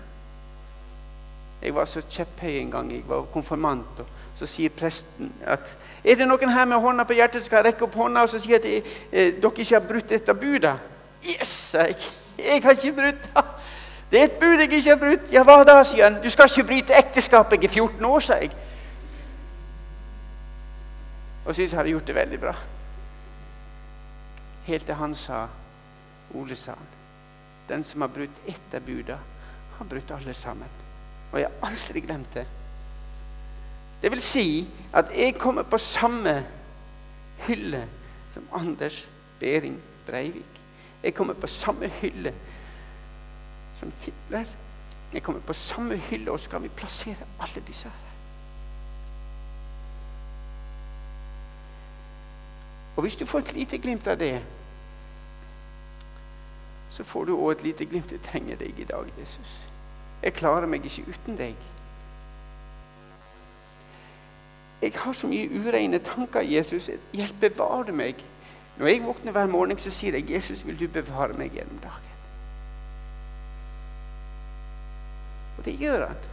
Jeg 1.62 1.74
var 1.76 1.86
så 1.86 2.02
kjepphøy 2.10 2.60
en 2.60 2.72
gang. 2.72 2.92
Jeg 2.94 3.04
var 3.08 3.24
konfirmant. 3.34 4.00
og 4.00 4.06
Så 4.36 4.46
sier 4.46 4.70
presten 4.70 5.32
at 5.42 5.78
er 6.06 6.16
det 6.16 6.28
noen 6.28 6.54
her 6.54 6.66
med 6.66 6.78
hånda 6.78 7.04
på 7.04 7.18
hjertet 7.18 7.42
som 7.42 7.50
skal 7.50 7.66
rekke 7.66 7.88
opp 7.88 7.96
hånda 7.98 8.22
og 8.22 8.30
så 8.30 8.40
sier 8.40 8.62
at 8.62 8.68
eh, 8.70 8.84
dere 9.42 9.52
ikke 9.58 9.74
har 9.74 9.88
brutt 9.88 10.10
dette 10.14 10.34
budet. 10.38 10.76
Yes, 11.26 11.48
sa 11.48 11.88
jeg. 11.90 11.98
Jeg 12.38 12.62
har 12.64 12.78
ikke 12.78 12.94
brutt 12.94 13.26
det. 13.34 13.44
Det 14.12 14.20
er 14.20 14.24
et 14.24 14.40
bud 14.40 14.60
jeg 14.60 14.72
ikke 14.72 14.90
har 14.90 15.00
brutt. 15.02 15.32
Ja, 15.34 15.44
hva 15.44 15.60
da, 15.68 15.82
sier 15.84 16.08
han. 16.08 16.22
Du 16.24 16.30
skal 16.32 16.48
ikke 16.48 16.68
bryte 16.70 16.96
ekteskapet. 16.96 17.60
Jeg 17.62 17.70
er 17.70 17.74
14 17.74 18.06
år, 18.08 18.24
sier 18.24 18.46
jeg. 18.46 18.52
Og 21.46 21.56
syns 21.56 21.72
jeg 21.72 21.80
hadde 21.80 21.94
gjort 21.96 22.08
det 22.08 22.16
veldig 22.16 22.40
bra. 22.40 22.54
Helt 24.68 24.86
til 24.86 25.00
han 25.00 25.16
sa, 25.16 25.46
Ole 26.36 26.56
sa 26.60 26.76
han, 26.76 26.90
den 27.70 27.84
som 27.88 28.04
har 28.04 28.12
brutt 28.12 28.42
ett 28.48 28.76
av 28.76 28.84
buda, 28.84 29.16
har 29.78 29.88
brutt 29.88 30.12
alle 30.12 30.34
sammen. 30.36 30.72
Og 31.32 31.40
jeg 31.40 31.48
har 31.48 31.70
aldri 31.70 32.04
glemt 32.04 32.34
det. 32.36 32.44
Det 34.02 34.12
vil 34.12 34.22
si 34.22 34.48
at 34.94 35.12
jeg 35.16 35.38
kommer 35.40 35.64
på 35.68 35.80
samme 35.82 36.36
hylle 37.48 37.86
som 38.34 38.44
Anders 38.56 39.08
Behring 39.40 39.80
Breivik. 40.06 40.62
Jeg 41.04 41.16
kommer 41.16 41.34
på 41.34 41.48
samme 41.48 41.88
hylle 42.02 42.34
som 43.80 43.92
Hitler. 44.02 44.46
Jeg 45.14 45.24
kommer 45.24 45.42
på 45.42 45.54
samme 45.54 45.98
hylle, 45.98 46.32
og 46.32 46.40
så 46.40 46.50
kan 46.50 46.64
vi 46.64 46.68
plassere 46.68 47.28
alle 47.40 47.64
disse 47.68 47.90
her. 47.90 48.08
Og 52.96 53.02
hvis 53.02 53.16
du 53.16 53.26
får 53.26 53.40
et 53.40 53.54
lite 53.54 53.78
glimt 53.78 54.08
av 54.08 54.18
det, 54.20 54.44
så 56.90 57.04
får 57.04 57.26
du 57.26 57.36
òg 57.38 57.52
et 57.52 57.64
lite 57.64 57.86
glimt. 57.86 58.12
Jeg 58.12 58.22
trenger 58.26 58.56
deg 58.58 58.80
i 58.80 58.84
dag, 58.90 59.06
Jesus. 59.20 59.70
Jeg 60.24 60.34
klarer 60.34 60.66
meg 60.66 60.86
ikke 60.86 61.06
uten 61.10 61.38
deg. 61.38 61.56
jeg 64.82 64.92
har 64.96 65.14
så 65.14 65.28
mye 65.28 65.50
ureine 65.50 66.00
tanker, 66.00 66.42
Jesus. 66.42 66.90
Hjelp, 67.14 67.40
bevare 67.42 67.92
meg. 67.92 68.16
Når 68.78 68.88
jeg 68.88 69.04
våkner 69.04 69.32
hver 69.32 69.48
morgen, 69.48 69.78
så 69.78 69.92
sier 69.92 70.14
jeg, 70.14 70.30
'Jesus, 70.30 70.68
vil 70.68 70.80
du 70.80 70.88
bevare 70.88 71.34
meg 71.34 71.52
gjennom 71.52 71.80
dagen?' 71.82 72.07
Og 75.58 75.66
det 75.66 75.76
gjør 75.80 76.08
han. 76.08 76.24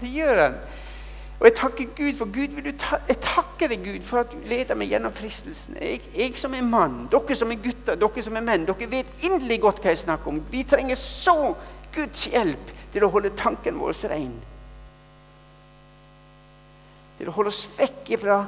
Det 0.00 0.10
gjør 0.10 0.42
han. 0.42 0.58
Og 1.40 1.48
jeg 1.48 1.54
takker 1.58 1.84
Gud 1.96 2.14
for 2.16 2.30
Gud, 2.32 2.72
ta, 2.78 2.96
jeg 3.08 3.18
takker 3.20 3.68
deg, 3.68 3.82
Gud, 3.84 4.02
for 4.06 4.22
at 4.22 4.30
du 4.32 4.46
leder 4.48 4.78
meg 4.78 4.92
gjennom 4.94 5.12
fristelsen. 5.12 5.76
Jeg, 5.82 6.00
jeg, 6.14 6.36
som 6.38 6.54
er 6.54 6.62
mann, 6.64 7.02
dere 7.12 7.36
som 7.36 7.50
er 7.52 7.58
gutter, 7.60 7.98
dere 8.00 8.24
som 8.24 8.38
er 8.38 8.46
menn, 8.46 8.66
dere 8.68 8.88
vet 8.90 9.24
inderlig 9.26 9.58
godt 9.60 9.82
hva 9.82 9.92
jeg 9.92 10.04
snakker 10.06 10.30
om. 10.30 10.38
Vi 10.48 10.62
trenger 10.64 10.96
så 10.96 11.36
Guds 11.94 12.28
hjelp 12.30 12.72
til 12.94 13.04
å 13.04 13.10
holde 13.12 13.34
tanken 13.36 13.76
vår 13.82 13.98
ren. 14.14 14.32
Til 17.18 17.30
å 17.30 17.34
holde 17.34 17.52
oss 17.52 17.66
vekk 17.76 18.14
fra 18.22 18.38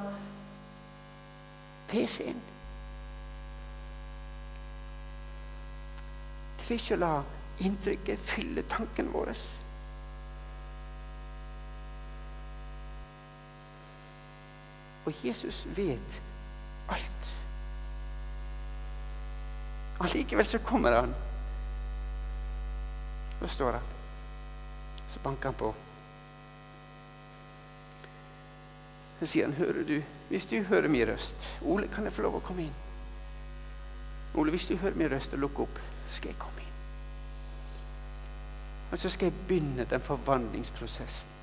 PC-en. 1.90 2.40
Til 6.62 6.80
ikke 6.80 6.96
å 6.96 7.02
la 7.04 7.14
inntrykket 7.66 8.26
fylle 8.32 8.64
tanken 8.70 9.12
vår. 9.12 9.34
Og 15.06 15.14
Jesus 15.24 15.66
vet 15.76 16.22
alt. 16.88 17.32
Allikevel 20.00 20.44
så 20.44 20.58
kommer 20.58 20.92
han. 20.92 21.14
Da 23.40 23.48
står 23.48 23.72
han. 23.72 23.92
Så 25.10 25.20
banker 25.22 25.48
han 25.48 25.54
på. 25.54 25.74
Så 29.20 29.26
sier 29.26 29.46
han, 29.46 29.54
'Hører 29.54 29.84
du? 29.88 30.02
Hvis 30.28 30.46
du 30.46 30.62
hører 30.62 30.88
min 30.88 31.08
røst 31.08 31.58
Ole, 31.62 31.88
kan 31.88 32.04
jeg 32.04 32.12
få 32.12 32.22
lov 32.22 32.36
å 32.36 32.40
komme 32.40 32.62
inn?' 32.62 32.82
Ole, 34.34 34.50
hvis 34.50 34.66
du 34.66 34.76
hører 34.76 34.94
min 34.94 35.10
røst 35.10 35.32
og 35.32 35.38
lukker 35.38 35.62
opp, 35.62 35.78
skal 36.08 36.28
jeg 36.28 36.38
komme 36.38 36.60
inn. 36.60 36.74
Og 38.92 38.98
så 38.98 39.08
skal 39.08 39.30
jeg 39.30 39.46
begynne 39.48 39.86
den 39.90 40.00
forvandlingsprosessen. 40.00 41.35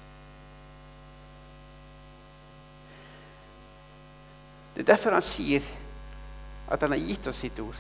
Det 4.74 4.82
er 4.82 4.92
derfor 4.94 5.14
han 5.14 5.22
sier 5.22 5.66
at 6.72 6.82
han 6.82 6.96
har 6.96 7.02
gitt 7.02 7.28
oss 7.28 7.42
sitt 7.44 7.60
ord. 7.60 7.78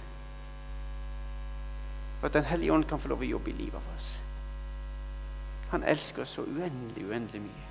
For 2.19 2.27
at 2.27 2.33
Den 2.33 2.45
hellige 2.45 2.73
ånd 2.73 2.85
kan 2.87 2.99
få 2.99 3.09
lov 3.11 3.21
å 3.21 3.27
jobbe 3.27 3.49
i 3.49 3.57
livet 3.57 3.73
vårt. 3.73 4.09
Han 5.73 5.83
elsker 5.83 6.21
oss 6.21 6.35
så 6.37 6.43
uendelig, 6.45 7.05
uendelig 7.09 7.41
mye. 7.41 7.69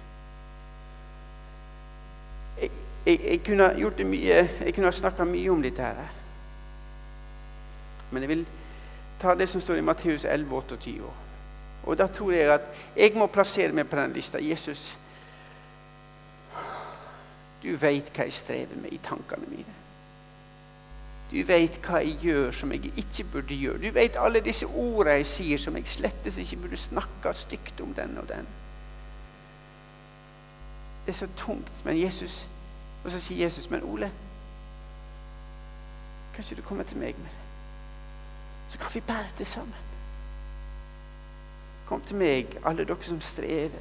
Jeg, 2.60 2.70
jeg, 3.06 3.20
jeg 3.24 3.40
kunne 3.46 3.68
gjort 3.78 3.98
det 3.98 4.06
mye, 4.06 4.40
jeg 4.64 4.74
kunne 4.74 4.90
ha 4.90 4.96
snakka 4.96 5.24
mye 5.24 5.52
om 5.52 5.62
dette 5.62 5.86
her. 5.86 6.18
Men 8.10 8.22
jeg 8.22 8.28
vil 8.28 8.44
ta 9.22 9.34
det 9.38 9.48
som 9.48 9.60
står 9.60 9.78
i 9.80 9.86
Matteus 9.86 10.24
11, 10.24 10.50
28. 10.50 11.12
Og 11.86 11.98
da 11.98 12.06
tror 12.06 12.32
jeg 12.32 12.50
at 12.52 12.68
jeg 12.96 13.14
må 13.16 13.26
plassere 13.26 13.72
meg 13.72 13.88
på 13.88 13.96
den 13.96 14.12
lista. 14.12 14.42
Jesus, 14.42 14.98
du 17.62 17.76
veit 17.76 18.10
hva 18.10 18.26
jeg 18.26 18.32
strever 18.32 18.76
med 18.82 18.92
i 18.92 19.00
tankene 19.02 19.46
mine. 19.50 19.74
Du 21.32 21.38
veit 21.48 21.78
hva 21.86 22.02
jeg 22.02 22.18
gjør 22.20 22.50
som 22.52 22.72
jeg 22.74 22.90
ikke 22.96 23.24
burde 23.32 23.56
gjøre. 23.56 23.80
Du 23.80 23.94
veit 23.94 24.18
alle 24.20 24.42
disse 24.44 24.66
ordene 24.66 25.20
jeg 25.20 25.28
sier 25.30 25.60
som 25.60 25.76
jeg 25.78 25.88
slettes 25.88 26.36
ikke 26.42 26.58
burde 26.64 26.76
snakke 26.76 27.32
stygt 27.32 27.80
om 27.80 27.94
den 27.96 28.18
og 28.20 28.28
den. 28.28 28.48
Det 31.06 31.14
er 31.14 31.18
så 31.22 31.28
tungt. 31.36 31.84
Men 31.84 32.00
Jesus 32.00 32.48
Og 33.04 33.10
så 33.10 33.20
sier 33.20 33.44
Jesus, 33.44 33.70
'Men 33.70 33.82
Ole, 33.82 34.12
kanskje 36.34 36.56
du 36.56 36.62
kommer 36.62 36.84
til 36.84 36.96
meg 36.96 37.14
med 37.18 37.24
det?' 37.24 37.42
Så 38.68 38.78
kan 38.78 38.94
vi 38.94 39.00
bære 39.00 39.26
det 39.38 39.46
sammen. 39.46 39.74
Kom 41.86 42.00
til 42.00 42.16
meg, 42.16 42.46
alle 42.64 42.84
dere 42.84 43.02
som 43.02 43.20
strever 43.20 43.78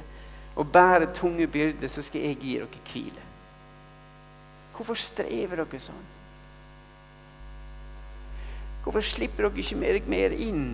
og 0.56 0.72
bærer 0.72 1.14
tunge 1.14 1.46
byrder, 1.46 1.88
så 1.88 2.02
skal 2.02 2.20
jeg 2.20 2.36
gi 2.36 2.54
dere 2.54 2.66
hvile. 2.92 3.22
Hvorfor 4.72 4.98
strever 4.98 5.62
dere 5.62 5.80
sånn? 5.82 6.08
Hvorfor 8.82 9.04
slipper 9.06 9.46
dere 9.46 9.62
ikke 9.62 9.78
mer, 9.78 10.00
mer 10.10 10.34
inn 10.34 10.64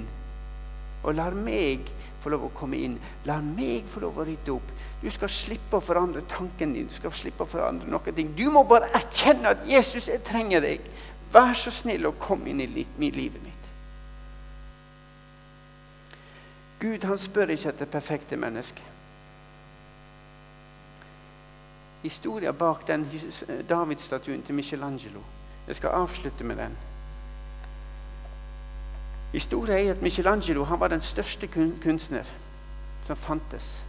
og 1.05 1.15
lar 1.15 1.35
meg 1.37 1.87
få 2.23 2.33
lov 2.33 2.49
å 2.49 2.53
komme 2.57 2.79
inn? 2.81 2.97
La 3.29 3.37
meg 3.45 3.87
få 3.91 4.03
lov 4.03 4.19
å 4.19 4.27
rydde 4.27 4.55
opp. 4.55 4.73
Du 5.03 5.09
skal 5.15 5.31
slippe 5.31 5.79
å 5.79 5.85
forandre 5.85 6.25
tanken 6.31 6.75
din. 6.75 6.89
Du 6.89 6.97
skal 6.97 7.15
slippe 7.15 7.45
å 7.45 7.51
forandre 7.51 7.91
noen 7.91 8.17
ting. 8.17 8.33
Du 8.39 8.49
må 8.55 8.65
bare 8.67 8.91
erkjenne 8.97 9.55
at 9.55 9.67
'Jesus, 9.67 10.09
jeg 10.09 10.25
trenger 10.27 10.65
deg'. 10.65 10.91
Vær 11.33 11.53
så 11.53 11.71
snill 11.71 12.07
og 12.09 12.19
kom 12.19 12.47
inn 12.47 12.61
i 12.61 12.67
livet 12.67 13.43
mitt. 13.45 13.65
Gud 16.79 17.05
han 17.05 17.19
spør 17.19 17.51
ikke 17.53 17.69
etter 17.69 17.91
perfekte 17.91 18.37
mennesker. 18.37 18.98
Historia 22.03 22.53
bak 22.53 22.87
den 22.87 23.07
David-statuen 23.69 24.43
til 24.43 24.55
Michelangelo. 24.55 25.21
Jeg 25.67 25.77
skal 25.77 25.89
avslutte 25.89 26.45
med 26.45 26.57
den. 26.57 26.77
Historia 29.33 29.85
er 29.85 29.91
at 29.91 30.03
Michelangelo 30.03 30.65
han 30.65 30.81
var 30.81 30.89
den 30.89 31.01
største 31.01 31.47
kunstner 31.83 32.25
som 33.03 33.17
fantes. 33.17 33.85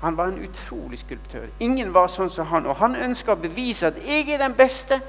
Han 0.00 0.16
var 0.16 0.26
en 0.26 0.48
utrolig 0.48 0.98
skulptør. 0.98 1.46
Ingen 1.60 1.94
var 1.94 2.08
sånn 2.08 2.30
som 2.32 2.46
han. 2.46 2.66
Og 2.66 2.76
han 2.80 2.96
ønska 2.96 3.32
å 3.32 3.40
bevise 3.40 3.86
at 3.86 3.98
'jeg 4.06 4.30
er 4.30 4.38
den 4.38 4.54
beste'. 4.54 5.00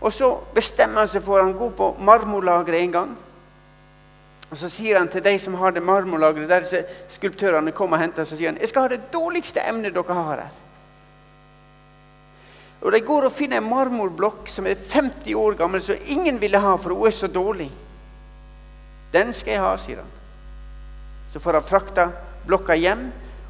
Og 0.00 0.12
så 0.12 0.38
bestemmer 0.54 0.98
han 0.98 1.08
seg 1.08 1.22
for 1.22 1.40
å 1.40 1.52
gå 1.52 1.70
på 1.70 1.96
marmorlageret 2.00 2.80
en 2.82 2.92
gang. 2.92 3.16
Og 4.50 4.56
Så 4.56 4.68
sier 4.68 4.98
han 4.98 5.08
til 5.08 5.24
de 5.24 5.38
som 5.38 5.54
har 5.54 5.70
det 5.70 5.82
marmorlageret, 5.82 6.48
der 6.48 6.84
skulptørene 7.08 7.72
kommer 7.72 7.96
og 7.96 8.02
henter, 8.02 8.24
så 8.24 8.36
sier 8.36 8.48
han 8.48 8.58
'Jeg 8.58 8.68
skal 8.68 8.82
ha 8.82 8.88
det 8.88 9.12
dårligste 9.12 9.60
emnet 9.68 9.94
dere 9.94 10.14
har 10.14 10.36
her'. 10.36 10.65
Og 12.86 12.92
De 12.92 13.00
går 13.02 13.24
og 13.26 13.34
finner 13.34 13.58
en 13.58 13.66
marmorblokk 13.66 14.46
som 14.46 14.66
er 14.70 14.78
50 14.78 15.34
år 15.34 15.56
gammel, 15.58 15.82
som 15.82 15.98
ingen 16.06 16.36
ville 16.38 16.60
ha, 16.62 16.76
for 16.78 16.94
hun 16.94 17.08
er 17.08 17.14
så 17.16 17.26
dårlig. 17.26 17.66
Den 19.10 19.32
skal 19.34 19.56
jeg 19.56 19.64
ha, 19.64 19.72
sier 19.80 20.04
han. 20.04 20.12
Så 21.32 21.42
får 21.42 21.58
han 21.58 21.66
frakta 21.66 22.04
blokka 22.46 22.76
hjem. 22.78 23.08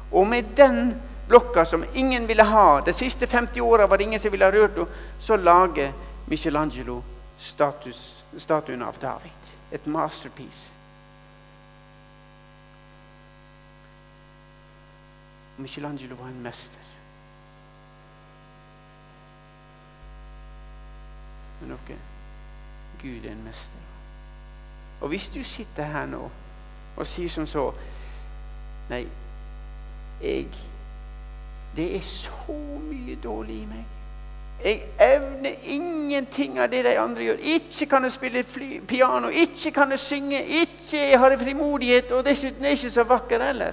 Og 0.09 0.25
med 0.25 0.49
den 0.57 0.95
blokka 1.29 1.67
som 1.69 1.85
ingen 1.93 2.25
ville 2.25 2.47
ha, 2.49 2.81
de 2.81 2.97
siste 2.97 3.29
50 3.29 3.61
åra 3.61 3.85
var 3.85 4.01
det 4.01 4.09
ingen 4.09 4.25
som 4.25 4.33
ville 4.33 4.49
ha 4.49 4.57
rørt 4.57 4.79
henne, 4.79 5.05
så 5.21 5.37
lager 5.37 5.93
Michelangelo 6.25 7.03
status, 7.37 8.25
statuen 8.41 8.81
av 8.81 8.97
David. 8.97 9.53
Et 9.71 9.85
masterpiece. 9.85 10.73
Michelangelo 15.57 16.15
var 16.15 16.33
en 16.33 16.41
mester. 16.41 16.96
Men 21.61 21.69
dere, 21.69 21.97
Gud 23.01 23.25
er 23.25 23.31
en 23.31 23.43
mester. 23.43 23.79
Og 25.01 25.07
hvis 25.07 25.29
du 25.29 25.43
sitter 25.43 25.83
her 25.83 26.05
nå 26.05 26.29
og 26.97 27.07
sier 27.07 27.29
som 27.29 27.45
så 27.45 27.71
Nei, 28.89 29.03
jeg 30.21 30.47
Det 31.75 31.95
er 31.95 32.01
så 32.01 32.55
mye 32.81 33.17
dårlig 33.23 33.55
i 33.61 33.65
meg. 33.69 33.85
Jeg 34.63 34.81
evner 34.99 35.53
ingenting 35.63 36.57
av 36.59 36.71
det 36.71 36.79
de 36.85 36.95
andre 36.99 37.23
gjør. 37.23 37.43
Ikke 37.43 37.85
kan 37.85 38.03
jeg 38.03 38.11
spille 38.11 38.43
piano, 38.87 39.27
ikke 39.27 39.71
kan 39.71 39.91
jeg 39.93 39.99
synge, 39.99 40.39
ikke 40.45 41.09
jeg 41.09 41.19
har 41.19 41.29
jeg 41.29 41.39
frimodighet, 41.39 42.11
og 42.11 42.25
dessuten 42.25 42.65
er 42.65 42.73
jeg 42.73 42.79
ikke 42.79 42.91
så 42.91 43.03
vakker 43.03 43.43
heller. 43.45 43.71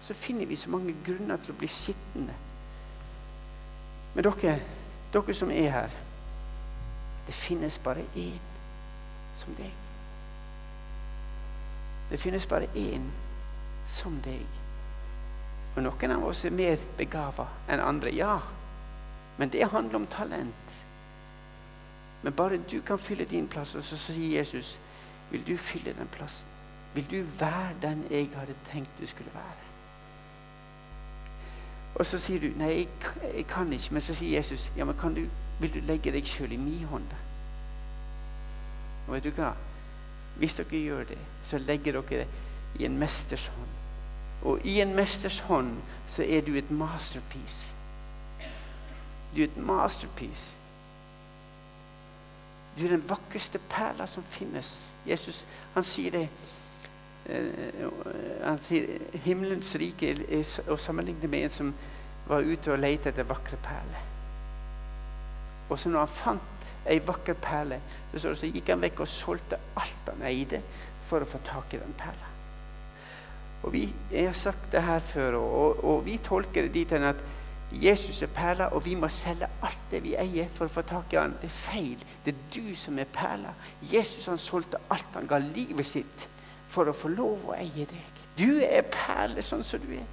Så 0.00 0.14
finner 0.14 0.46
vi 0.46 0.56
så 0.56 0.70
mange 0.70 0.94
grunner 1.06 1.40
til 1.40 1.54
å 1.54 1.58
bli 1.62 1.70
sittende 1.70 2.34
men 4.14 4.24
dere, 4.24 4.58
dere 5.12 5.34
som 5.34 5.50
er 5.50 5.70
her 5.70 6.00
Det 7.26 7.34
finnes 7.34 7.78
bare 7.78 8.04
én 8.16 8.40
som 9.36 9.54
deg. 9.56 9.70
Det 12.10 12.18
finnes 12.20 12.46
bare 12.46 12.68
én 12.76 13.06
som 13.88 14.18
deg. 14.24 14.44
Og 15.76 15.82
noen 15.82 16.12
av 16.12 16.26
oss 16.28 16.44
er 16.44 16.52
mer 16.52 16.76
begava 16.98 17.46
enn 17.64 17.80
andre. 17.80 18.12
Ja, 18.12 18.36
men 19.38 19.48
det 19.48 19.70
handler 19.72 20.02
om 20.02 20.06
talent. 20.06 20.76
Men 22.22 22.36
bare 22.36 22.60
du 22.70 22.80
kan 22.84 22.98
fylle 22.98 23.24
din 23.24 23.48
plass, 23.48 23.74
og 23.74 23.82
så 23.82 23.96
sier 23.96 24.38
Jesus, 24.38 24.78
vil 25.30 25.46
du 25.46 25.56
fylle 25.56 25.96
den 25.96 26.12
plassen? 26.12 26.50
Vil 26.94 27.08
du 27.10 27.22
være 27.40 27.74
den 27.82 28.04
jeg 28.10 28.30
hadde 28.36 28.54
tenkt 28.68 29.00
du 29.00 29.06
skulle 29.06 29.32
være? 29.34 29.63
Og 31.94 32.06
så 32.06 32.18
sier 32.18 32.40
du 32.42 32.48
nei, 32.58 32.70
jeg, 32.70 32.88
jeg, 33.22 33.46
kan 33.46 33.72
ikke. 33.72 33.94
Men 33.94 34.02
så 34.02 34.16
sier 34.16 34.36
Jesus 34.38 34.70
ja, 34.76 34.84
men 34.84 35.14
du, 35.14 35.22
vil 35.60 35.74
du 35.74 35.80
legge 35.86 36.12
deg 36.12 36.26
sjøl 36.26 36.52
i 36.52 36.58
min 36.58 36.88
hånd. 36.90 37.06
Og 39.06 39.14
vet 39.14 39.28
du 39.28 39.30
hva? 39.36 39.52
Hvis 40.40 40.56
dere 40.58 40.80
gjør 40.80 41.04
det, 41.12 41.20
så 41.46 41.60
legger 41.62 42.00
dere 42.00 42.24
det 42.24 42.82
i 42.82 42.88
en 42.88 42.98
mesters 42.98 43.46
hånd. 43.46 43.70
Og 44.44 44.66
i 44.66 44.80
en 44.82 44.94
mesters 44.96 45.38
hånd 45.46 45.76
så 46.10 46.24
er 46.26 46.42
du 46.44 46.56
et 46.58 46.70
masterpiece. 46.70 47.76
Du 49.34 49.40
er 49.40 49.46
et 49.46 49.56
masterpiece. 49.56 50.58
Du 52.78 52.84
er 52.84 52.96
den 52.96 53.08
vakreste 53.08 53.60
perla 53.70 54.06
som 54.06 54.26
finnes. 54.30 54.90
Jesus 55.06 55.44
han 55.74 55.86
sier 55.86 56.10
det. 56.10 56.26
Eh, 57.24 57.84
han 58.44 58.58
sier 58.60 58.98
himmelens 59.24 59.74
rike 59.80 60.10
er 60.12 60.72
å 60.72 60.76
sammenligne 60.80 61.30
med 61.30 61.46
en 61.46 61.54
som 61.54 61.70
var 62.28 62.44
ute 62.44 62.72
og 62.72 62.80
lette 62.80 63.12
etter 63.12 63.28
vakre 63.28 63.56
perler. 63.64 64.10
Og 65.70 65.78
så 65.80 65.88
når 65.88 66.04
han 66.04 66.12
fant 66.12 66.68
ei 66.90 66.98
vakker 67.00 67.36
perle, 67.40 67.80
så 68.20 68.34
gikk 68.44 68.68
han 68.74 68.82
vekk 68.84 69.00
og 69.00 69.08
solgte 69.08 69.60
alt 69.80 70.10
han 70.10 70.26
eide, 70.28 70.60
for 71.04 71.24
å 71.24 71.28
få 71.28 71.40
tak 71.44 71.72
i 71.76 71.80
den 71.80 71.96
perla. 71.96 72.28
Og 73.64 73.72
vi, 73.72 73.86
Jeg 74.10 74.26
har 74.26 74.36
sagt 74.36 74.72
det 74.72 74.82
her 74.84 75.00
før, 75.00 75.38
og, 75.40 75.84
og 75.84 76.04
vi 76.04 76.18
tolker 76.18 76.66
det 76.66 76.74
dit 76.74 76.92
hen 76.92 77.08
at 77.08 77.24
Jesus 77.72 78.20
er 78.22 78.28
perla, 78.32 78.68
og 78.76 78.84
vi 78.84 78.94
må 78.94 79.08
selge 79.08 79.48
alt 79.64 79.88
det 79.90 80.02
vi 80.04 80.14
eier 80.20 80.48
for 80.52 80.68
å 80.68 80.74
få 80.74 80.84
tak 80.86 81.12
i 81.12 81.18
han. 81.18 81.34
Det 81.40 81.48
er 81.48 81.56
feil. 81.56 82.04
Det 82.24 82.34
er 82.34 82.44
du 82.54 82.76
som 82.76 82.98
er 83.00 83.08
perla. 83.10 83.54
Jesus 83.90 84.28
han 84.30 84.38
solgte 84.38 84.78
alt. 84.92 85.08
Han 85.16 85.26
ga 85.26 85.40
livet 85.42 85.88
sitt 85.88 86.28
for 86.68 86.88
å 86.90 86.96
få 86.96 87.08
lov 87.08 87.48
å 87.48 87.56
eie 87.58 87.86
deg. 87.86 88.20
Du 88.38 88.60
er 88.62 88.82
perle 88.90 89.42
sånn 89.42 89.62
som 89.64 89.80
du 89.82 89.92
er. 89.94 90.06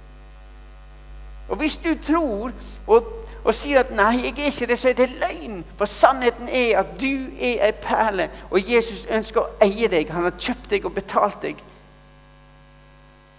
Og 1.48 1.58
hvis 1.58 1.76
du 1.82 1.90
tror 2.04 2.52
og, 2.86 3.08
og, 3.44 3.54
sier 3.54 3.80
at 3.80 3.90
'nei, 3.90 4.22
jeg 4.22 4.38
er 4.38 4.46
ikke 4.46 4.66
det', 4.66 4.78
så 4.78 4.88
er 4.88 4.92
det 4.92 5.10
løgn. 5.10 5.64
For 5.76 5.84
sannheten 5.84 6.48
er 6.48 6.78
at 6.78 7.00
du 7.00 7.26
er 7.40 7.66
ei 7.66 7.72
perle, 7.72 8.30
og 8.50 8.72
Jesus 8.72 9.06
ønsker 9.10 9.40
å 9.40 9.50
eie 9.60 9.88
deg. 9.88 10.10
Han 10.10 10.22
har 10.22 10.38
kjøpt 10.38 10.70
deg 10.70 10.84
og 10.84 10.94
betalt 10.94 11.42
deg 11.42 11.56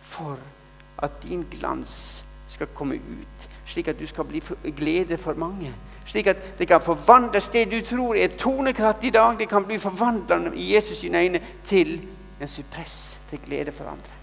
for 0.01 0.37
at 0.97 1.11
din 1.23 1.47
glans 1.51 2.25
skal 2.47 2.67
komme 2.75 2.95
ut, 2.95 3.49
slik 3.65 3.87
at 3.87 3.99
du 3.99 4.05
skal 4.07 4.25
bli 4.25 4.41
glede 4.77 5.17
for 5.17 5.33
mange. 5.33 5.73
Slik 6.05 6.27
at 6.27 6.59
det 6.59 6.67
kan 6.67 6.81
forvandles 6.81 7.49
det 7.49 7.71
du 7.71 7.79
tror 7.81 8.15
er 8.15 8.27
tonekratt 8.37 9.03
i 9.03 9.09
dag, 9.09 9.39
det 9.39 9.49
kan 9.49 9.65
bli 9.65 9.77
forvandla 9.77 10.51
i 10.53 10.73
Jesus 10.73 10.97
sine 10.97 11.17
øyne 11.17 11.41
til 11.65 12.01
en 12.43 12.51
suppress, 12.51 13.17
til 13.29 13.41
glede 13.43 13.73
for 13.75 13.89
andre. 13.89 14.19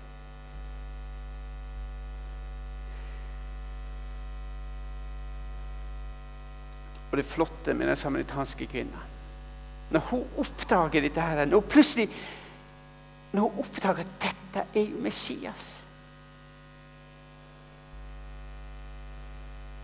Og 7.10 7.18
det 7.18 7.26
flotte 7.26 7.74
med 7.74 7.88
den 7.90 7.98
samaritanske 7.98 8.68
kvinna 8.70 9.00
Når 9.90 10.00
hun 10.12 10.26
oppdager 10.38 11.02
dette 11.02 11.20
her, 11.20 11.44
når 11.44 11.64
når 13.32 13.40
hun 13.40 13.58
oppdager 13.58 14.04
at 14.04 14.12
dette 14.22 14.62
er 14.74 15.02
Messias 15.02 15.79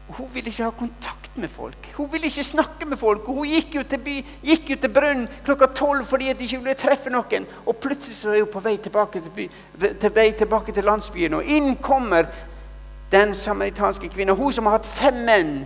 Hun 0.08 0.28
ville 0.32 0.50
ikke 0.50 0.64
ha 0.64 0.70
kontakt 0.70 1.36
med 1.36 1.48
folk. 1.48 1.92
Hun 1.96 2.12
ville 2.12 2.26
ikke 2.26 2.44
snakke 2.44 2.86
med 2.86 2.96
folk. 2.96 3.26
Hun 3.26 3.48
gikk 3.48 3.74
jo 3.74 3.82
til, 3.82 3.98
by, 3.98 4.14
gikk 4.42 4.70
jo 4.70 4.76
til 4.80 4.92
brønnen 4.94 5.28
klokka 5.44 5.66
tolv 5.74 6.06
fordi 6.06 6.28
hun 6.30 6.44
ikke 6.46 6.60
ville 6.62 6.74
treffe 6.78 7.10
noen. 7.10 7.46
Og 7.66 7.76
plutselig 7.82 8.16
så 8.16 8.30
er 8.30 8.44
hun 8.44 8.52
på 8.52 8.62
vei 8.62 8.76
tilbake 8.82 9.20
til, 9.24 9.32
by, 9.34 9.48
til, 10.00 10.14
vei 10.14 10.28
tilbake 10.38 10.72
til 10.72 10.86
landsbyen. 10.86 11.34
Og 11.40 11.50
inn 11.56 11.74
kommer 11.82 12.30
den 13.10 13.34
samaritanske 13.34 14.08
kvinna. 14.14 14.32
Hun 14.38 14.52
som 14.52 14.70
har 14.70 14.78
hatt 14.78 14.86
fem 14.86 15.20
menn. 15.26 15.56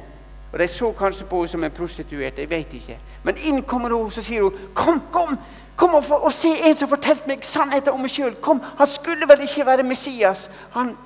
Og 0.53 0.59
De 0.59 0.69
så 0.69 0.93
kanskje 0.99 1.29
på 1.29 1.45
henne 1.45 1.49
som 1.49 1.65
en 1.65 1.71
prostituert. 1.71 2.39
jeg 2.39 2.51
vet 2.51 2.75
ikke. 2.75 2.99
Men 3.23 3.37
inn 3.37 3.63
kommer 3.63 3.93
hun, 3.93 4.11
så 4.11 4.23
sier 4.23 4.43
hun, 4.43 4.53
'Kom, 4.75 5.03
kom, 5.13 5.39
kom 5.77 5.95
og, 5.95 6.05
for, 6.05 6.17
og 6.17 6.33
se 6.33 6.49
en 6.65 6.75
som 6.75 6.89
fortalte 6.89 7.29
meg 7.29 7.45
sannheten 7.45 7.93
om 7.93 8.01
meg 8.01 8.11
sjøl.' 8.11 8.41
'Kom, 8.41 8.61
han 8.79 8.87
skulle 8.87 9.29
vel 9.29 9.41
ikke 9.41 9.67
være 9.67 9.83
Messias.' 9.83 10.51
Han, 10.71 10.97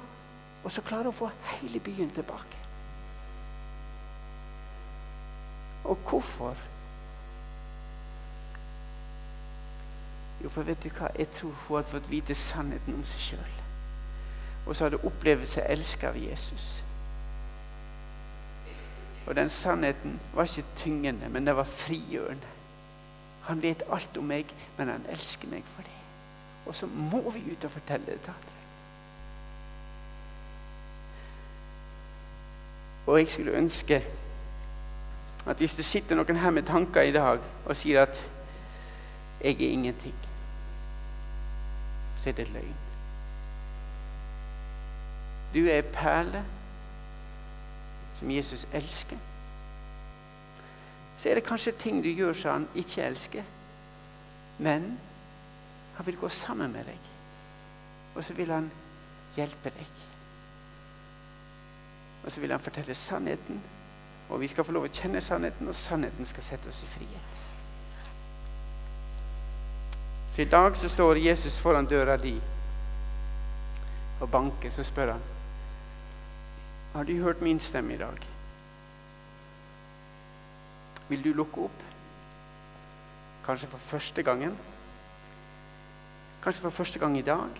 og 0.64 0.70
så 0.70 0.80
klarer 0.80 1.02
hun 1.02 1.12
å 1.12 1.16
få 1.18 1.30
hele 1.44 1.80
byen 1.80 2.10
tilbake. 2.10 2.63
Og 5.84 5.96
hvorfor? 6.08 6.56
Jo, 10.44 10.48
for 10.48 10.62
vet 10.62 10.84
du 10.84 10.88
hva? 10.92 11.08
Jeg 11.18 11.28
tror 11.30 11.50
hun 11.50 11.76
hadde 11.76 11.88
fått 11.88 12.10
vite 12.10 12.34
sannheten 12.36 12.94
om 12.94 13.04
seg 13.08 13.20
sjøl. 13.28 13.60
Og 14.66 14.76
så 14.76 14.84
hadde 14.84 14.98
hun 15.00 15.08
opplevd 15.12 15.46
seg 15.48 15.68
elska 15.72 16.10
av 16.10 16.18
Jesus. 16.20 16.82
Og 19.26 19.36
den 19.36 19.48
sannheten 19.48 20.18
var 20.34 20.44
ikke 20.44 20.76
tyngende, 20.76 21.28
men 21.28 21.46
det 21.46 21.56
var 21.56 21.64
frigjørende. 21.64 22.50
Han 23.44 23.62
vet 23.62 23.82
alt 23.92 24.16
om 24.16 24.24
meg, 24.28 24.52
men 24.78 24.88
han 24.88 25.06
elsker 25.12 25.48
meg 25.48 25.64
for 25.76 25.84
det. 25.84 26.00
Og 26.66 26.74
så 26.74 26.86
må 26.86 27.30
vi 27.30 27.44
ut 27.52 27.64
og 27.64 27.70
fortelle 27.70 28.06
det 28.06 28.20
til 28.20 28.32
andre. 28.32 28.60
Og 33.06 33.18
jeg 33.18 33.28
skulle 33.28 33.52
ønske 33.52 34.00
at 35.46 35.56
hvis 35.56 35.74
det 35.76 35.84
sitter 35.84 36.16
noen 36.16 36.36
her 36.40 36.50
med 36.50 36.62
tanker 36.68 37.04
i 37.04 37.12
dag 37.12 37.40
og 37.64 37.76
sier 37.76 38.02
at 38.02 38.30
'jeg 39.40 39.60
er 39.60 39.70
ingenting', 39.70 40.28
så 42.16 42.28
er 42.28 42.32
det 42.32 42.48
løgn. 42.48 42.74
Du 45.54 45.66
er 45.66 45.78
en 45.78 45.92
perle 45.92 46.44
som 48.14 48.30
Jesus 48.30 48.66
elsker. 48.72 49.16
Så 51.18 51.28
er 51.28 51.34
det 51.34 51.44
kanskje 51.44 51.72
ting 51.72 52.04
du 52.04 52.08
gjør 52.08 52.32
som 52.32 52.52
han 52.52 52.68
ikke 52.74 53.02
elsker, 53.02 53.42
men 54.58 54.98
han 55.96 56.06
vil 56.06 56.16
gå 56.16 56.28
sammen 56.28 56.72
med 56.72 56.84
deg. 56.84 56.98
Og 58.14 58.24
så 58.24 58.34
vil 58.34 58.50
han 58.50 58.70
hjelpe 59.36 59.70
deg. 59.70 59.86
Og 62.24 62.32
så 62.32 62.40
vil 62.40 62.50
han 62.50 62.60
fortelle 62.60 62.94
sannheten 62.94 63.62
og 64.34 64.40
vi 64.40 64.48
skal 64.50 64.66
få 64.66 64.72
lov 64.74 64.88
å 64.88 64.92
kjenne 64.92 65.20
sannheten, 65.22 65.68
og 65.70 65.76
sannheten 65.78 66.26
skal 66.26 66.42
sette 66.42 66.70
oss 66.70 66.82
i 66.82 66.90
frihet. 66.90 67.40
Så 70.34 70.42
i 70.42 70.50
dag 70.50 70.76
så 70.76 70.88
står 70.90 71.20
Jesus 71.22 71.58
foran 71.62 71.86
døra 71.86 72.16
di 72.18 72.34
og 74.20 74.30
banker. 74.30 74.70
Så 74.70 74.82
spør 74.82 75.12
han 75.12 75.22
Har 76.92 77.04
du 77.04 77.22
hørt 77.22 77.40
min 77.40 77.60
stemme 77.60 77.94
i 77.94 77.98
dag? 77.98 78.18
Vil 81.08 81.24
du 81.24 81.32
lukke 81.32 81.60
opp? 81.60 81.82
Kanskje 83.46 83.68
for 83.68 83.78
første 83.78 84.22
gangen? 84.22 84.58
Kanskje 86.42 86.62
for 86.62 86.70
første 86.70 86.98
gang 86.98 87.18
i 87.18 87.22
dag? 87.22 87.50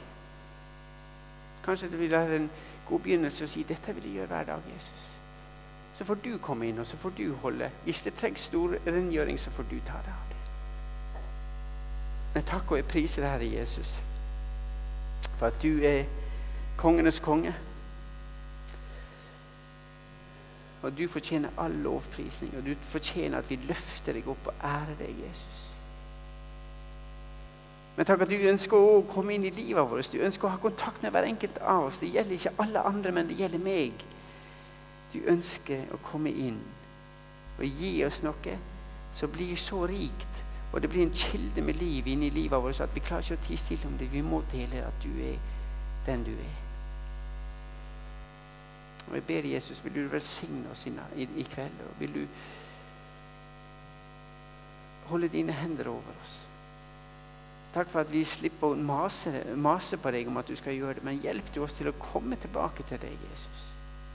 Kanskje 1.65 1.91
det 1.91 1.99
vil 1.99 2.11
være 2.11 2.37
en 2.37 2.51
god 2.89 3.01
begynnelse 3.01 3.45
å 3.45 3.49
si 3.49 3.63
dette 3.63 3.95
vil 3.95 4.05
jeg 4.05 4.19
gjøre 4.19 4.33
hver 4.35 4.45
dag, 4.45 4.73
Jesus. 4.75 5.14
Så 5.95 6.05
får 6.05 6.19
du 6.25 6.39
komme 6.43 6.67
inn 6.67 6.79
og 6.83 6.87
så 6.87 6.97
får 6.97 7.15
du 7.19 7.35
holde. 7.43 7.71
Hvis 7.85 8.03
det 8.03 8.15
trengs 8.19 8.49
stor 8.51 8.75
rengjøring, 8.87 9.39
så 9.41 9.51
får 9.51 9.69
du 9.71 9.77
ta 9.87 10.01
det 10.03 10.15
av 10.15 10.31
det. 10.31 10.41
Men 12.35 12.49
takk 12.49 12.71
og 12.73 12.81
jeg 12.81 12.89
priser 12.91 13.23
deg, 13.23 13.31
Herre 13.31 13.51
Jesus, 13.61 13.93
for 15.39 15.47
at 15.47 15.61
du 15.63 15.85
er 15.87 16.03
kongenes 16.77 17.21
konge. 17.23 17.55
Og 20.83 20.99
du 20.99 21.07
fortjener 21.09 21.55
all 21.59 21.73
lovprisning, 21.85 22.57
og 22.59 22.67
du 22.67 22.75
fortjener 22.91 23.39
at 23.39 23.51
vi 23.51 23.61
løfter 23.69 24.19
deg 24.19 24.27
opp 24.29 24.51
og 24.51 24.67
ærer 24.67 24.99
deg, 24.99 25.15
Jesus. 25.29 25.63
Men 27.97 28.07
takk 28.09 28.25
at 28.27 28.33
du 28.33 28.49
ønsker 28.51 28.75
å 28.77 29.05
komme 29.09 29.37
inn 29.37 29.47
i 29.47 29.55
livet 29.55 29.87
vårt. 29.87 30.11
Du 30.11 30.19
ønsker 30.19 30.49
å 30.49 30.57
ha 30.57 30.61
kontakt 30.61 31.03
med 31.03 31.15
hver 31.15 31.29
enkelt 31.29 31.61
av 31.63 31.87
oss. 31.87 32.03
Det 32.03 32.11
gjelder 32.11 32.35
ikke 32.35 32.57
alle 32.67 32.83
andre, 32.91 33.15
men 33.15 33.31
det 33.31 33.39
gjelder 33.39 33.63
meg. 33.63 34.03
Du 35.15 35.21
ønsker 35.31 35.87
å 35.95 36.01
komme 36.03 36.31
inn 36.31 36.59
og 37.55 37.65
gi 37.79 38.01
oss 38.07 38.25
noe 38.27 38.57
som 39.15 39.31
blir 39.31 39.55
så 39.57 39.85
rikt, 39.87 40.41
og 40.73 40.83
det 40.83 40.91
blir 40.91 41.05
en 41.05 41.15
kilde 41.15 41.63
med 41.63 41.79
liv 41.79 42.09
inni 42.11 42.33
livet 42.35 42.63
vårt 42.63 42.81
at 42.83 42.95
vi 42.95 43.03
klarer 43.05 43.23
ikke 43.23 43.39
å 43.39 43.47
tie 43.47 43.61
stille 43.63 43.87
om 43.87 43.95
det. 43.99 44.11
Vi 44.11 44.25
må 44.27 44.41
dele 44.51 44.83
at 44.83 44.97
du 45.05 45.11
er 45.23 45.37
den 46.07 46.25
du 46.27 46.33
er. 46.35 46.57
Og 49.05 49.15
Jeg 49.15 49.27
ber 49.29 49.47
Jesus, 49.47 49.85
vil 49.85 49.95
du 49.95 50.09
velsigne 50.09 50.71
oss 50.73 50.87
i, 50.87 50.93
i 51.23 51.47
kveld? 51.47 51.79
og 51.87 52.01
Vil 52.01 52.15
du 52.15 52.27
holde 55.13 55.29
dine 55.29 55.53
hender 55.53 55.93
over 55.93 56.19
oss? 56.23 56.35
Takk 57.75 57.91
for 57.91 58.01
at 58.01 58.11
vi 58.11 58.25
slipper 58.27 58.73
å 58.73 58.79
mase, 58.79 59.31
mase 59.55 59.99
på 59.99 60.11
deg 60.15 60.29
om 60.31 60.37
at 60.39 60.51
du 60.51 60.57
skal 60.57 60.75
gjøre 60.75 60.99
det, 60.99 61.07
men 61.07 61.23
hjelp 61.23 61.55
du 61.55 61.63
oss 61.63 61.79
til 61.79 61.91
å 61.91 61.97
komme 61.99 62.39
tilbake 62.41 62.87
til 62.89 63.03
deg, 63.03 63.15
Jesus. 63.31 63.74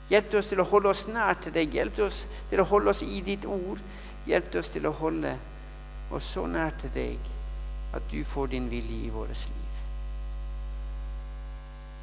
Hjelp 0.10 0.34
oss 0.40 0.50
til 0.50 0.62
å 0.62 0.68
holde 0.68 0.90
oss 0.90 1.06
nær 1.08 1.38
til 1.42 1.54
deg. 1.54 1.74
Hjelp 1.74 2.00
oss 2.06 2.24
til 2.50 2.62
å 2.62 2.68
holde 2.70 2.94
oss 2.94 3.04
i 3.06 3.22
ditt 3.26 3.46
ord. 3.46 3.82
Hjelp 4.28 4.56
oss 4.62 4.74
til 4.74 4.88
å 4.90 4.94
holde 4.98 5.36
oss 6.12 6.32
så 6.34 6.46
nær 6.50 6.74
til 6.82 6.94
deg 6.96 7.36
at 7.94 8.06
du 8.12 8.24
får 8.26 8.48
din 8.54 8.70
vilje 8.70 9.06
i 9.06 9.10
vårt 9.14 9.30
liv. 9.50 9.66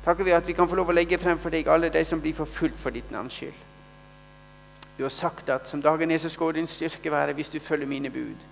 Takker 0.07 0.25
vi 0.25 0.35
at 0.35 0.49
vi 0.49 0.55
kan 0.55 0.69
få 0.71 0.79
lov 0.79 0.91
å 0.91 0.95
legge 0.95 1.19
frem 1.19 1.39
for 1.39 1.51
deg 1.51 1.67
alle 1.67 1.91
de 1.91 2.03
som 2.07 2.21
blir 2.23 2.35
forfulgt 2.35 2.79
for 2.79 2.95
ditt 2.95 3.11
navns 3.11 3.35
skyld. 3.41 3.65
Du 4.97 5.03
har 5.03 5.13
sagt 5.13 5.51
at 5.51 5.69
som 5.69 5.83
dagen 5.83 6.11
er, 6.11 6.19
så 6.19 6.31
skal 6.33 6.55
din 6.55 6.67
styrke 6.67 7.11
være 7.13 7.35
hvis 7.37 7.51
du 7.53 7.59
følger 7.61 7.91
mine 7.91 8.11
bud. 8.11 8.47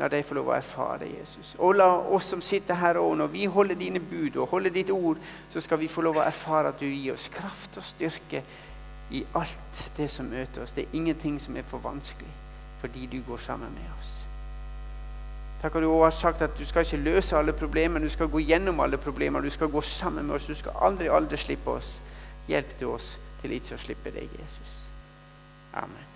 La 0.00 0.08
dem 0.08 0.24
få 0.24 0.34
lov 0.38 0.48
å 0.48 0.56
erfare 0.56 1.04
Jesus. 1.10 1.52
Og 1.60 1.76
la 1.76 1.90
oss 2.16 2.30
som 2.32 2.40
sitter 2.40 2.78
her 2.80 2.96
og 2.96 3.18
når 3.20 3.28
vi 3.34 3.44
holder 3.44 3.76
dine 3.76 4.00
bud 4.00 4.38
og 4.40 4.48
holder 4.48 4.72
ditt 4.72 4.90
ord, 4.90 5.20
så 5.52 5.60
skal 5.60 5.78
vi 5.82 5.90
få 5.92 6.00
lov 6.06 6.16
å 6.16 6.24
erfare 6.24 6.72
at 6.72 6.80
du 6.80 6.86
gir 6.88 7.12
oss 7.12 7.28
kraft 7.28 7.76
og 7.76 7.84
styrke 7.84 8.40
i 9.10 9.24
alt 9.34 9.92
det 9.96 10.10
som 10.10 10.26
møter 10.30 10.62
oss. 10.62 10.72
Det 10.72 10.84
er 10.84 10.96
ingenting 10.96 11.40
som 11.40 11.56
er 11.56 11.66
for 11.66 11.78
vanskelig, 11.78 12.30
fordi 12.80 13.06
du 13.06 13.22
går 13.26 13.36
sammen 13.36 13.72
med 13.74 13.88
oss. 13.98 14.20
Takk 15.62 15.76
at 15.76 15.82
du 15.82 15.90
også 15.90 16.04
har 16.04 16.10
sagt 16.10 16.42
at 16.42 16.58
du 16.58 16.64
skal 16.64 16.86
ikke 16.86 16.96
løse 16.96 17.36
alle 17.36 17.52
problemer, 17.52 18.00
du 18.00 18.08
skal 18.08 18.28
gå 18.28 18.38
gjennom 18.38 18.80
alle 18.80 18.96
problemer. 18.96 19.40
Du 19.40 19.50
skal 19.50 19.68
gå 19.68 19.80
sammen 19.80 20.26
med 20.26 20.34
oss. 20.34 20.46
Du 20.46 20.54
skal 20.54 20.72
aldri, 20.80 21.08
aldri 21.08 21.36
slippe 21.36 21.70
oss. 21.70 21.98
Hjelp 22.48 22.80
du 22.80 22.86
oss 22.94 23.18
til 23.42 23.52
ikke 23.52 23.76
å 23.76 23.82
slippe 23.84 24.14
deg, 24.14 24.32
Jesus. 24.40 24.86
Amen. 25.76 26.09